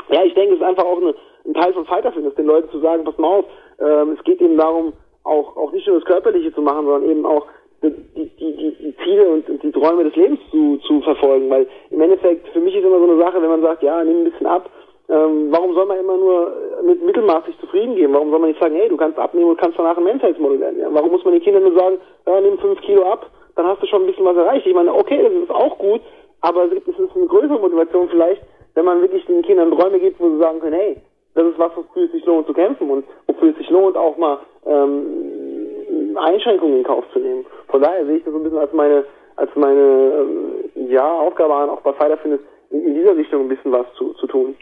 ja, 0.09 0.23
ich 0.23 0.33
denke, 0.33 0.55
es 0.55 0.59
ist 0.59 0.65
einfach 0.65 0.85
auch 0.85 0.97
eine, 0.97 1.15
ein 1.45 1.53
Teil 1.53 1.73
von 1.73 1.85
Fighter 1.85 2.11
Fitness, 2.11 2.35
den 2.35 2.45
Leuten 2.45 2.69
zu 2.71 2.79
sagen, 2.79 3.03
pass 3.03 3.17
mal 3.17 3.39
auf, 3.39 3.45
ähm, 3.79 4.15
es 4.17 4.23
geht 4.23 4.41
eben 4.41 4.57
darum, 4.57 4.93
auch, 5.23 5.55
auch 5.55 5.71
nicht 5.71 5.87
nur 5.87 5.99
das 5.99 6.05
Körperliche 6.05 6.53
zu 6.53 6.61
machen, 6.61 6.85
sondern 6.85 7.09
eben 7.09 7.25
auch 7.25 7.47
die, 7.81 7.91
die, 8.15 8.29
die, 8.37 8.75
die 8.79 8.95
Ziele 9.03 9.27
und, 9.27 9.49
und 9.49 9.63
die 9.63 9.71
Träume 9.71 10.03
des 10.03 10.15
Lebens 10.15 10.39
zu, 10.51 10.77
zu 10.87 11.01
verfolgen, 11.01 11.49
weil 11.49 11.67
im 11.89 12.01
Endeffekt, 12.01 12.47
für 12.49 12.59
mich 12.59 12.75
ist 12.75 12.85
immer 12.85 12.99
so 12.99 13.09
eine 13.09 13.17
Sache, 13.17 13.41
wenn 13.41 13.49
man 13.49 13.61
sagt, 13.61 13.83
ja, 13.83 14.03
nimm 14.03 14.19
ein 14.19 14.31
bisschen 14.31 14.47
ab, 14.47 14.69
ähm, 15.09 15.47
warum 15.51 15.73
soll 15.73 15.85
man 15.85 15.99
immer 15.99 16.17
nur 16.17 16.53
mit 16.83 17.03
Mittelmaß 17.03 17.45
sich 17.45 17.59
zufrieden 17.59 17.95
geben? 17.95 18.13
Warum 18.13 18.31
soll 18.31 18.39
man 18.39 18.49
nicht 18.49 18.61
sagen, 18.61 18.75
hey, 18.75 18.87
du 18.87 18.97
kannst 18.97 19.19
abnehmen 19.19 19.49
und 19.49 19.59
kannst 19.59 19.77
danach 19.77 19.97
ein 19.97 20.03
Menschheitsmodell 20.03 20.59
werden? 20.59 20.79
Ja? 20.79 20.87
Warum 20.91 21.11
muss 21.11 21.23
man 21.25 21.33
den 21.33 21.43
Kindern 21.43 21.63
nur 21.63 21.77
sagen, 21.77 21.97
ja, 22.25 22.39
nimm 22.39 22.57
fünf 22.59 22.79
Kilo 22.81 23.03
ab, 23.03 23.29
dann 23.55 23.67
hast 23.67 23.81
du 23.81 23.87
schon 23.87 24.03
ein 24.03 24.07
bisschen 24.07 24.25
was 24.25 24.37
erreicht? 24.37 24.65
Ich 24.65 24.73
meine, 24.73 24.93
okay, 24.93 25.21
das 25.21 25.33
ist 25.33 25.51
auch 25.51 25.77
gut, 25.77 26.01
aber 26.41 26.65
es 26.65 26.71
ist 26.71 27.15
eine 27.15 27.27
größere 27.27 27.59
Motivation 27.59 28.09
vielleicht, 28.09 28.41
wenn 28.75 28.85
man 28.85 29.01
wirklich 29.01 29.25
den 29.25 29.41
Kindern 29.43 29.71
Träume 29.71 29.99
gibt, 29.99 30.19
wo 30.19 30.29
sie 30.29 30.39
sagen 30.39 30.59
können, 30.59 30.75
hey, 30.75 30.97
das 31.35 31.47
ist 31.47 31.59
was, 31.59 31.71
wofür 31.75 32.05
es 32.05 32.11
sich 32.11 32.25
lohnt 32.25 32.47
zu 32.47 32.53
kämpfen 32.53 32.89
und 32.89 33.05
wofür 33.27 33.51
es 33.51 33.57
sich 33.57 33.69
lohnt, 33.69 33.97
auch 33.97 34.17
mal 34.17 34.39
ähm, 34.65 36.15
Einschränkungen 36.15 36.77
in 36.77 36.83
Kauf 36.83 37.03
zu 37.11 37.19
nehmen. 37.19 37.45
Von 37.67 37.81
daher 37.81 38.05
sehe 38.05 38.17
ich 38.17 38.23
das 38.23 38.33
so 38.33 38.39
ein 38.39 38.43
bisschen 38.43 38.59
als 38.59 38.73
meine, 38.73 39.05
als 39.35 39.49
meine 39.55 39.81
ähm, 39.81 40.89
ja, 40.89 41.11
Aufgabe 41.11 41.53
an, 41.53 41.69
auch 41.69 41.81
bei 41.81 41.93
Fighter 41.93 42.17
Fitness 42.17 42.41
in, 42.69 42.85
in 42.85 42.95
dieser 42.95 43.15
Richtung 43.15 43.41
ein 43.41 43.49
bisschen 43.49 43.71
was 43.71 43.85
zu, 43.97 44.13
zu 44.13 44.27
tun. 44.27 44.55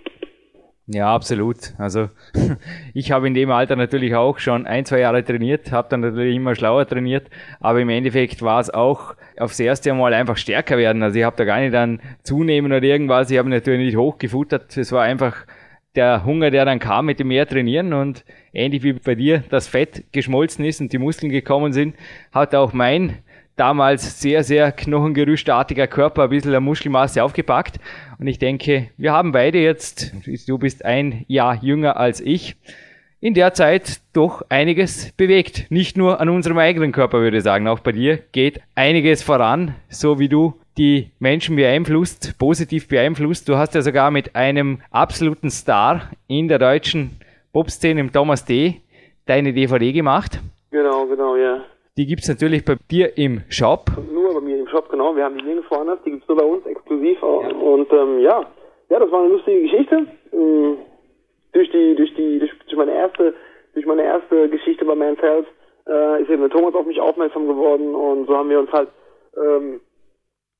Ja, 0.87 1.13
absolut. 1.13 1.73
Also 1.77 2.09
ich 2.93 3.11
habe 3.11 3.27
in 3.27 3.33
dem 3.33 3.51
Alter 3.51 3.75
natürlich 3.75 4.15
auch 4.15 4.39
schon 4.39 4.65
ein, 4.65 4.85
zwei 4.85 4.99
Jahre 4.99 5.23
trainiert, 5.23 5.71
habe 5.71 5.87
dann 5.89 6.01
natürlich 6.01 6.35
immer 6.35 6.55
schlauer 6.55 6.87
trainiert, 6.87 7.29
aber 7.59 7.79
im 7.79 7.89
Endeffekt 7.89 8.41
war 8.41 8.59
es 8.59 8.69
auch 8.69 9.15
aufs 9.37 9.59
erste 9.59 9.93
Mal 9.93 10.13
einfach 10.13 10.37
stärker 10.37 10.77
werden. 10.77 11.01
Also 11.03 11.17
ich 11.19 11.23
habe 11.23 11.37
da 11.37 11.45
gar 11.45 11.59
nicht 11.59 11.73
dann 11.73 12.01
zunehmen 12.23 12.71
oder 12.71 12.83
irgendwas, 12.83 13.31
ich 13.31 13.37
habe 13.37 13.49
natürlich 13.49 13.85
nicht 13.85 13.97
hochgefuttert. 13.97 14.75
Es 14.75 14.91
war 14.91 15.03
einfach 15.03 15.45
der 15.95 16.25
Hunger, 16.25 16.51
der 16.51 16.65
dann 16.65 16.79
kam 16.79 17.05
mit 17.05 17.19
dem 17.19 17.27
mehr 17.27 17.47
trainieren 17.47 17.93
und 17.93 18.25
ähnlich 18.53 18.83
wie 18.83 18.93
bei 18.93 19.15
dir 19.15 19.43
das 19.49 19.67
Fett 19.67 20.03
geschmolzen 20.11 20.65
ist 20.65 20.81
und 20.81 20.91
die 20.91 20.97
Muskeln 20.97 21.31
gekommen 21.31 21.73
sind, 21.73 21.95
hat 22.31 22.55
auch 22.55 22.73
mein 22.73 23.19
damals 23.61 24.19
sehr, 24.19 24.43
sehr 24.43 24.71
knochengerüstartiger 24.71 25.85
Körper 25.85 26.23
ein 26.23 26.29
bisschen 26.31 26.49
der 26.49 26.61
Muskelmasse 26.61 27.23
aufgepackt. 27.23 27.79
Und 28.17 28.25
ich 28.25 28.39
denke, 28.39 28.89
wir 28.97 29.13
haben 29.13 29.31
beide 29.31 29.59
jetzt, 29.59 30.13
du 30.47 30.57
bist 30.57 30.83
ein 30.83 31.25
Jahr 31.27 31.63
jünger 31.63 31.95
als 31.95 32.21
ich, 32.21 32.55
in 33.19 33.35
der 33.35 33.53
Zeit 33.53 33.99
doch 34.13 34.41
einiges 34.49 35.11
bewegt. 35.11 35.69
Nicht 35.69 35.95
nur 35.95 36.19
an 36.19 36.29
unserem 36.29 36.57
eigenen 36.57 36.91
Körper, 36.91 37.19
würde 37.19 37.37
ich 37.37 37.43
sagen. 37.43 37.67
Auch 37.67 37.81
bei 37.81 37.91
dir 37.91 38.17
geht 38.31 38.61
einiges 38.73 39.21
voran, 39.21 39.75
so 39.89 40.17
wie 40.17 40.27
du 40.27 40.55
die 40.79 41.11
Menschen 41.19 41.55
beeinflusst, 41.55 42.39
positiv 42.39 42.87
beeinflusst. 42.87 43.47
Du 43.47 43.57
hast 43.57 43.75
ja 43.75 43.83
sogar 43.83 44.09
mit 44.09 44.35
einem 44.35 44.79
absoluten 44.89 45.51
Star 45.51 46.09
in 46.27 46.47
der 46.47 46.57
deutschen 46.57 47.11
Popszene, 47.53 47.99
im 47.99 48.11
Thomas 48.11 48.43
D., 48.43 48.81
deine 49.27 49.53
DVD 49.53 49.91
gemacht. 49.91 50.39
Genau, 50.71 51.05
genau, 51.05 51.35
ja. 51.35 51.61
Die 51.97 52.05
gibt 52.05 52.21
es 52.21 52.29
natürlich 52.29 52.63
bei 52.63 52.75
dir 52.89 53.17
im 53.17 53.41
Shop. 53.49 53.91
Nur 54.11 54.33
bei 54.33 54.41
mir 54.41 54.59
im 54.59 54.67
Shop, 54.67 54.89
genau. 54.89 55.15
Wir 55.15 55.25
haben 55.25 55.37
die 55.37 55.43
nirgendwo 55.43 55.75
anders. 55.75 55.99
Die 56.05 56.11
gibt 56.11 56.23
es 56.23 56.29
nur 56.29 56.37
bei 56.37 56.45
uns 56.45 56.65
exklusiv. 56.65 57.21
Und 57.21 57.91
ähm, 57.91 58.19
ja, 58.21 58.45
ja, 58.89 58.99
das 58.99 59.11
war 59.11 59.21
eine 59.21 59.33
lustige 59.33 59.61
Geschichte. 59.61 60.07
Ähm, 60.31 60.77
durch 61.53 61.69
die, 61.71 61.95
durch 61.95 62.13
die, 62.15 62.39
durch, 62.39 62.51
durch, 62.65 62.77
meine 62.77 62.93
erste, 62.93 63.33
durch 63.73 63.85
meine 63.85 64.03
erste 64.03 64.49
Geschichte 64.49 64.85
bei 64.85 64.95
Man's 64.95 65.21
Health 65.21 65.47
äh, 65.87 66.21
ist 66.21 66.29
eben 66.29 66.41
der 66.41 66.49
Thomas 66.49 66.73
auf 66.75 66.85
mich 66.85 66.99
aufmerksam 66.99 67.47
geworden 67.47 67.93
und 67.93 68.27
so 68.27 68.37
haben 68.37 68.49
wir 68.49 68.59
uns 68.59 68.71
halt 68.71 68.89
ähm, 69.35 69.81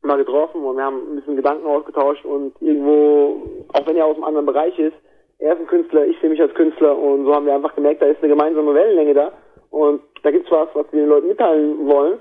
mal 0.01 0.17
getroffen 0.17 0.63
und 0.63 0.77
wir 0.77 0.83
haben 0.83 1.11
ein 1.11 1.15
bisschen 1.17 1.35
Gedanken 1.35 1.65
ausgetauscht 1.65 2.25
und 2.25 2.53
irgendwo, 2.61 3.65
auch 3.73 3.87
wenn 3.87 3.95
er 3.95 4.05
aus 4.05 4.15
einem 4.15 4.25
anderen 4.25 4.45
Bereich 4.47 4.77
ist, 4.79 4.95
er 5.39 5.53
ist 5.53 5.59
ein 5.59 5.67
Künstler, 5.67 6.05
ich 6.05 6.19
sehe 6.19 6.29
mich 6.29 6.41
als 6.41 6.53
Künstler 6.53 6.97
und 6.97 7.25
so 7.25 7.33
haben 7.33 7.45
wir 7.45 7.55
einfach 7.55 7.75
gemerkt, 7.75 8.01
da 8.01 8.07
ist 8.07 8.19
eine 8.21 8.33
gemeinsame 8.33 8.73
Wellenlänge 8.73 9.13
da 9.13 9.31
und 9.69 10.01
da 10.23 10.31
gibt's 10.31 10.51
was, 10.51 10.69
was 10.73 10.86
wir 10.91 11.01
den 11.01 11.10
Leuten 11.10 11.27
mitteilen 11.27 11.88
wollen. 11.88 12.19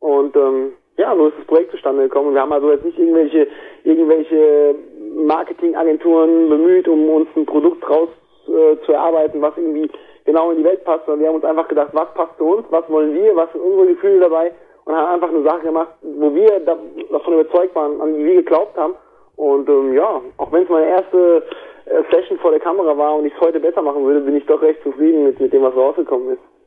Und 0.00 0.36
ähm, 0.36 0.72
ja, 0.96 1.14
so 1.16 1.28
ist 1.28 1.38
das 1.38 1.46
Projekt 1.46 1.70
zustande 1.70 2.02
gekommen. 2.02 2.34
Wir 2.34 2.42
haben 2.42 2.52
also 2.52 2.70
jetzt 2.70 2.84
nicht 2.84 2.98
irgendwelche 2.98 3.46
irgendwelche 3.84 4.74
Marketingagenturen 5.14 6.48
bemüht, 6.48 6.88
um 6.88 7.08
uns 7.08 7.28
ein 7.36 7.46
Produkt 7.46 7.88
raus 7.88 8.08
äh, 8.46 8.76
zu 8.84 8.92
erarbeiten, 8.92 9.40
was 9.40 9.56
irgendwie 9.56 9.90
genau 10.24 10.50
in 10.50 10.58
die 10.58 10.64
Welt 10.64 10.84
passt, 10.84 11.06
sondern 11.06 11.20
wir 11.20 11.28
haben 11.28 11.36
uns 11.36 11.44
einfach 11.44 11.68
gedacht, 11.68 11.90
was 11.92 12.12
passt 12.14 12.36
zu 12.36 12.44
uns, 12.44 12.66
was 12.70 12.88
wollen 12.90 13.14
wir, 13.14 13.34
was 13.34 13.50
sind 13.52 13.62
unsere 13.62 13.86
Gefühle 13.88 14.20
dabei 14.20 14.52
und 14.84 14.94
haben 14.94 15.14
einfach 15.14 15.30
eine 15.30 15.42
Sache 15.42 15.62
gemacht, 15.62 15.92
wo 16.02 16.34
wir 16.34 16.60
da, 16.60 16.76
davon 17.10 17.34
überzeugt 17.34 17.74
waren, 17.74 18.00
an 18.00 18.14
die 18.14 18.24
wir 18.24 18.36
geglaubt 18.36 18.76
haben. 18.76 18.94
Und 19.36 19.68
ähm, 19.68 19.94
ja, 19.94 20.20
auch 20.36 20.52
wenn 20.52 20.64
es 20.64 20.68
meine 20.68 20.88
erste 20.88 21.44
äh, 21.86 22.02
Session 22.10 22.38
vor 22.38 22.50
der 22.50 22.60
Kamera 22.60 22.96
war 22.98 23.16
und 23.16 23.26
ich 23.26 23.32
es 23.34 23.40
heute 23.40 23.60
besser 23.60 23.82
machen 23.82 24.04
würde, 24.04 24.20
bin 24.20 24.36
ich 24.36 24.46
doch 24.46 24.60
recht 24.60 24.82
zufrieden 24.82 25.24
mit, 25.24 25.40
mit 25.40 25.52
dem, 25.52 25.62
was 25.62 25.76
rausgekommen 25.76 26.32
ist 26.32 26.57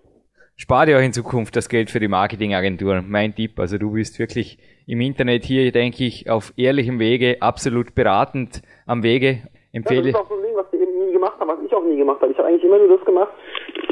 spar 0.62 0.86
dir 0.86 0.98
auch 0.98 1.02
in 1.02 1.12
Zukunft 1.12 1.56
das 1.56 1.70
Geld 1.70 1.90
für 1.90 2.00
die 2.00 2.08
Marketingagentur. 2.08 3.02
Mein 3.02 3.34
Tipp. 3.34 3.60
Also 3.60 3.80
du 3.80 3.94
bist 3.94 4.20
wirklich 4.20 4.60
im 4.86 5.02
Internet 5.02 5.44
hier, 5.44 5.72
denke 5.72 6.04
ich, 6.04 6.30
auf 6.30 6.54
ehrlichem 6.56 7.00
Wege, 7.00 7.38
absolut 7.40 7.96
beratend 7.96 8.62
am 8.86 9.02
Wege. 9.02 9.40
Empfehle. 9.74 10.10
Ja, 10.10 10.12
das 10.12 10.22
ist 10.22 10.26
auch 10.26 10.30
so 10.30 10.36
ein 10.36 10.44
Ding, 10.44 10.56
was 10.56 10.72
wir 10.72 10.82
eben 10.82 11.06
nie 11.06 11.14
gemacht 11.14 11.40
haben, 11.40 11.50
was 11.50 11.66
ich 11.66 11.74
auch 11.74 11.84
nie 11.84 11.98
gemacht 11.98 12.22
habe. 12.22 12.32
Ich 12.32 12.38
habe 12.38 12.50
eigentlich 12.50 12.64
immer 12.64 12.78
nur 12.78 12.96
das 12.96 13.06
gemacht, 13.06 13.32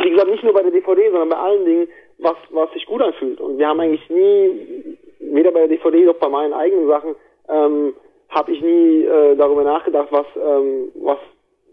wie 0.04 0.10
gesagt, 0.12 0.30
nicht 0.30 0.44
nur 0.44 0.54
bei 0.54 0.62
der 0.62 0.72
DVD, 0.72 1.10
sondern 1.10 1.30
bei 1.30 1.38
allen 1.38 1.66
Dingen, 1.66 1.88
was, 2.20 2.36
was 2.52 2.72
sich 2.74 2.86
gut 2.86 3.02
anfühlt. 3.02 3.40
Und 3.40 3.58
wir 3.58 3.68
haben 3.68 3.80
eigentlich 3.80 4.08
nie, 4.10 4.98
weder 5.20 5.52
bei 5.52 5.62
der 5.62 5.70
DVD 5.70 6.06
noch 6.06 6.16
bei 6.16 6.30
meinen 6.30 6.54
eigenen 6.54 6.88
Sachen, 6.88 7.16
ähm, 7.48 7.94
habe 8.30 8.52
ich 8.52 8.62
nie 8.62 9.06
äh, 9.06 9.36
darüber 9.38 9.64
nachgedacht, 9.64 10.10
was, 10.12 10.28
ähm, 10.36 10.92
was, 11.02 11.18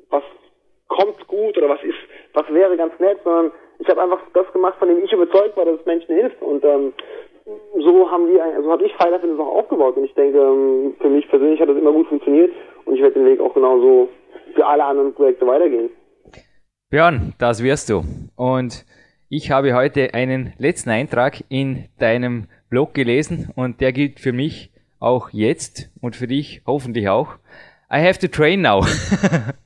was 0.09 0.22
kommt 0.88 1.26
gut 1.26 1.59
oder 1.59 1.68
was 1.68 1.82
ist, 1.82 1.98
was 2.32 2.48
wäre 2.54 2.76
ganz 2.76 2.98
nett, 2.98 3.18
sondern 3.24 3.52
ich 3.78 3.88
habe 3.88 4.02
einfach 4.02 4.20
das 4.32 4.50
gemacht, 4.52 4.76
von 4.78 4.88
dem 4.88 5.04
ich 5.04 5.12
überzeugt 5.12 5.56
war, 5.56 5.64
dass 5.64 5.80
es 5.80 5.86
Menschen 5.86 6.14
hilft. 6.14 6.40
Und 6.42 6.64
ähm, 6.64 6.92
so 7.78 8.10
haben 8.10 8.28
wir, 8.28 8.42
also 8.42 8.70
habe 8.70 8.84
ich 8.84 8.94
Pfeiler 8.94 9.20
für 9.20 9.28
das 9.28 9.38
auch 9.38 9.56
aufgebaut. 9.56 9.96
Und 9.96 10.04
ich 10.04 10.14
denke, 10.14 10.38
ähm, 10.38 10.94
für 11.00 11.08
mich 11.08 11.28
persönlich 11.28 11.60
hat 11.60 11.68
das 11.68 11.76
immer 11.76 11.92
gut 11.92 12.08
funktioniert 12.08 12.52
und 12.84 12.94
ich 12.94 13.02
werde 13.02 13.14
den 13.14 13.26
Weg 13.26 13.40
auch 13.40 13.54
genauso 13.54 14.08
für 14.54 14.66
alle 14.66 14.84
anderen 14.84 15.14
Projekte 15.14 15.46
weitergehen. 15.46 15.90
Björn, 16.90 17.34
das 17.38 17.62
wirst 17.62 17.90
du. 17.90 18.02
Und 18.36 18.84
ich 19.28 19.50
habe 19.50 19.74
heute 19.74 20.14
einen 20.14 20.54
letzten 20.58 20.90
Eintrag 20.90 21.42
in 21.48 21.86
deinem 21.98 22.46
Blog 22.70 22.94
gelesen 22.94 23.52
und 23.54 23.81
der 23.81 23.92
gilt 23.92 24.20
für 24.20 24.33
mich 24.33 24.70
auch 24.98 25.31
jetzt 25.31 25.90
und 26.00 26.16
für 26.16 26.27
dich 26.27 26.62
hoffentlich 26.66 27.08
auch. 27.08 27.35
I 27.92 28.00
have 28.00 28.18
to 28.20 28.29
train 28.29 28.62
now. 28.62 28.85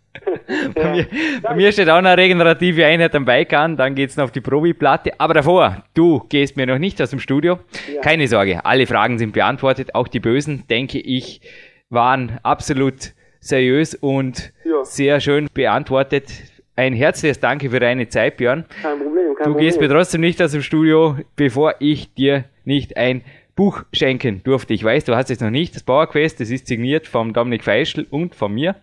bei, 0.74 0.90
mir, 0.90 1.06
bei, 1.42 1.54
mir, 1.54 1.72
steht 1.72 1.88
auch 1.88 1.96
eine 1.96 2.16
regenerative 2.16 2.84
Einheit 2.84 3.14
am 3.14 3.24
Bike 3.24 3.52
an, 3.52 3.76
dann 3.76 3.94
geht's 3.94 4.16
noch 4.16 4.24
auf 4.24 4.32
die 4.32 4.40
Probi-Platte. 4.40 5.12
Aber 5.18 5.34
davor, 5.34 5.84
du 5.94 6.24
gehst 6.28 6.56
mir 6.56 6.66
noch 6.66 6.78
nicht 6.78 7.00
aus 7.00 7.10
dem 7.10 7.20
Studio. 7.20 7.58
Ja. 7.92 8.00
Keine 8.00 8.28
Sorge, 8.28 8.64
alle 8.64 8.86
Fragen 8.86 9.18
sind 9.18 9.32
beantwortet, 9.32 9.94
auch 9.94 10.08
die 10.08 10.20
bösen, 10.20 10.64
denke 10.68 10.98
ich, 10.98 11.40
waren 11.88 12.38
absolut 12.42 13.12
seriös 13.40 13.94
und 13.94 14.52
ja. 14.64 14.84
sehr 14.84 15.20
schön 15.20 15.48
beantwortet. 15.52 16.30
Ein 16.76 16.94
herzliches 16.94 17.40
Danke 17.40 17.70
für 17.70 17.80
deine 17.80 18.08
Zeit, 18.08 18.36
Björn. 18.36 18.64
Kein 18.82 18.98
Problem, 18.98 19.34
kein 19.34 19.44
Du 19.44 19.50
Problem. 19.50 19.56
gehst 19.58 19.80
mir 19.80 19.88
trotzdem 19.88 20.20
nicht 20.20 20.40
aus 20.40 20.52
dem 20.52 20.62
Studio, 20.62 21.16
bevor 21.36 21.74
ich 21.78 22.14
dir 22.14 22.44
nicht 22.64 22.96
ein 22.96 23.22
Buch 23.60 23.82
schenken 23.92 24.40
durfte. 24.42 24.72
Ich 24.72 24.82
weiß, 24.82 25.04
du 25.04 25.14
hast 25.14 25.30
es 25.30 25.42
noch 25.42 25.50
nicht, 25.50 25.74
das 25.74 25.82
Powerquest, 25.82 26.40
das 26.40 26.50
ist 26.50 26.66
signiert 26.66 27.06
vom 27.06 27.34
Dominik 27.34 27.62
Feischl 27.62 28.06
und 28.10 28.34
von 28.34 28.54
mir. 28.54 28.76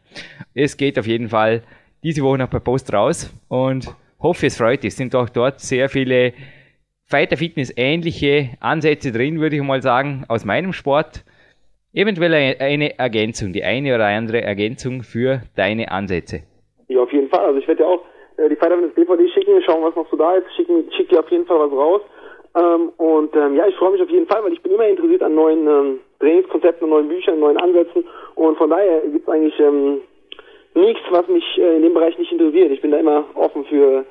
Es 0.54 0.78
geht 0.78 1.00
auf 1.00 1.08
jeden 1.08 1.30
Fall 1.30 1.64
diese 2.04 2.22
Woche 2.22 2.38
noch 2.38 2.50
per 2.52 2.60
Post 2.60 2.94
raus 2.94 3.34
und 3.50 3.88
hoffe, 4.22 4.46
es 4.46 4.56
freut 4.56 4.84
dich. 4.84 4.90
Es 4.90 4.98
sind 4.98 5.16
auch 5.16 5.30
dort 5.30 5.62
sehr 5.62 5.90
viele 5.90 6.34
Fighter 7.06 7.38
Fitness 7.38 7.74
ähnliche 7.76 8.50
Ansätze 8.60 9.12
drin, 9.12 9.40
würde 9.40 9.56
ich 9.56 9.64
mal 9.64 9.82
sagen, 9.82 10.26
aus 10.28 10.46
meinem 10.46 10.74
Sport. 10.74 11.24
Eventuell 11.92 12.56
eine 12.60 13.00
Ergänzung, 13.00 13.54
die 13.54 13.64
eine 13.64 13.96
oder 13.96 14.06
andere 14.06 14.44
Ergänzung 14.44 15.02
für 15.02 15.42
deine 15.56 15.92
Ansätze. 15.92 16.44
Ja, 16.88 17.02
auf 17.02 17.12
jeden 17.12 17.30
Fall. 17.30 17.48
Also 17.48 17.58
ich 17.58 17.68
werde 17.68 17.82
ja 17.82 17.90
auch 17.90 18.04
äh, 18.38 18.48
die 18.48 18.56
Fighter 18.56 18.76
Fitness 18.76 18.94
DVD 18.94 19.28
schicken, 19.30 19.60
schauen, 19.64 19.84
was 19.84 19.96
noch 19.96 20.08
so 20.12 20.18
da 20.18 20.36
ist, 20.36 20.46
schicken, 20.56 20.84
schick 20.96 21.10
dir 21.10 21.22
auf 21.22 21.32
jeden 21.32 21.48
Fall 21.48 21.58
was 21.62 21.72
raus. 21.72 22.02
Ähm, 22.56 22.90
und 22.98 23.36
ähm, 23.36 23.56
ja, 23.56 23.68
ich 23.68 23.76
freue 23.76 23.92
mich 23.92 24.02
auf 24.02 24.10
jeden 24.10 24.28
Fall, 24.28 24.44
weil 24.44 24.54
ich 24.54 24.62
bin 24.62 24.74
immer 24.74 24.88
interessiert 24.88 25.24
an 25.24 25.36
neuen 25.36 25.68
ähm, 25.68 26.00
Trainingskonzepten, 26.20 26.90
neuen 26.90 27.08
Büchern, 27.08 27.40
neuen 27.40 27.58
Ansätzen. 27.58 28.04
Und 28.36 28.58
von 28.58 28.70
daher 28.70 29.02
gibt 29.02 29.28
es 29.28 29.34
eigentlich 29.34 29.60
ähm, 29.60 30.02
nichts, 30.76 31.02
was 31.12 31.28
mich 31.28 31.44
äh, 31.58 31.78
in 31.78 31.84
dem 31.84 31.94
Bereich 31.94 32.18
nicht 32.18 32.32
interessiert. 32.32 32.72
Ich 32.72 32.82
bin 32.82 32.92
da 32.92 32.98
immer 32.98 33.26
offen 33.36 33.66
für, 33.66 34.06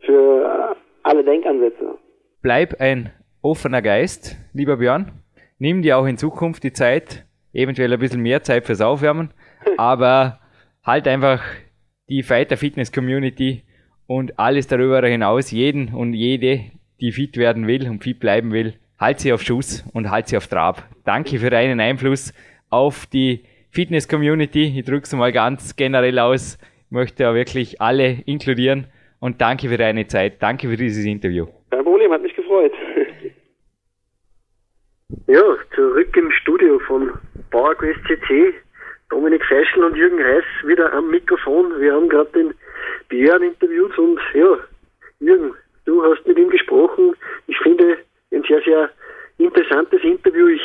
für 0.00 0.72
äh, 0.72 0.74
alle 1.02 1.24
Denkansätze. 1.24 1.98
Bleib 2.42 2.80
ein 2.80 3.12
offener 3.42 3.82
Geist, 3.82 4.36
lieber 4.54 4.76
Björn. 4.76 5.12
Nimm 5.58 5.82
dir 5.82 5.98
auch 5.98 6.06
in 6.06 6.16
Zukunft 6.16 6.62
die 6.62 6.72
Zeit, 6.72 7.26
eventuell 7.52 7.92
ein 7.92 7.98
bisschen 7.98 8.22
mehr 8.22 8.42
Zeit 8.42 8.64
fürs 8.64 8.80
Aufwärmen, 8.80 9.30
aber 9.76 10.40
halt 10.84 11.06
einfach 11.06 11.42
die 12.08 12.22
Fighter 12.22 12.56
Fitness 12.56 12.92
Community 12.92 13.62
und 14.06 14.38
alles 14.38 14.66
darüber 14.66 15.06
hinaus, 15.06 15.50
jeden 15.50 15.94
und 15.94 16.14
jede, 16.14 16.62
die 17.00 17.12
fit 17.12 17.36
werden 17.36 17.66
will 17.66 17.88
und 17.88 18.02
fit 18.02 18.20
bleiben 18.20 18.52
will, 18.52 18.74
halt 18.98 19.20
sie 19.20 19.32
auf 19.32 19.42
Schuss 19.42 19.84
und 19.92 20.10
halt 20.10 20.28
sie 20.28 20.36
auf 20.36 20.46
Trab. 20.46 20.82
Danke 21.04 21.38
für 21.38 21.50
deinen 21.50 21.80
Einfluss 21.80 22.32
auf 22.68 23.06
die 23.06 23.44
Fitness-Community. 23.70 24.78
Ich 24.78 24.84
drücke 24.84 25.04
es 25.04 25.12
mal 25.14 25.32
ganz 25.32 25.76
generell 25.76 26.18
aus. 26.18 26.58
Ich 26.86 26.90
möchte 26.90 27.22
ja 27.22 27.34
wirklich 27.34 27.80
alle 27.80 28.18
inkludieren 28.26 28.86
und 29.20 29.40
danke 29.40 29.68
für 29.68 29.76
deine 29.76 30.06
Zeit. 30.06 30.42
Danke 30.42 30.68
für 30.68 30.76
dieses 30.76 31.04
Interview. 31.04 31.46
Kein 31.70 31.84
Problem, 31.84 32.12
hat 32.12 32.22
mich 32.22 32.34
gefreut. 32.34 32.72
Ja, 35.26 35.42
zurück 35.74 36.16
im 36.16 36.30
Studio 36.30 36.78
von 36.86 37.10
PowerQuest 37.50 37.98
CC. 38.06 38.54
Dominik 39.10 39.44
Feischl 39.44 39.82
und 39.82 39.96
Jürgen 39.96 40.20
Reis 40.22 40.44
wieder 40.64 40.92
am 40.92 41.10
Mikrofon. 41.10 41.80
Wir 41.80 41.94
haben 41.94 42.08
gerade 42.08 42.30
den 42.30 42.54
Björn 43.08 43.42
interviewt 43.42 43.98
und 43.98 44.20
ja, 44.34 44.58
Jürgen, 45.18 45.54
Du 45.90 46.04
hast 46.04 46.24
mit 46.24 46.38
ihm 46.38 46.48
gesprochen. 46.50 47.16
Ich 47.48 47.58
finde 47.58 47.96
ein 48.30 48.44
sehr, 48.44 48.62
sehr 48.62 48.90
interessantes 49.38 50.00
Interview. 50.04 50.46
Ich 50.46 50.62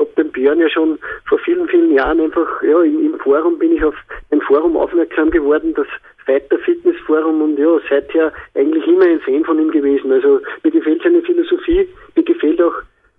habe 0.00 0.10
den 0.16 0.32
Björn 0.32 0.58
ja 0.58 0.68
schon 0.68 0.98
vor 1.28 1.38
vielen, 1.38 1.68
vielen 1.68 1.92
Jahren 1.92 2.20
einfach, 2.20 2.60
ja, 2.60 2.82
im, 2.82 3.12
im 3.12 3.20
Forum 3.20 3.56
bin 3.56 3.76
ich 3.76 3.84
auf 3.84 3.94
ein 4.32 4.40
Forum 4.40 4.76
aufmerksam 4.76 5.30
geworden, 5.30 5.74
das 5.74 5.86
Fighter 6.26 6.58
Fitness 6.58 6.96
Forum 7.06 7.40
und 7.40 7.56
ja, 7.56 7.78
seither 7.88 8.32
eigentlich 8.56 8.84
immer 8.88 9.04
ein 9.04 9.20
Fan 9.20 9.44
von 9.44 9.60
ihm 9.60 9.70
gewesen. 9.70 10.10
Also 10.10 10.40
mir 10.64 10.72
gefällt 10.72 11.04
seine 11.04 11.22
Philosophie, 11.22 11.88
mir 12.16 12.24
gefällt 12.24 12.60
auch 12.60 12.74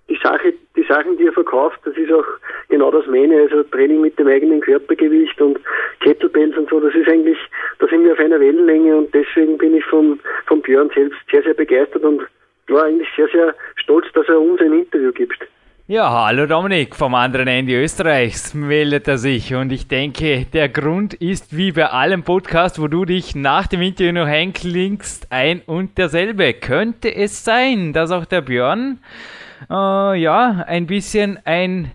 die 0.10 0.20
Sache, 0.22 0.56
Sachen, 0.96 1.18
die 1.18 1.26
er 1.26 1.34
verkauft, 1.34 1.80
das 1.84 1.96
ist 1.98 2.12
auch 2.12 2.26
genau 2.70 2.90
das 2.90 3.06
meine, 3.08 3.42
also 3.42 3.64
Training 3.64 4.02
mit 4.02 4.18
dem 4.18 4.28
eigenen 4.28 4.62
Körpergewicht 4.62 5.40
und 5.42 5.60
Kettlebells 6.00 6.58
und 6.58 6.70
so, 6.70 6.80
das 6.80 6.96
ist 6.96 7.08
eigentlich, 7.10 7.38
da 7.80 7.88
sind 7.88 8.06
wir 8.06 8.14
auf 8.14 8.20
einer 8.20 8.40
Wellenlänge 8.40 8.96
und 8.96 9.14
deswegen 9.14 9.58
bin 9.58 9.76
ich 9.76 9.84
von, 9.86 10.20
von 10.46 10.62
Björn 10.62 10.90
selbst 10.96 11.20
sehr, 11.30 11.44
sehr 11.44 11.54
begeistert 11.54 12.04
und 12.04 12.22
war 12.68 12.84
eigentlich 12.86 13.10
sehr, 13.16 13.28
sehr 13.28 13.54
stolz, 13.76 14.06
dass 14.14 14.28
er 14.30 14.40
uns 14.40 14.62
ein 14.62 14.74
Interview 14.74 15.12
gibt. 15.12 15.40
Ja, 15.88 16.10
hallo 16.26 16.48
Dominik, 16.48 16.96
vom 16.96 17.14
anderen 17.14 17.48
Ende 17.48 17.80
Österreichs 17.80 18.56
meldet 18.56 19.08
er 19.08 19.20
sich 19.20 19.54
und 19.54 19.72
ich 19.72 19.88
denke, 19.88 20.48
der 20.52 20.68
Grund 20.68 21.14
ist 21.14 21.56
wie 21.56 21.74
bei 21.74 21.86
allem 21.86 22.24
Podcast, 22.24 22.82
wo 22.82 22.88
du 22.88 23.06
dich 23.06 23.36
nach 23.36 23.68
dem 23.68 23.84
Interview 23.84 24.14
noch 24.14 24.26
einklingst, 24.26 25.28
ein 25.30 25.62
und 25.68 25.98
derselbe. 26.00 26.54
Könnte 26.54 27.14
es 27.14 27.46
sein, 27.46 27.94
dass 27.94 28.12
auch 28.12 28.26
der 28.26 28.42
Björn 28.42 29.00
äh, 29.70 30.20
ja, 30.20 30.64
ein 30.68 30.88
bisschen 30.88 31.40
ein 31.46 31.92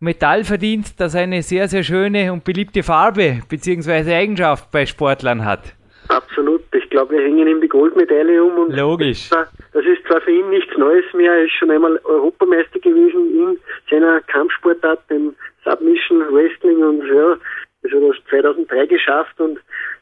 Metall 0.00 0.44
verdient, 0.44 1.00
das 1.00 1.14
eine 1.16 1.42
sehr, 1.42 1.68
sehr 1.68 1.82
schöne 1.82 2.32
und 2.32 2.44
beliebte 2.44 2.82
Farbe 2.82 3.40
bzw. 3.48 4.14
Eigenschaft 4.14 4.70
bei 4.70 4.86
Sportlern 4.86 5.44
hat. 5.44 5.74
Absolut. 6.08 6.62
Ich 6.74 6.88
glaube, 6.90 7.16
wir 7.16 7.22
hängen 7.22 7.48
ihm 7.48 7.60
die 7.60 7.68
Goldmedaille 7.68 8.42
um. 8.42 8.58
Und 8.58 8.76
Logisch. 8.76 9.28
Das 9.30 9.84
ist 9.84 10.06
zwar 10.06 10.20
für 10.20 10.30
ihn 10.30 10.48
nichts 10.50 10.76
Neues 10.76 11.04
mehr. 11.14 11.32
Er 11.32 11.44
ist 11.44 11.52
schon 11.52 11.70
einmal 11.70 12.00
Europameister 12.04 12.78
gewesen 12.78 13.30
in 13.34 13.58
seiner 13.90 14.20
Kampfsportart, 14.22 15.00
dem 15.10 15.34
Submission 15.64 16.20
Wrestling 16.32 16.82
und 16.82 17.06
ja, 17.06 17.36
das 17.82 17.92
hat 17.92 18.02
er 18.02 18.30
2003 18.30 18.86
geschafft 18.86 19.40
und 19.40 19.58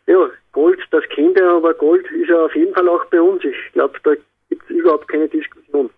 ja, 0.06 0.30
Gold, 0.52 0.78
das 0.90 1.02
kennt 1.08 1.38
er, 1.38 1.56
aber 1.56 1.74
Gold 1.74 2.06
ist 2.12 2.30
er 2.30 2.44
auf 2.44 2.54
jeden 2.54 2.72
Fall 2.74 2.88
auch 2.88 3.04
bei 3.06 3.20
uns. 3.20 3.42
Ich 3.44 3.72
glaube, 3.72 3.98
da 4.04 4.12
gibt 4.48 4.62
es 4.62 4.70
überhaupt 4.70 5.08
keine 5.08 5.28
Diskussion. 5.28 5.90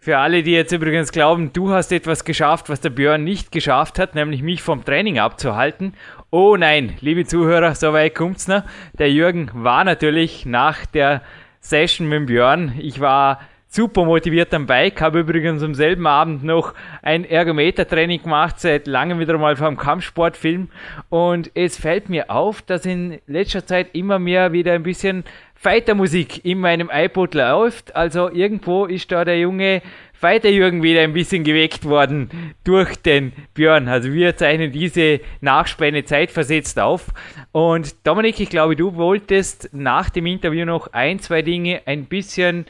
Für 0.00 0.18
alle, 0.18 0.44
die 0.44 0.52
jetzt 0.52 0.70
übrigens 0.70 1.10
glauben, 1.10 1.52
du 1.52 1.70
hast 1.70 1.90
etwas 1.90 2.24
geschafft, 2.24 2.68
was 2.68 2.80
der 2.80 2.90
Björn 2.90 3.24
nicht 3.24 3.50
geschafft 3.50 3.98
hat, 3.98 4.14
nämlich 4.14 4.42
mich 4.42 4.62
vom 4.62 4.84
Training 4.84 5.18
abzuhalten. 5.18 5.92
Oh 6.30 6.56
nein, 6.56 6.94
liebe 7.00 7.24
Zuhörer, 7.24 7.74
so 7.74 7.92
weit 7.92 8.14
kommt's 8.14 8.46
noch. 8.46 8.62
Der 8.96 9.10
Jürgen 9.10 9.50
war 9.52 9.82
natürlich 9.82 10.46
nach 10.46 10.86
der 10.86 11.22
Session 11.58 12.08
mit 12.08 12.26
Björn. 12.26 12.74
Ich 12.78 13.00
war 13.00 13.40
super 13.66 14.04
motiviert 14.04 14.54
am 14.54 14.66
Bike, 14.66 15.00
habe 15.00 15.20
übrigens 15.20 15.62
am 15.62 15.74
selben 15.74 16.06
Abend 16.06 16.42
noch 16.42 16.74
ein 17.02 17.24
Ergometer-Training 17.24 18.22
gemacht, 18.22 18.60
seit 18.60 18.86
langem 18.86 19.18
wieder 19.18 19.36
mal 19.36 19.56
vom 19.56 19.76
Kampfsportfilm. 19.76 20.68
Und 21.10 21.50
es 21.54 21.76
fällt 21.76 22.08
mir 22.08 22.30
auf, 22.30 22.62
dass 22.62 22.86
in 22.86 23.18
letzter 23.26 23.66
Zeit 23.66 23.94
immer 23.94 24.18
mehr 24.18 24.52
wieder 24.52 24.72
ein 24.72 24.84
bisschen 24.84 25.24
Fighter-Musik 25.60 26.44
in 26.44 26.60
meinem 26.60 26.88
iPod 26.92 27.34
läuft. 27.34 27.96
Also 27.96 28.30
irgendwo 28.30 28.86
ist 28.86 29.10
da 29.10 29.24
der 29.24 29.40
junge 29.40 29.82
Fighter-Jürgen 30.12 30.82
wieder 30.84 31.00
ein 31.00 31.12
bisschen 31.12 31.42
geweckt 31.42 31.84
worden 31.84 32.54
durch 32.64 32.96
den 32.96 33.32
Björn. 33.54 33.88
Also 33.88 34.12
wir 34.12 34.36
zeichnen 34.36 34.70
diese 34.70 35.20
Nachspanne 35.40 36.04
zeitversetzt 36.04 36.78
auf. 36.78 37.06
Und 37.50 38.06
Dominik, 38.06 38.38
ich 38.38 38.50
glaube, 38.50 38.76
du 38.76 38.94
wolltest 38.94 39.70
nach 39.72 40.10
dem 40.10 40.26
Interview 40.26 40.64
noch 40.64 40.92
ein, 40.92 41.18
zwei 41.18 41.42
Dinge 41.42 41.82
ein 41.86 42.04
bisschen 42.04 42.66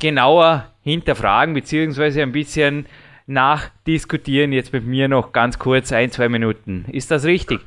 genauer 0.00 0.66
hinterfragen, 0.82 1.54
beziehungsweise 1.54 2.22
ein 2.22 2.32
bisschen 2.32 2.86
nachdiskutieren. 3.26 4.52
Jetzt 4.52 4.72
mit 4.72 4.86
mir 4.86 5.08
noch 5.08 5.32
ganz 5.32 5.58
kurz 5.58 5.92
ein, 5.92 6.10
zwei 6.12 6.28
Minuten. 6.28 6.84
Ist 6.92 7.10
das 7.10 7.24
richtig? 7.24 7.60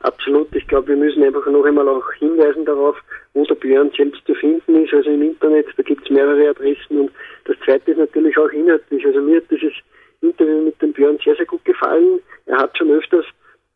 Absolut. 0.00 0.54
Ich 0.54 0.66
glaube, 0.66 0.88
wir 0.88 0.96
müssen 0.96 1.22
einfach 1.22 1.46
noch 1.46 1.64
einmal 1.64 1.88
auch 1.88 2.04
hinweisen 2.18 2.64
darauf, 2.64 2.96
wo 3.34 3.44
der 3.44 3.54
Björn 3.54 3.90
selbst 3.96 4.24
zu 4.26 4.34
finden 4.34 4.84
ist. 4.84 4.92
Also 4.92 5.10
im 5.10 5.22
Internet, 5.22 5.66
da 5.76 5.82
gibt 5.82 6.04
es 6.04 6.10
mehrere 6.10 6.50
Adressen. 6.50 7.00
Und 7.00 7.10
das 7.44 7.56
Zweite 7.64 7.92
ist 7.92 7.98
natürlich 7.98 8.36
auch 8.36 8.50
inhaltlich. 8.50 9.04
Also 9.06 9.20
mir 9.20 9.36
hat 9.36 9.50
dieses 9.50 9.72
Interview 10.20 10.62
mit 10.62 10.80
dem 10.82 10.92
Björn 10.92 11.18
sehr, 11.24 11.36
sehr 11.36 11.46
gut 11.46 11.64
gefallen. 11.64 12.20
Er 12.46 12.58
hat 12.58 12.76
schon 12.76 12.90
öfters 12.90 13.24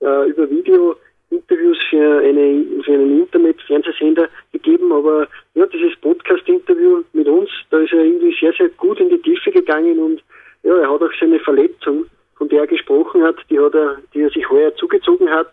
äh, 0.00 0.28
über 0.28 0.48
Video 0.50 0.96
Interviews 1.30 1.78
für, 1.90 2.20
eine, 2.20 2.64
für 2.84 2.92
einen 2.92 3.20
Internet-Fernsehsender 3.20 4.28
gegeben, 4.52 4.92
aber 4.92 5.26
ja, 5.54 5.66
dieses 5.66 5.96
Podcast-Interview 6.00 7.02
mit 7.12 7.26
uns, 7.26 7.50
da 7.70 7.78
ist 7.80 7.92
er 7.92 8.04
irgendwie 8.04 8.34
sehr, 8.40 8.52
sehr 8.52 8.68
gut 8.70 9.00
in 9.00 9.08
die 9.08 9.20
Tiefe 9.20 9.50
gegangen 9.50 9.98
und 9.98 10.22
ja, 10.62 10.76
er 10.76 10.90
hat 10.90 11.02
auch 11.02 11.10
seine 11.18 11.40
Verletzung, 11.40 12.06
von 12.36 12.48
der 12.48 12.60
er 12.60 12.66
gesprochen 12.66 13.22
hat, 13.24 13.36
die 13.50 13.58
hat 13.58 13.74
er, 13.74 13.98
die 14.14 14.22
er 14.22 14.30
sich 14.30 14.48
heuer 14.48 14.74
zugezogen 14.76 15.28
hat, 15.28 15.52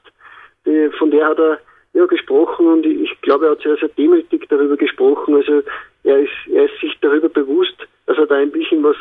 die, 0.66 0.90
von 0.98 1.10
der 1.10 1.28
hat 1.28 1.40
er 1.40 1.60
ja, 1.94 2.06
gesprochen 2.06 2.68
und 2.68 2.86
ich 2.86 3.20
glaube, 3.22 3.46
er 3.46 3.52
hat 3.52 3.62
sehr, 3.62 3.78
sehr 3.78 3.90
demütig 3.90 4.48
darüber 4.50 4.76
gesprochen. 4.78 5.36
Also 5.36 5.62
er 6.04 6.20
ist, 6.20 6.32
er 6.52 6.66
ist 6.66 6.80
sich 6.82 6.98
darüber 7.02 7.30
bewusst, 7.30 7.76
dass 8.08 8.18
er 8.18 8.26
da 8.26 8.36
ein 8.36 8.52
bisschen 8.52 8.84
was 8.84 8.98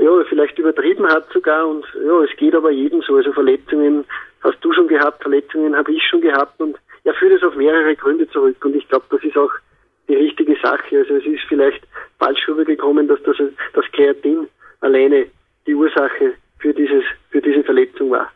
ja, 0.00 0.24
vielleicht 0.28 0.58
übertrieben 0.58 1.06
hat 1.06 1.30
sogar 1.32 1.68
und 1.68 1.84
ja, 2.04 2.22
es 2.22 2.36
geht 2.36 2.54
aber 2.54 2.70
jedem 2.70 3.02
so. 3.02 3.16
Also 3.16 3.32
Verletzungen 3.32 4.04
hast 4.42 4.58
du 4.62 4.72
schon 4.72 4.88
gehabt, 4.88 5.22
Verletzungen 5.22 5.76
habe 5.76 5.92
ich 5.92 6.02
schon 6.06 6.20
gehabt 6.20 6.60
und 6.60 6.76
er 7.04 7.14
führt 7.14 7.32
es 7.32 7.42
auf 7.42 7.54
mehrere 7.54 7.94
Gründe 7.94 8.28
zurück 8.30 8.56
und 8.64 8.74
ich 8.74 8.88
glaube, 8.88 9.04
das 9.10 9.22
ist 9.22 9.36
auch 9.36 9.52
die 10.08 10.16
richtige 10.16 10.56
Sache. 10.62 10.98
Also 10.98 11.14
es 11.14 11.26
ist 11.26 11.44
vielleicht 11.48 11.86
falsch 12.18 12.48
rübergekommen, 12.48 13.08
dass 13.08 13.22
das, 13.22 13.36
das 13.74 13.84
Kreatin 13.92 14.48
alleine 14.80 15.26
die 15.66 15.74
Ursache 15.74 16.34
für 16.58 16.74
dieses, 16.74 17.04
für 17.30 17.40
diese 17.40 17.62
Verletzung 17.62 18.10
war. 18.10 18.30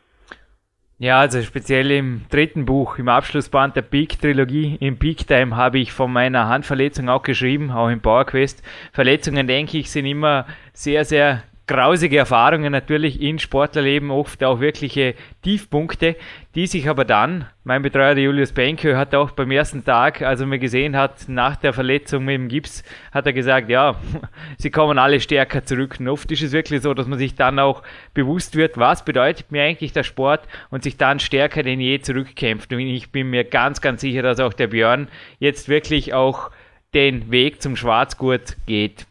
Ja, 1.01 1.21
also 1.21 1.41
speziell 1.43 1.93
im 1.93 2.23
dritten 2.29 2.65
Buch, 2.67 2.99
im 2.99 3.09
Abschlussband 3.09 3.77
der 3.77 3.83
Peak-Trilogie, 3.83 4.79
im 4.81 4.99
Peak 4.99 5.29
Time, 5.29 5.55
habe 5.55 5.79
ich 5.79 5.93
von 5.93 6.13
meiner 6.13 6.49
Handverletzung 6.49 7.09
auch 7.09 7.23
geschrieben, 7.23 7.71
auch 7.71 7.89
im 7.89 8.01
Power 8.01 8.25
Quest. 8.25 8.65
Verletzungen, 8.93 9.47
denke 9.47 9.79
ich, 9.79 9.93
sind 9.93 10.07
immer 10.07 10.45
sehr, 10.73 11.05
sehr 11.05 11.45
grausige 11.69 12.17
Erfahrungen 12.17 12.73
natürlich 12.73 13.21
in 13.21 13.39
Sportlerleben, 13.39 14.11
oft 14.11 14.43
auch 14.43 14.59
wirkliche 14.59 15.15
Tiefpunkte, 15.43 16.17
die 16.55 16.67
sich 16.67 16.89
aber 16.89 17.05
dann, 17.05 17.45
mein 17.63 17.83
Betreuer 17.83 18.15
der 18.15 18.25
Julius 18.25 18.53
Benke 18.53 18.97
hat 18.97 19.15
auch 19.15 19.31
beim 19.31 19.51
ersten 19.51 19.85
Tag, 19.85 20.23
als 20.23 20.41
er 20.41 20.47
mir 20.47 20.59
gesehen 20.59 20.97
hat, 20.97 21.29
nach 21.29 21.57
der 21.57 21.75
Verletzung 21.75 22.25
mit 22.25 22.35
dem 22.35 22.49
Gips, 22.49 22.83
hat 23.13 23.27
er 23.27 23.35
gesagt, 23.35 23.69
ja, 23.69 23.97
sie 24.59 24.71
kommen 24.71 24.99
alle 24.99 25.21
stärker 25.21 25.63
zurück. 25.63 25.97
Und 26.01 26.09
oft 26.09 26.33
ist 26.33 26.43
es 26.43 26.53
wirklich 26.53 26.83
so, 26.83 26.95
dass 26.95 27.07
man 27.07 27.19
sich 27.19 27.35
dann 27.35 27.59
auch 27.59 27.83
bewusst 28.15 28.57
wird, 28.57 28.79
was 28.79 29.05
bedeutet 29.05 29.53
mir 29.53 29.63
eigentlich 29.63 29.93
der 29.93 30.05
Sport 30.05 30.49
und 30.71 30.83
sich 30.83 30.97
dann 30.97 31.21
stärker 31.21 31.63
denn 31.63 31.81
je 31.81 32.01
zurückkämpft. 32.01 32.73
Und 32.73 32.81
ich 32.81 33.13
bin 33.13 33.29
mir 33.29 33.45
ganz, 33.45 33.83
ganz 33.83 34.01
sicher, 34.01 34.23
dass 34.23 34.41
auch 34.41 34.55
der 34.55 34.69
Björn 34.69 35.09
jetzt 35.39 35.69
wirklich 35.69 36.15
auch 36.15 36.51
den 36.95 37.31
Weg 37.31 37.61
zum 37.61 37.77
Schwarzgurt 37.77 38.57
geht. 38.67 39.08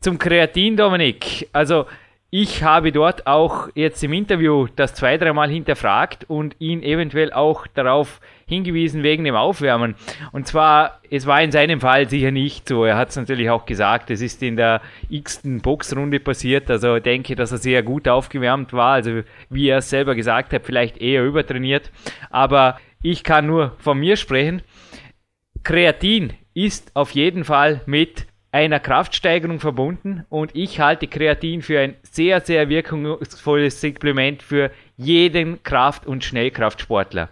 Zum 0.00 0.18
Kreatin, 0.18 0.76
Dominik. 0.76 1.48
Also 1.52 1.86
ich 2.30 2.62
habe 2.62 2.92
dort 2.92 3.26
auch 3.26 3.68
jetzt 3.74 4.04
im 4.04 4.12
Interview 4.12 4.68
das 4.76 4.94
zwei, 4.94 5.18
dreimal 5.18 5.50
hinterfragt 5.50 6.24
und 6.28 6.54
ihn 6.60 6.84
eventuell 6.84 7.32
auch 7.32 7.66
darauf 7.66 8.20
hingewiesen 8.46 9.02
wegen 9.02 9.24
dem 9.24 9.34
Aufwärmen. 9.34 9.96
Und 10.30 10.46
zwar, 10.46 11.00
es 11.10 11.26
war 11.26 11.42
in 11.42 11.50
seinem 11.50 11.80
Fall 11.80 12.08
sicher 12.08 12.30
nicht 12.30 12.68
so. 12.68 12.84
Er 12.84 12.96
hat 12.96 13.08
es 13.08 13.16
natürlich 13.16 13.50
auch 13.50 13.66
gesagt, 13.66 14.10
es 14.10 14.20
ist 14.20 14.40
in 14.40 14.56
der 14.56 14.82
x-ten 15.10 15.62
Boxrunde 15.62 16.20
passiert. 16.20 16.70
Also 16.70 16.96
ich 16.96 17.02
denke, 17.02 17.34
dass 17.34 17.50
er 17.50 17.58
sehr 17.58 17.82
gut 17.82 18.06
aufgewärmt 18.06 18.72
war. 18.72 18.92
Also 18.92 19.22
wie 19.50 19.68
er 19.68 19.78
es 19.78 19.90
selber 19.90 20.14
gesagt 20.14 20.52
hat, 20.52 20.64
vielleicht 20.64 20.98
eher 20.98 21.24
übertrainiert. 21.24 21.90
Aber 22.30 22.78
ich 23.02 23.24
kann 23.24 23.46
nur 23.46 23.72
von 23.78 23.98
mir 23.98 24.16
sprechen. 24.16 24.62
Kreatin 25.64 26.34
ist 26.54 26.94
auf 26.94 27.10
jeden 27.12 27.42
Fall 27.42 27.80
mit 27.86 28.28
einer 28.58 28.80
Kraftsteigerung 28.80 29.60
verbunden 29.60 30.24
und 30.30 30.50
ich 30.52 30.80
halte 30.80 31.06
Kreatin 31.06 31.62
für 31.62 31.78
ein 31.78 31.94
sehr, 32.02 32.40
sehr 32.40 32.68
wirkungsvolles 32.68 33.80
Supplement 33.80 34.42
für 34.42 34.72
jeden 34.96 35.62
Kraft- 35.62 36.06
und 36.06 36.24
Schnellkraftsportler. 36.24 37.28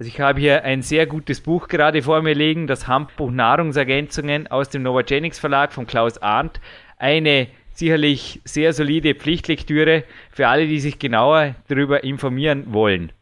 Also 0.00 0.08
ich 0.08 0.20
habe 0.20 0.40
hier 0.40 0.64
ein 0.64 0.82
sehr 0.82 1.06
gutes 1.06 1.42
Buch 1.42 1.68
gerade 1.68 2.02
vor 2.02 2.22
mir 2.22 2.34
liegen, 2.34 2.66
das 2.66 2.88
Handbuch 2.88 3.30
Nahrungsergänzungen 3.30 4.48
aus 4.48 4.68
dem 4.68 4.82
Novagenics 4.82 5.38
Verlag 5.38 5.72
von 5.72 5.86
Klaus 5.86 6.18
Arndt. 6.18 6.60
Eine 6.98 7.46
sicherlich 7.72 8.40
sehr 8.44 8.72
solide 8.72 9.14
Pflichtlektüre 9.14 10.02
für 10.32 10.48
alle, 10.48 10.66
die 10.66 10.80
sich 10.80 10.98
genauer 10.98 11.54
darüber 11.68 12.02
informieren 12.02 12.72
wollen. 12.72 13.12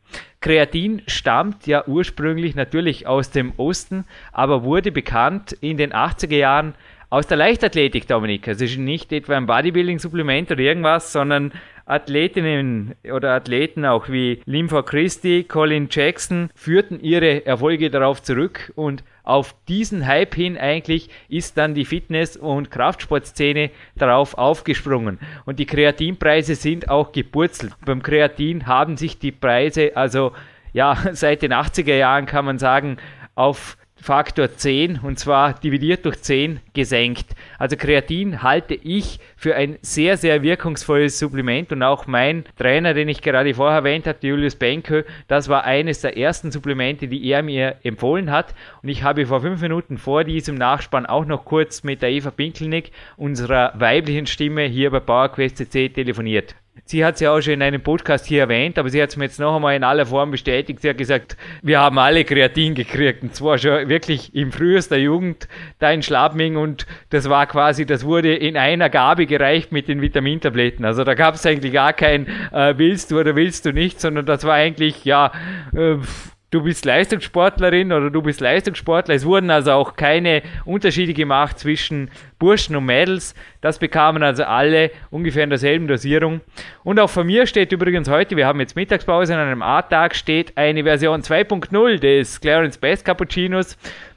Kreatin 0.40 1.02
stammt 1.06 1.66
ja 1.66 1.86
ursprünglich 1.86 2.54
natürlich 2.54 3.06
aus 3.06 3.30
dem 3.30 3.52
Osten, 3.58 4.04
aber 4.32 4.62
wurde 4.62 4.92
bekannt 4.92 5.52
in 5.60 5.76
den 5.76 5.92
80er 5.92 6.36
Jahren 6.36 6.74
aus 7.08 7.26
der 7.26 7.36
Leichtathletik, 7.36 8.08
Dominik. 8.08 8.48
Es 8.48 8.60
ist 8.60 8.78
nicht 8.78 9.12
etwa 9.12 9.36
ein 9.36 9.46
Bodybuilding-Supplement 9.46 10.50
oder 10.50 10.60
irgendwas, 10.60 11.12
sondern 11.12 11.52
Athletinnen 11.84 12.96
oder 13.12 13.32
Athleten 13.32 13.84
auch 13.84 14.08
wie 14.08 14.42
Lympha 14.44 14.82
Christie, 14.82 15.44
Colin 15.44 15.86
Jackson 15.88 16.50
führten 16.56 16.98
ihre 17.00 17.46
Erfolge 17.46 17.90
darauf 17.90 18.22
zurück 18.22 18.72
und 18.74 19.04
auf 19.22 19.54
diesen 19.68 20.06
Hype 20.06 20.34
hin 20.34 20.58
eigentlich 20.58 21.08
ist 21.28 21.58
dann 21.58 21.74
die 21.74 21.84
Fitness- 21.84 22.36
und 22.36 22.70
Kraftsportszene 22.72 23.70
darauf 23.96 24.34
aufgesprungen. 24.34 25.20
Und 25.44 25.58
die 25.60 25.66
Kreatinpreise 25.66 26.56
sind 26.56 26.88
auch 26.88 27.12
gepurzelt. 27.12 27.72
Beim 27.84 28.02
Kreatin 28.02 28.66
haben 28.66 28.96
sich 28.96 29.18
die 29.18 29.32
Preise 29.32 29.96
also 29.96 30.32
ja 30.72 30.96
seit 31.12 31.42
den 31.42 31.52
80er 31.52 31.94
Jahren 31.94 32.26
kann 32.26 32.44
man 32.44 32.58
sagen 32.58 32.96
auf 33.36 33.76
Faktor 34.06 34.56
10 34.56 35.00
und 35.02 35.18
zwar 35.18 35.54
dividiert 35.54 36.04
durch 36.04 36.22
10 36.22 36.60
gesenkt. 36.74 37.26
Also 37.58 37.76
Kreatin 37.76 38.40
halte 38.40 38.74
ich 38.74 39.18
für 39.36 39.56
ein 39.56 39.78
sehr, 39.82 40.16
sehr 40.16 40.44
wirkungsvolles 40.44 41.18
Supplement 41.18 41.72
und 41.72 41.82
auch 41.82 42.06
mein 42.06 42.44
Trainer, 42.56 42.94
den 42.94 43.08
ich 43.08 43.20
gerade 43.20 43.52
vorher 43.52 43.78
erwähnt 43.78 44.06
habe, 44.06 44.24
Julius 44.24 44.54
Benke, 44.54 45.04
das 45.26 45.48
war 45.48 45.64
eines 45.64 46.02
der 46.02 46.16
ersten 46.16 46.52
Supplemente, 46.52 47.08
die 47.08 47.28
er 47.28 47.42
mir 47.42 47.78
empfohlen 47.82 48.30
hat 48.30 48.54
und 48.80 48.90
ich 48.90 49.02
habe 49.02 49.26
vor 49.26 49.40
fünf 49.40 49.60
Minuten 49.60 49.98
vor 49.98 50.22
diesem 50.22 50.54
Nachspann 50.54 51.06
auch 51.06 51.24
noch 51.24 51.44
kurz 51.44 51.82
mit 51.82 52.00
der 52.00 52.10
Eva 52.10 52.30
Pinkelnick, 52.30 52.92
unserer 53.16 53.72
weiblichen 53.74 54.28
Stimme 54.28 54.66
hier 54.66 54.92
bei 54.92 55.00
PowerQuest 55.00 55.56
CC 55.56 55.88
telefoniert. 55.88 56.54
Sie 56.88 57.04
hat 57.04 57.16
es 57.16 57.20
ja 57.20 57.32
auch 57.32 57.40
schon 57.40 57.54
in 57.54 57.62
einem 57.62 57.82
Podcast 57.82 58.26
hier 58.26 58.42
erwähnt, 58.42 58.78
aber 58.78 58.88
sie 58.90 59.02
hat 59.02 59.10
es 59.10 59.16
mir 59.16 59.24
jetzt 59.24 59.40
noch 59.40 59.56
einmal 59.56 59.74
in 59.74 59.82
aller 59.82 60.06
Form 60.06 60.30
bestätigt. 60.30 60.80
Sie 60.80 60.88
hat 60.88 60.98
gesagt, 60.98 61.36
wir 61.60 61.80
haben 61.80 61.98
alle 61.98 62.24
Kreatin 62.24 62.76
gekriegt 62.76 63.24
und 63.24 63.34
zwar 63.34 63.58
schon 63.58 63.88
wirklich 63.88 64.34
im 64.36 64.52
frühester 64.52 64.96
Jugend 64.96 65.48
da 65.80 65.90
in 65.90 66.04
Schlabming 66.04 66.56
und 66.56 66.86
das 67.10 67.28
war 67.28 67.46
quasi, 67.46 67.86
das 67.86 68.04
wurde 68.04 68.34
in 68.34 68.56
einer 68.56 68.88
Gabe 68.88 69.26
gereicht 69.26 69.72
mit 69.72 69.88
den 69.88 70.00
Vitamintabletten. 70.00 70.84
Also 70.84 71.02
da 71.02 71.14
gab 71.14 71.34
es 71.34 71.44
eigentlich 71.44 71.72
gar 71.72 71.92
kein 71.92 72.28
äh, 72.52 72.74
willst 72.76 73.10
du 73.10 73.18
oder 73.18 73.34
willst 73.34 73.66
du 73.66 73.72
nicht, 73.72 74.00
sondern 74.00 74.24
das 74.24 74.44
war 74.44 74.54
eigentlich, 74.54 75.04
ja, 75.04 75.32
äh, 75.74 75.96
du 76.56 76.62
bist 76.62 76.86
Leistungssportlerin 76.86 77.92
oder 77.92 78.10
du 78.10 78.22
bist 78.22 78.40
Leistungssportler. 78.40 79.14
Es 79.14 79.26
wurden 79.26 79.50
also 79.50 79.72
auch 79.72 79.94
keine 79.94 80.42
Unterschiede 80.64 81.12
gemacht 81.12 81.58
zwischen 81.58 82.10
Burschen 82.38 82.74
und 82.76 82.86
Mädels. 82.86 83.34
Das 83.60 83.78
bekamen 83.78 84.22
also 84.22 84.44
alle 84.44 84.90
ungefähr 85.10 85.44
in 85.44 85.50
derselben 85.50 85.86
Dosierung. 85.86 86.40
Und 86.82 86.98
auch 86.98 87.10
von 87.10 87.26
mir 87.26 87.46
steht 87.46 87.72
übrigens 87.72 88.08
heute, 88.08 88.38
wir 88.38 88.46
haben 88.46 88.60
jetzt 88.60 88.74
Mittagspause, 88.74 89.34
an 89.34 89.40
einem 89.40 89.60
A-Tag 89.60 90.14
steht 90.16 90.56
eine 90.56 90.82
Version 90.82 91.20
2.0 91.20 91.98
des 91.98 92.40
Clarence 92.40 92.78
Best 92.78 93.04
Cappuccinos 93.04 93.76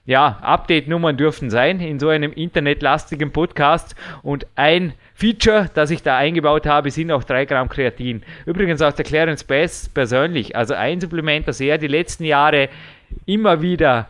ja, 0.10 0.40
Update-Nummern 0.42 1.18
dürften 1.18 1.52
sein 1.52 1.80
in 1.80 2.00
so 2.00 2.10
einem 2.10 2.34
internetlastigen 2.34 3.32
Podcast. 3.32 3.96
Und 4.24 4.48
ein 4.56 4.94
Feature, 5.14 5.70
das 5.76 5.92
ich 5.92 6.02
da 6.02 6.18
eingebaut 6.18 6.66
habe, 6.66 6.90
sind 6.90 7.12
auch 7.12 7.24
3 7.24 7.46
Gramm 7.46 7.70
Kreatin. 7.70 8.24
Übrigens 8.48 8.82
auch 8.82 8.92
der 8.92 9.06
Clarence 9.06 9.44
Bass 9.44 9.88
persönlich, 9.88 10.56
also 10.56 10.74
ein 10.74 11.00
Supplement, 11.00 11.48
das 11.48 11.62
er 11.62 11.78
die 11.78 11.86
letzten 11.86 12.24
Jahre 12.24 12.70
immer 13.28 13.62
wieder 13.62 14.08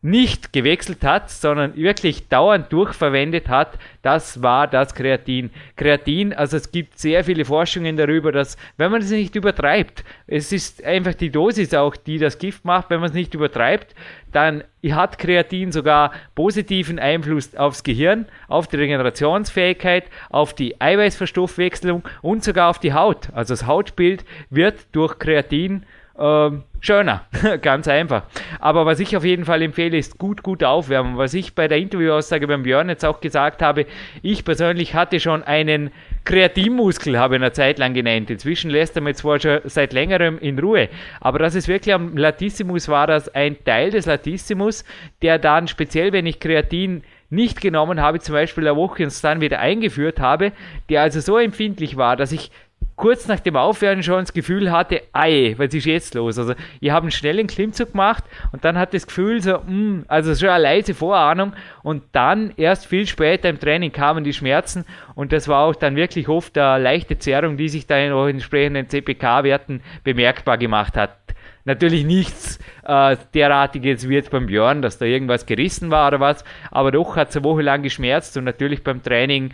nicht 0.00 0.52
gewechselt 0.52 1.02
hat, 1.02 1.28
sondern 1.28 1.74
wirklich 1.74 2.28
dauernd 2.28 2.72
durchverwendet 2.72 3.48
hat, 3.48 3.78
das 4.02 4.42
war 4.42 4.68
das 4.68 4.94
Kreatin. 4.94 5.50
Kreatin, 5.76 6.32
also 6.32 6.56
es 6.56 6.70
gibt 6.70 6.98
sehr 6.98 7.24
viele 7.24 7.44
Forschungen 7.44 7.96
darüber, 7.96 8.30
dass 8.30 8.56
wenn 8.76 8.92
man 8.92 9.02
es 9.02 9.10
nicht 9.10 9.34
übertreibt, 9.34 10.04
es 10.28 10.52
ist 10.52 10.84
einfach 10.84 11.14
die 11.14 11.30
Dosis 11.30 11.74
auch, 11.74 11.96
die 11.96 12.18
das 12.18 12.38
Gift 12.38 12.64
macht, 12.64 12.90
wenn 12.90 13.00
man 13.00 13.08
es 13.08 13.14
nicht 13.14 13.34
übertreibt, 13.34 13.94
dann 14.30 14.62
hat 14.88 15.18
Kreatin 15.18 15.72
sogar 15.72 16.12
positiven 16.36 17.00
Einfluss 17.00 17.56
aufs 17.56 17.82
Gehirn, 17.82 18.26
auf 18.46 18.68
die 18.68 18.76
Regenerationsfähigkeit, 18.76 20.04
auf 20.30 20.54
die 20.54 20.80
Eiweißverstoffwechselung 20.80 22.04
und 22.22 22.44
sogar 22.44 22.70
auf 22.70 22.78
die 22.78 22.92
Haut. 22.92 23.30
Also 23.32 23.54
das 23.54 23.66
Hautbild 23.66 24.24
wird 24.48 24.86
durch 24.92 25.18
Kreatin 25.18 25.84
ähm, 26.18 26.64
schöner. 26.80 27.26
Ganz 27.62 27.86
einfach. 27.86 28.24
Aber 28.58 28.86
was 28.86 28.98
ich 29.00 29.16
auf 29.16 29.24
jeden 29.24 29.44
Fall 29.44 29.62
empfehle, 29.62 29.96
ist 29.96 30.18
gut, 30.18 30.42
gut 30.42 30.64
aufwärmen. 30.64 31.16
Was 31.16 31.34
ich 31.34 31.54
bei 31.54 31.68
der 31.68 31.78
Interviewaussage 31.78 32.46
beim 32.46 32.64
Björn 32.64 32.88
jetzt 32.88 33.04
auch 33.04 33.20
gesagt 33.20 33.62
habe, 33.62 33.86
ich 34.22 34.44
persönlich 34.44 34.94
hatte 34.94 35.20
schon 35.20 35.42
einen 35.44 35.90
Kreativmuskel, 36.24 37.18
habe 37.18 37.36
ich 37.36 37.42
eine 37.42 37.52
Zeit 37.52 37.78
lang 37.78 37.94
genannt. 37.94 38.30
Inzwischen 38.30 38.70
lässt 38.70 38.96
er 38.96 39.02
mir 39.02 39.14
zwar 39.14 39.38
schon 39.38 39.60
seit 39.64 39.92
längerem 39.92 40.38
in 40.38 40.58
Ruhe. 40.58 40.88
Aber 41.20 41.38
das 41.38 41.54
ist 41.54 41.68
wirklich 41.68 41.94
am 41.94 42.16
Latissimus 42.16 42.88
war 42.88 43.06
das 43.06 43.28
ein 43.34 43.62
Teil 43.64 43.90
des 43.90 44.06
Latissimus, 44.06 44.84
der 45.22 45.38
dann 45.38 45.68
speziell, 45.68 46.12
wenn 46.12 46.26
ich 46.26 46.40
Kreatin 46.40 47.02
nicht 47.30 47.60
genommen 47.60 48.00
habe, 48.00 48.20
zum 48.20 48.32
Beispiel 48.32 48.66
eine 48.66 48.76
Woche 48.76 49.02
und 49.02 49.08
es 49.08 49.20
dann 49.20 49.40
wieder 49.40 49.58
eingeführt 49.58 50.18
habe, 50.18 50.52
der 50.88 51.02
also 51.02 51.20
so 51.20 51.36
empfindlich 51.36 51.96
war, 51.96 52.16
dass 52.16 52.32
ich 52.32 52.50
kurz 52.98 53.28
nach 53.28 53.40
dem 53.40 53.56
Aufhören 53.56 54.02
schon 54.02 54.20
das 54.20 54.34
Gefühl 54.34 54.70
hatte, 54.70 55.02
ei, 55.12 55.54
was 55.56 55.72
ist 55.72 55.86
jetzt 55.86 56.14
los? 56.14 56.38
Also 56.38 56.54
ich 56.80 56.90
habe 56.90 57.04
einen 57.04 57.12
schnellen 57.12 57.46
Klimmzug 57.46 57.92
gemacht 57.92 58.24
und 58.52 58.64
dann 58.64 58.76
hatte 58.76 58.96
das 58.96 59.06
Gefühl 59.06 59.40
so, 59.40 59.52
mh, 59.52 59.66
hm, 59.66 60.04
also 60.08 60.34
schon 60.34 60.50
eine 60.50 60.62
leise 60.62 60.92
Vorahnung 60.92 61.54
und 61.82 62.02
dann 62.12 62.52
erst 62.56 62.86
viel 62.86 63.06
später 63.06 63.48
im 63.48 63.58
Training 63.58 63.92
kamen 63.92 64.24
die 64.24 64.34
Schmerzen 64.34 64.84
und 65.14 65.32
das 65.32 65.48
war 65.48 65.64
auch 65.64 65.76
dann 65.76 65.96
wirklich 65.96 66.28
oft 66.28 66.58
eine 66.58 66.82
leichte 66.82 67.18
Zerrung, 67.18 67.56
die 67.56 67.68
sich 67.68 67.86
dann 67.86 68.00
in 68.00 68.12
entsprechenden 68.12 68.88
CPK-Werten 68.88 69.80
bemerkbar 70.04 70.58
gemacht 70.58 70.96
hat. 70.96 71.16
Natürlich 71.64 72.04
nichts 72.04 72.58
äh, 72.84 73.16
derartiges 73.34 74.08
wie 74.08 74.14
jetzt 74.14 74.30
beim 74.30 74.46
Björn, 74.46 74.82
dass 74.82 74.98
da 74.98 75.04
irgendwas 75.04 75.46
gerissen 75.46 75.90
war 75.90 76.08
oder 76.08 76.18
was, 76.18 76.42
aber 76.70 76.90
doch 76.90 77.14
hat 77.14 77.30
es 77.30 77.36
eine 77.36 77.44
Woche 77.44 77.62
lang 77.62 77.82
geschmerzt 77.82 78.36
und 78.36 78.44
natürlich 78.44 78.82
beim 78.82 79.02
Training 79.02 79.50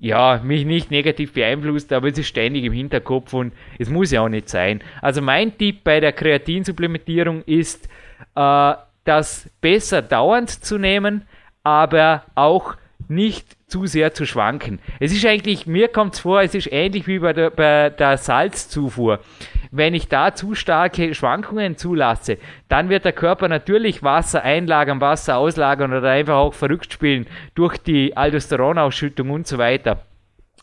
ja, 0.00 0.40
mich 0.42 0.64
nicht 0.64 0.90
negativ 0.90 1.34
beeinflusst, 1.34 1.92
aber 1.92 2.08
es 2.08 2.18
ist 2.18 2.26
ständig 2.26 2.64
im 2.64 2.72
Hinterkopf 2.72 3.34
und 3.34 3.52
es 3.78 3.90
muss 3.90 4.10
ja 4.10 4.22
auch 4.22 4.28
nicht 4.28 4.48
sein. 4.48 4.82
Also 5.02 5.20
mein 5.20 5.56
Tipp 5.56 5.84
bei 5.84 6.00
der 6.00 6.12
Kreatinsupplementierung 6.12 7.42
ist, 7.44 7.88
äh, 8.34 8.74
das 9.04 9.48
besser 9.60 10.02
dauernd 10.02 10.50
zu 10.50 10.78
nehmen, 10.78 11.22
aber 11.62 12.24
auch 12.34 12.76
nicht 13.08 13.56
zu 13.66 13.86
sehr 13.86 14.14
zu 14.14 14.24
schwanken. 14.24 14.78
Es 15.00 15.12
ist 15.12 15.26
eigentlich, 15.26 15.66
mir 15.66 15.88
kommt 15.88 16.14
es 16.14 16.20
vor, 16.20 16.42
es 16.42 16.54
ist 16.54 16.72
ähnlich 16.72 17.06
wie 17.06 17.18
bei 17.18 17.32
der, 17.32 17.50
bei 17.50 17.90
der 17.90 18.16
Salzzufuhr. 18.16 19.20
Wenn 19.72 19.94
ich 19.94 20.08
da 20.08 20.34
zu 20.34 20.56
starke 20.56 21.14
Schwankungen 21.14 21.76
zulasse, 21.76 22.38
dann 22.68 22.88
wird 22.88 23.04
der 23.04 23.12
Körper 23.12 23.46
natürlich 23.46 24.02
Wasser 24.02 24.42
einlagern, 24.42 25.00
Wasser 25.00 25.36
auslagern 25.36 25.92
oder 25.92 26.10
einfach 26.10 26.34
auch 26.34 26.54
verrückt 26.54 26.92
spielen 26.92 27.26
durch 27.54 27.78
die 27.78 28.16
Aldosteronausschüttung 28.16 29.30
und 29.30 29.46
so 29.46 29.58
weiter. 29.58 30.02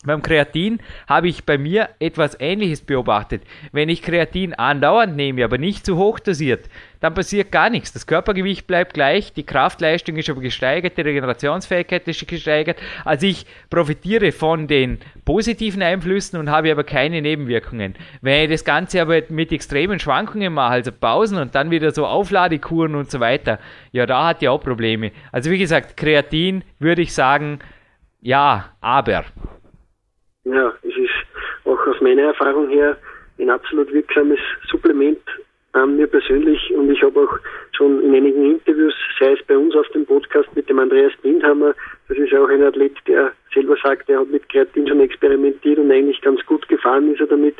Beim 0.04 0.22
Kreatin 0.22 0.78
habe 1.08 1.26
ich 1.26 1.44
bei 1.44 1.58
mir 1.58 1.88
etwas 1.98 2.38
Ähnliches 2.38 2.82
beobachtet. 2.82 3.42
Wenn 3.72 3.88
ich 3.88 4.00
Kreatin 4.00 4.54
andauernd 4.54 5.16
nehme, 5.16 5.42
aber 5.44 5.58
nicht 5.58 5.84
zu 5.84 5.96
hoch 5.96 6.20
dosiert, 6.20 6.68
dann 7.00 7.14
passiert 7.14 7.50
gar 7.50 7.68
nichts. 7.68 7.92
Das 7.92 8.06
Körpergewicht 8.06 8.68
bleibt 8.68 8.94
gleich, 8.94 9.32
die 9.32 9.42
Kraftleistung 9.42 10.16
ist 10.16 10.30
aber 10.30 10.40
gesteigert, 10.40 10.96
die 10.96 11.02
Regenerationsfähigkeit 11.02 12.06
ist 12.06 12.28
gesteigert. 12.28 12.78
Also 13.04 13.26
ich 13.26 13.44
profitiere 13.70 14.30
von 14.30 14.68
den 14.68 14.98
positiven 15.24 15.82
Einflüssen 15.82 16.38
und 16.38 16.48
habe 16.48 16.70
aber 16.70 16.84
keine 16.84 17.20
Nebenwirkungen. 17.20 17.96
Wenn 18.20 18.44
ich 18.44 18.50
das 18.50 18.64
Ganze 18.64 19.02
aber 19.02 19.22
mit 19.30 19.50
extremen 19.50 19.98
Schwankungen 19.98 20.52
mache, 20.52 20.74
also 20.74 20.92
Pausen 20.92 21.38
und 21.38 21.56
dann 21.56 21.72
wieder 21.72 21.90
so 21.90 22.06
Aufladekuren 22.06 22.94
und 22.94 23.10
so 23.10 23.18
weiter, 23.18 23.58
ja, 23.90 24.06
da 24.06 24.28
hat 24.28 24.42
die 24.42 24.48
auch 24.48 24.62
Probleme. 24.62 25.10
Also 25.32 25.50
wie 25.50 25.58
gesagt, 25.58 25.96
Kreatin 25.96 26.62
würde 26.78 27.02
ich 27.02 27.12
sagen, 27.12 27.58
ja, 28.20 28.66
aber. 28.80 29.24
Ja, 30.50 30.72
es 30.82 30.96
ist 30.96 31.10
auch 31.66 31.86
aus 31.86 32.00
meiner 32.00 32.22
Erfahrung 32.22 32.70
her 32.70 32.96
ein 33.38 33.50
absolut 33.50 33.92
wirksames 33.92 34.40
Supplement 34.70 35.20
an 35.72 35.96
mir 35.96 36.06
persönlich 36.06 36.72
und 36.74 36.90
ich 36.90 37.02
habe 37.02 37.20
auch 37.20 37.38
schon 37.76 38.02
in 38.02 38.14
einigen 38.14 38.52
Interviews, 38.52 38.94
sei 39.20 39.32
es 39.32 39.44
bei 39.46 39.58
uns 39.58 39.74
auf 39.76 39.86
dem 39.88 40.06
Podcast 40.06 40.48
mit 40.56 40.68
dem 40.70 40.78
Andreas 40.78 41.12
Bindhammer, 41.22 41.74
das 42.08 42.16
ist 42.16 42.32
auch 42.32 42.48
ein 42.48 42.62
Athlet, 42.62 42.96
der 43.06 43.32
selber 43.52 43.76
sagt, 43.82 44.08
er 44.08 44.20
hat 44.20 44.28
mit 44.28 44.48
Kreatin 44.48 44.88
schon 44.88 45.00
experimentiert 45.00 45.78
und 45.78 45.90
eigentlich 45.90 46.20
ganz 46.22 46.44
gut 46.46 46.66
gefahren 46.68 47.12
ist 47.12 47.20
er 47.20 47.26
damit. 47.26 47.56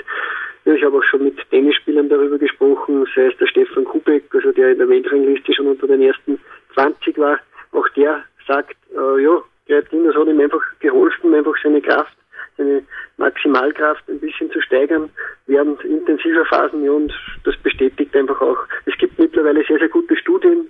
Ja, 0.65 0.73
ich 0.73 0.83
habe 0.83 0.97
auch 0.97 1.05
schon 1.05 1.25
mit 1.25 1.39
Tennisspielern 1.51 2.09
darüber 2.09 2.39
gesprochen, 2.39 3.07
sei 3.15 3.27
es 3.27 3.37
der 3.37 3.47
Stefan 3.49 3.85
Kubek, 3.85 4.35
also 4.35 4.51
der 4.53 4.73
in 4.73 4.79
der 4.79 4.89
Weltrangliste 4.89 5.53
schon 5.53 5.67
unter 5.67 5.87
den 5.87 6.01
ersten 6.01 6.41
20 6.73 7.19
war. 7.19 7.39
Auch 7.73 7.89
der 7.91 8.25
sagt, 8.47 8.77
äh, 8.97 9.23
ja, 9.23 9.43
Kreatin, 9.67 10.05
das 10.05 10.17
hat 10.17 10.27
ihm 10.27 10.41
einfach 10.41 10.63
geholfen, 10.81 11.35
einfach 11.35 11.55
seine 11.63 11.83
Kraft 11.83 12.17
seine 12.59 12.83
Maximalkraft 13.17 14.09
ein 14.09 14.21
bisschen 14.21 14.51
zu 14.51 14.61
steigern 14.61 15.09
während 15.47 15.83
intensiver 15.85 16.45
Phasen. 16.45 16.89
Und 16.89 17.13
das 17.45 17.57
bestätigt 17.57 18.15
einfach 18.15 18.41
auch. 18.41 18.59
Es 18.85 18.97
gibt 18.99 19.19
mittlerweile 19.19 19.65
sehr, 19.65 19.79
sehr 19.79 19.89
gute 19.89 20.17
Studien, 20.17 20.69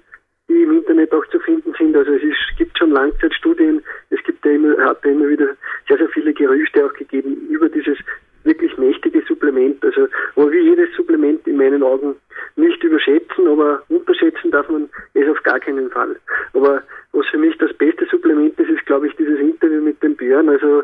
die 0.48 0.62
im 0.62 0.78
Internet 0.78 1.12
auch 1.12 1.26
zu 1.26 1.40
finden 1.40 1.74
sind. 1.78 1.96
Also 1.96 2.12
es 2.12 2.22
ist, 2.22 2.56
gibt 2.56 2.78
schon 2.78 2.92
Langzeitstudien. 2.92 3.82
Es 4.10 4.22
gibt 4.22 4.44
ja 4.44 4.52
immer, 4.52 4.76
hat 4.84 5.04
ja 5.04 5.10
immer 5.10 5.28
wieder 5.28 5.48
sehr, 5.88 5.98
sehr 5.98 6.08
viele 6.10 6.32
Gerüchte 6.32 6.84
auch 6.84 6.92
gegeben 6.94 7.48
über 7.48 7.68
dieses 7.68 7.98
wirklich 8.44 8.76
mächtige 8.78 9.22
Supplement. 9.26 9.84
Also, 9.84 10.08
aber 10.36 10.50
wie 10.50 10.60
jedes 10.60 10.94
Supplement 10.96 11.46
in 11.46 11.56
meinen 11.56 11.82
Augen 11.82 12.16
nicht 12.56 12.82
überschätzen, 12.82 13.46
aber 13.46 13.82
unterschätzen 13.88 14.50
darf 14.50 14.68
man 14.68 14.88
es 15.14 15.28
auf 15.28 15.42
gar 15.42 15.60
keinen 15.60 15.90
Fall. 15.90 16.16
Aber 16.54 16.82
was 17.12 17.26
für 17.28 17.38
mich 17.38 17.56
das 17.58 17.72
beste 17.74 18.06
Supplement 18.06 18.58
ist, 18.58 18.70
ist, 18.70 18.86
glaube 18.86 19.08
ich, 19.08 19.16
dieses 19.16 19.38
Interview 19.38 19.82
mit 19.82 20.02
dem 20.02 20.16
Björn. 20.16 20.48
Also, 20.48 20.82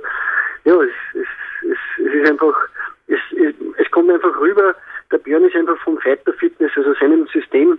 ja, 0.64 0.82
es, 0.82 0.90
es, 1.14 1.70
es, 1.70 2.06
es 2.06 2.14
ist 2.14 2.30
einfach, 2.30 2.54
es, 3.06 3.20
es, 3.36 3.54
es 3.76 3.90
kommt 3.90 4.10
einfach 4.10 4.38
rüber, 4.40 4.74
der 5.10 5.18
Björn 5.18 5.44
ist 5.44 5.56
einfach 5.56 5.78
vom 5.78 5.98
Fighter 5.98 6.32
Fitness, 6.34 6.72
also 6.76 6.94
seinem 6.94 7.26
System 7.28 7.78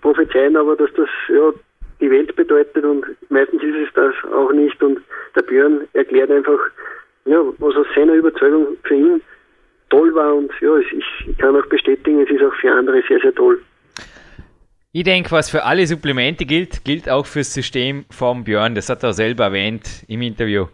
prophezeien 0.00 0.56
aber, 0.56 0.76
dass 0.76 0.92
das 0.94 1.08
ja, 1.28 1.52
die 2.00 2.10
Welt 2.10 2.34
bedeutet 2.36 2.84
und 2.84 3.04
meistens 3.30 3.62
ist 3.62 3.88
es 3.88 3.92
das 3.94 4.14
auch 4.32 4.52
nicht 4.52 4.80
und 4.82 5.00
der 5.34 5.42
Björn 5.42 5.88
erklärt 5.94 6.30
einfach, 6.30 6.60
ja, 7.24 7.42
was 7.58 7.74
aus 7.74 7.86
seiner 7.94 8.14
Überzeugung 8.14 8.76
für 8.84 8.94
ihn 8.94 9.20
toll 9.90 10.14
war 10.14 10.34
und 10.34 10.50
ja, 10.60 10.76
ich 10.78 11.38
kann 11.38 11.56
auch 11.56 11.66
bestätigen, 11.66 12.22
es 12.22 12.30
ist 12.30 12.42
auch 12.42 12.54
für 12.60 12.72
andere 12.72 13.02
sehr, 13.08 13.20
sehr 13.20 13.34
toll. 13.34 13.60
Ich 14.92 15.04
denke, 15.04 15.30
was 15.32 15.50
für 15.50 15.64
alle 15.64 15.86
Supplemente 15.86 16.46
gilt, 16.46 16.84
gilt 16.84 17.08
auch 17.08 17.26
fürs 17.26 17.52
System 17.52 18.06
vom 18.10 18.44
Björn. 18.44 18.74
Das 18.74 18.88
hat 18.88 19.02
er 19.02 19.12
selber 19.12 19.44
erwähnt 19.44 20.04
im 20.08 20.22
Interview. 20.22 20.66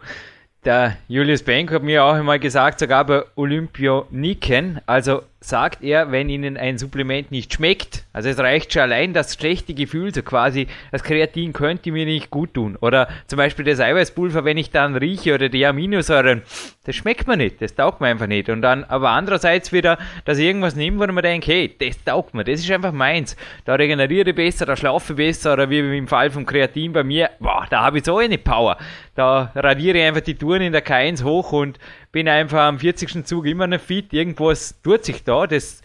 Der 0.63 0.97
Julius 1.07 1.43
Benk 1.43 1.71
hat 1.71 1.83
mir 1.83 2.03
auch 2.03 2.13
einmal 2.13 2.39
gesagt, 2.39 2.79
sogar 2.79 3.05
bei 3.05 3.23
Olympioniken, 3.35 4.79
also 4.87 5.21
sagt 5.49 5.83
er, 5.83 6.11
wenn 6.11 6.29
ihnen 6.29 6.57
ein 6.57 6.77
Supplement 6.77 7.31
nicht 7.31 7.53
schmeckt, 7.53 8.03
also 8.13 8.29
es 8.29 8.39
reicht 8.39 8.73
schon 8.73 8.83
allein 8.83 9.13
das 9.13 9.33
schlechte 9.33 9.73
Gefühl, 9.73 10.13
so 10.13 10.21
quasi, 10.21 10.67
das 10.91 11.03
Kreatin 11.03 11.53
könnte 11.53 11.91
mir 11.91 12.05
nicht 12.05 12.29
gut 12.29 12.53
tun. 12.53 12.77
Oder 12.79 13.07
zum 13.27 13.37
Beispiel 13.37 13.65
das 13.65 13.79
Eiweißpulver, 13.79 14.45
wenn 14.45 14.57
ich 14.57 14.71
dann 14.71 14.95
rieche 14.95 15.33
oder 15.35 15.49
die 15.49 15.65
Aminosäuren, 15.65 16.41
das 16.85 16.95
schmeckt 16.95 17.27
mir 17.27 17.37
nicht, 17.37 17.61
das 17.61 17.75
taugt 17.75 18.01
mir 18.01 18.07
einfach 18.07 18.27
nicht. 18.27 18.49
Und 18.49 18.61
dann 18.61 18.83
aber 18.83 19.09
andererseits 19.09 19.71
wieder, 19.71 19.97
dass 20.23 20.37
ich 20.37 20.45
irgendwas 20.45 20.75
nehme, 20.75 20.99
wo 20.99 21.11
man 21.11 21.23
denkt, 21.23 21.47
hey, 21.47 21.75
das 21.77 22.03
taugt 22.03 22.33
mir, 22.33 22.43
das 22.43 22.61
ist 22.61 22.71
einfach 22.71 22.91
meins. 22.91 23.35
Da 23.65 23.75
regeneriere 23.75 24.29
ich 24.29 24.35
besser, 24.35 24.65
da 24.65 24.75
schlafe 24.75 25.13
ich 25.13 25.17
besser 25.17 25.53
oder 25.53 25.69
wie 25.69 25.79
im 25.79 26.07
Fall 26.07 26.29
vom 26.29 26.45
Kreatin 26.45 26.93
bei 26.93 27.03
mir, 27.03 27.31
boah, 27.39 27.65
da 27.69 27.81
habe 27.81 27.97
ich 27.97 28.05
so 28.05 28.17
eine 28.17 28.37
Power. 28.37 28.77
Da 29.15 29.51
radiere 29.55 29.97
ich 29.97 30.03
einfach 30.03 30.21
die 30.21 30.35
Touren 30.35 30.61
in 30.61 30.73
der 30.73 30.85
K1 30.85 31.23
hoch 31.23 31.51
und 31.51 31.79
bin 32.15 32.29
einfach 32.29 32.59
am 32.59 32.79
40. 32.79 33.25
Zug 33.25 33.45
immer 33.45 33.67
noch 33.67 33.81
fit. 33.81 34.13
Irgendwas 34.13 34.81
tut 34.81 35.03
sich 35.03 35.25
da, 35.25 35.47
das 35.47 35.81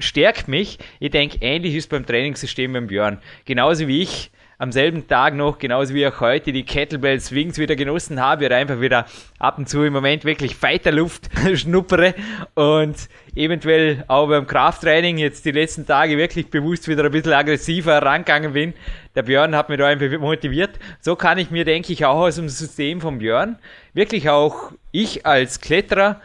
stärkt 0.00 0.48
mich. 0.48 0.80
Ich 0.98 1.12
denke, 1.12 1.38
ähnlich 1.42 1.76
ist 1.76 1.88
beim 1.90 2.04
Trainingssystem 2.04 2.72
beim 2.72 2.88
Björn. 2.88 3.22
Genauso 3.44 3.86
wie 3.86 4.02
ich 4.02 4.32
am 4.60 4.72
selben 4.72 5.08
Tag 5.08 5.34
noch, 5.34 5.58
genauso 5.58 5.94
wie 5.94 6.06
auch 6.06 6.20
heute, 6.20 6.52
die 6.52 6.64
Kettlebell 6.64 7.18
Swings 7.18 7.56
wieder 7.56 7.76
genossen 7.76 8.20
habe, 8.20 8.44
oder 8.44 8.56
einfach 8.56 8.78
wieder 8.82 9.06
ab 9.38 9.56
und 9.56 9.70
zu 9.70 9.84
im 9.84 9.94
Moment 9.94 10.26
wirklich 10.26 10.54
Fighterluft 10.54 11.30
schnuppere 11.54 12.14
und 12.52 13.08
eventuell 13.34 14.04
auch 14.06 14.28
beim 14.28 14.46
Krafttraining 14.46 15.16
jetzt 15.16 15.46
die 15.46 15.52
letzten 15.52 15.86
Tage 15.86 16.18
wirklich 16.18 16.50
bewusst 16.50 16.88
wieder 16.88 17.04
ein 17.04 17.10
bisschen 17.10 17.32
aggressiver 17.32 18.02
rangegangen 18.02 18.52
bin. 18.52 18.74
Der 19.14 19.22
Björn 19.22 19.56
hat 19.56 19.70
mich 19.70 19.78
da 19.78 19.86
einfach 19.86 20.18
motiviert. 20.18 20.78
So 21.00 21.16
kann 21.16 21.38
ich 21.38 21.50
mir, 21.50 21.64
denke 21.64 21.94
ich, 21.94 22.04
auch 22.04 22.20
aus 22.20 22.36
dem 22.36 22.50
System 22.50 23.00
von 23.00 23.16
Björn 23.16 23.58
wirklich 23.94 24.28
auch 24.28 24.72
ich 24.92 25.24
als 25.24 25.62
Kletterer 25.62 26.20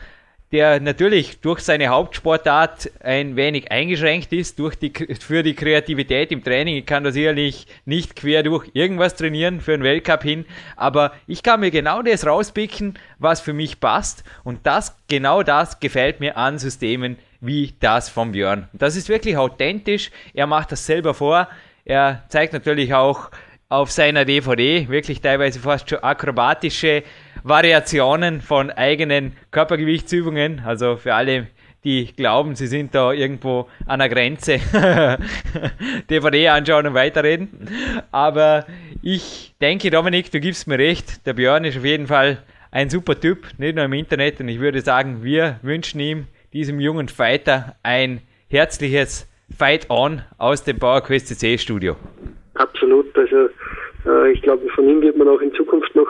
der 0.56 0.80
natürlich 0.80 1.42
durch 1.42 1.60
seine 1.60 1.90
Hauptsportart 1.90 2.90
ein 3.02 3.36
wenig 3.36 3.74
eingeschränkt 3.74 4.32
ist 4.32 4.58
durch 4.58 4.76
die, 4.76 4.94
für 5.20 5.44
die 5.44 5.54
Kreativität 5.54 6.32
im 6.32 6.46
Training. 6.46 6.78
Ich 6.78 6.86
kann 6.86 7.04
da 7.04 7.12
sicherlich 7.12 7.68
nicht 7.84 8.16
quer 8.16 8.42
durch 8.42 8.70
irgendwas 8.72 9.18
trainieren 9.18 9.60
für 9.60 9.74
einen 9.74 9.84
Weltcup 9.84 10.24
hin, 10.24 10.46
aber 10.78 11.12
ich 11.28 11.44
kann 11.44 11.60
mir 11.60 11.72
genau 11.72 12.02
das 12.02 12.26
rauspicken, 12.26 12.98
was 13.20 13.42
für 13.42 13.52
mich 13.52 13.82
passt 13.82 14.24
und 14.46 14.66
das, 14.66 14.96
genau 15.10 15.44
das 15.44 15.82
gefällt 15.82 16.22
mir 16.22 16.38
an 16.38 16.58
Systemen 16.58 17.18
wie 17.42 17.74
das 17.82 18.08
von 18.08 18.32
Björn. 18.32 18.70
Das 18.72 18.96
ist 18.96 19.10
wirklich 19.10 19.36
authentisch, 19.36 20.10
er 20.34 20.48
macht 20.48 20.72
das 20.72 20.86
selber 20.86 21.14
vor, 21.14 21.50
er 21.84 22.24
zeigt 22.30 22.54
natürlich 22.54 22.94
auch 22.94 23.30
auf 23.68 23.92
seiner 23.92 24.24
DVD 24.24 24.88
wirklich 24.88 25.20
teilweise 25.20 25.60
fast 25.60 25.90
schon 25.90 26.00
akrobatische 26.00 27.04
Variationen 27.48 28.42
von 28.42 28.72
eigenen 28.72 29.34
Körpergewichtsübungen. 29.52 30.64
Also 30.66 30.98
für 30.98 31.14
alle, 31.14 31.46
die 31.84 32.12
glauben, 32.12 32.56
sie 32.56 32.66
sind 32.66 32.96
da 32.96 33.14
irgendwo 33.14 33.70
an 33.86 34.00
der 34.00 34.10
Grenze, 34.10 34.60
DVD 36.10 36.48
anschauen 36.50 36.88
und 36.88 36.96
weiterreden. 36.96 37.50
Aber 38.12 38.66
ich 39.04 39.54
denke, 39.62 39.92
Dominik, 39.92 40.32
du 40.32 40.40
gibst 40.40 40.68
mir 40.68 40.80
recht. 40.80 41.28
Der 41.28 41.34
Björn 41.34 41.66
ist 41.66 41.78
auf 41.78 41.86
jeden 41.86 42.08
Fall 42.08 42.40
ein 42.72 42.90
super 42.90 43.20
Typ, 43.20 43.46
nicht 43.60 43.76
nur 43.76 43.86
im 43.86 43.94
Internet. 43.94 44.40
Und 44.40 44.48
ich 44.48 44.60
würde 44.60 44.82
sagen, 44.82 45.24
wir 45.24 45.60
wünschen 45.62 46.00
ihm, 46.00 46.26
diesem 46.52 46.80
jungen 46.80 47.10
Fighter, 47.10 47.76
ein 47.84 48.22
herzliches 48.50 49.32
Fight 49.56 49.92
On 49.92 50.24
aus 50.40 50.64
dem 50.64 50.80
PowerQuest 50.80 51.28
CC 51.28 51.60
Studio. 51.60 51.96
Absolut. 52.56 53.16
Also 53.16 53.50
äh, 54.08 54.32
ich 54.32 54.42
glaube, 54.42 54.68
von 54.70 54.90
ihm 54.90 55.04
wird 55.04 55.16
man 55.16 55.28
auch 55.28 55.42
in 55.42 55.54
Zukunft 55.54 55.94
noch 55.94 56.08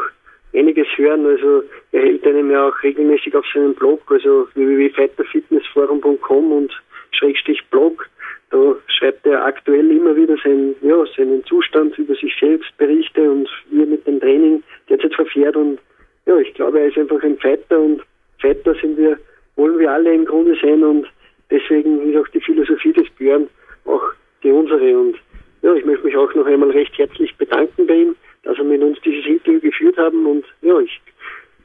einiges 0.56 0.88
hören. 0.96 1.26
Also 1.26 1.64
er 1.92 2.02
hält 2.02 2.26
einem 2.26 2.52
ja 2.52 2.68
auch 2.68 2.84
regelmäßig 2.84 3.36
auf 3.36 3.46
seinem 3.54 3.74
Blog, 3.74 4.02
also 4.10 4.48
www.fighterfitnessforum.com 4.54 6.52
und 6.52 6.72
Schrägstrich 7.12 7.64
Blog. 7.72 8.08
Da 8.52 8.76
schreibt 8.88 9.26
er 9.26 9.46
aktuell 9.46 9.90
immer 9.92 10.16
wieder 10.16 10.38
seinen, 10.44 10.76
ja, 10.82 11.04
seinen 11.18 11.44
Zustand 11.46 11.98
über 11.98 12.16
sich 12.16 12.34
selbst, 12.40 12.76
Berichte 12.78 13.30
und 13.30 13.50
wie 13.70 13.82
er 13.82 13.88
mit 13.88 14.06
dem 14.08 14.20
Training 14.20 14.64
derzeit 14.90 15.16
verfährt. 15.16 15.56
Und 15.56 15.80
ja, 16.26 16.38
ich 16.38 16.54
glaube, 16.54 16.80
er 16.80 16.88
ist 16.88 16.98
einfach 16.98 17.22
ein 17.24 17.38
Fighter 17.38 17.80
und 17.80 18.02
Fighter 18.40 18.76
sind 18.76 18.98
wir, 18.98 19.18
wollen 19.56 19.80
wir 19.80 19.92
alle 19.92 20.14
im 20.14 20.26
Grunde 20.26 20.56
sein 20.62 20.84
und 20.84 21.08
deswegen 21.50 22.10
ist 22.10 22.18
auch 22.18 22.28
die 22.30 22.42
Philosophie 22.42 22.94
des 22.94 23.10
Björn 23.18 23.48
auch 23.86 24.04
die 24.44 24.52
unsere. 24.52 24.98
Und 24.98 25.16
ja, 25.62 25.74
ich 25.74 25.86
möchte 25.86 26.06
mich 26.06 26.16
auch 26.16 26.34
noch 26.36 26.46
einmal 26.46 26.72
recht 26.72 26.98
herzlich 26.98 27.36
bedanken 27.38 27.88
bei 27.88 27.96
ihm, 27.96 28.16
dass 28.46 28.58
er 28.58 28.64
mit 28.64 28.82
uns 28.82 28.98
dieses 29.02 29.26
Interview 29.26 29.60
geführt 29.60 29.98
haben 29.98 30.26
und 30.26 30.46
ja, 30.62 30.80
ich 30.80 31.02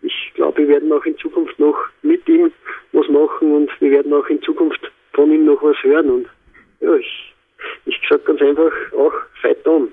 ich 0.03 0.33
glaube, 0.35 0.63
wir 0.63 0.69
werden 0.69 0.93
auch 0.93 1.05
in 1.05 1.17
Zukunft 1.19 1.59
noch 1.59 1.77
mit 2.03 2.27
ihm 2.29 2.51
was 2.93 3.09
machen 3.09 3.55
und 3.55 3.71
wir 3.81 3.91
werden 3.91 4.13
auch 4.13 4.27
in 4.29 4.41
Zukunft 4.43 4.81
von 5.13 5.31
ihm 5.31 5.45
noch 5.45 5.63
was 5.63 5.77
hören. 5.83 6.11
Und 6.11 6.27
ja, 6.81 6.95
ich, 6.95 7.35
ich 7.87 8.01
sage 8.09 8.23
ganz 8.23 8.41
einfach 8.41 8.73
auch 8.97 9.13
fight 9.41 9.67
on. 9.67 9.93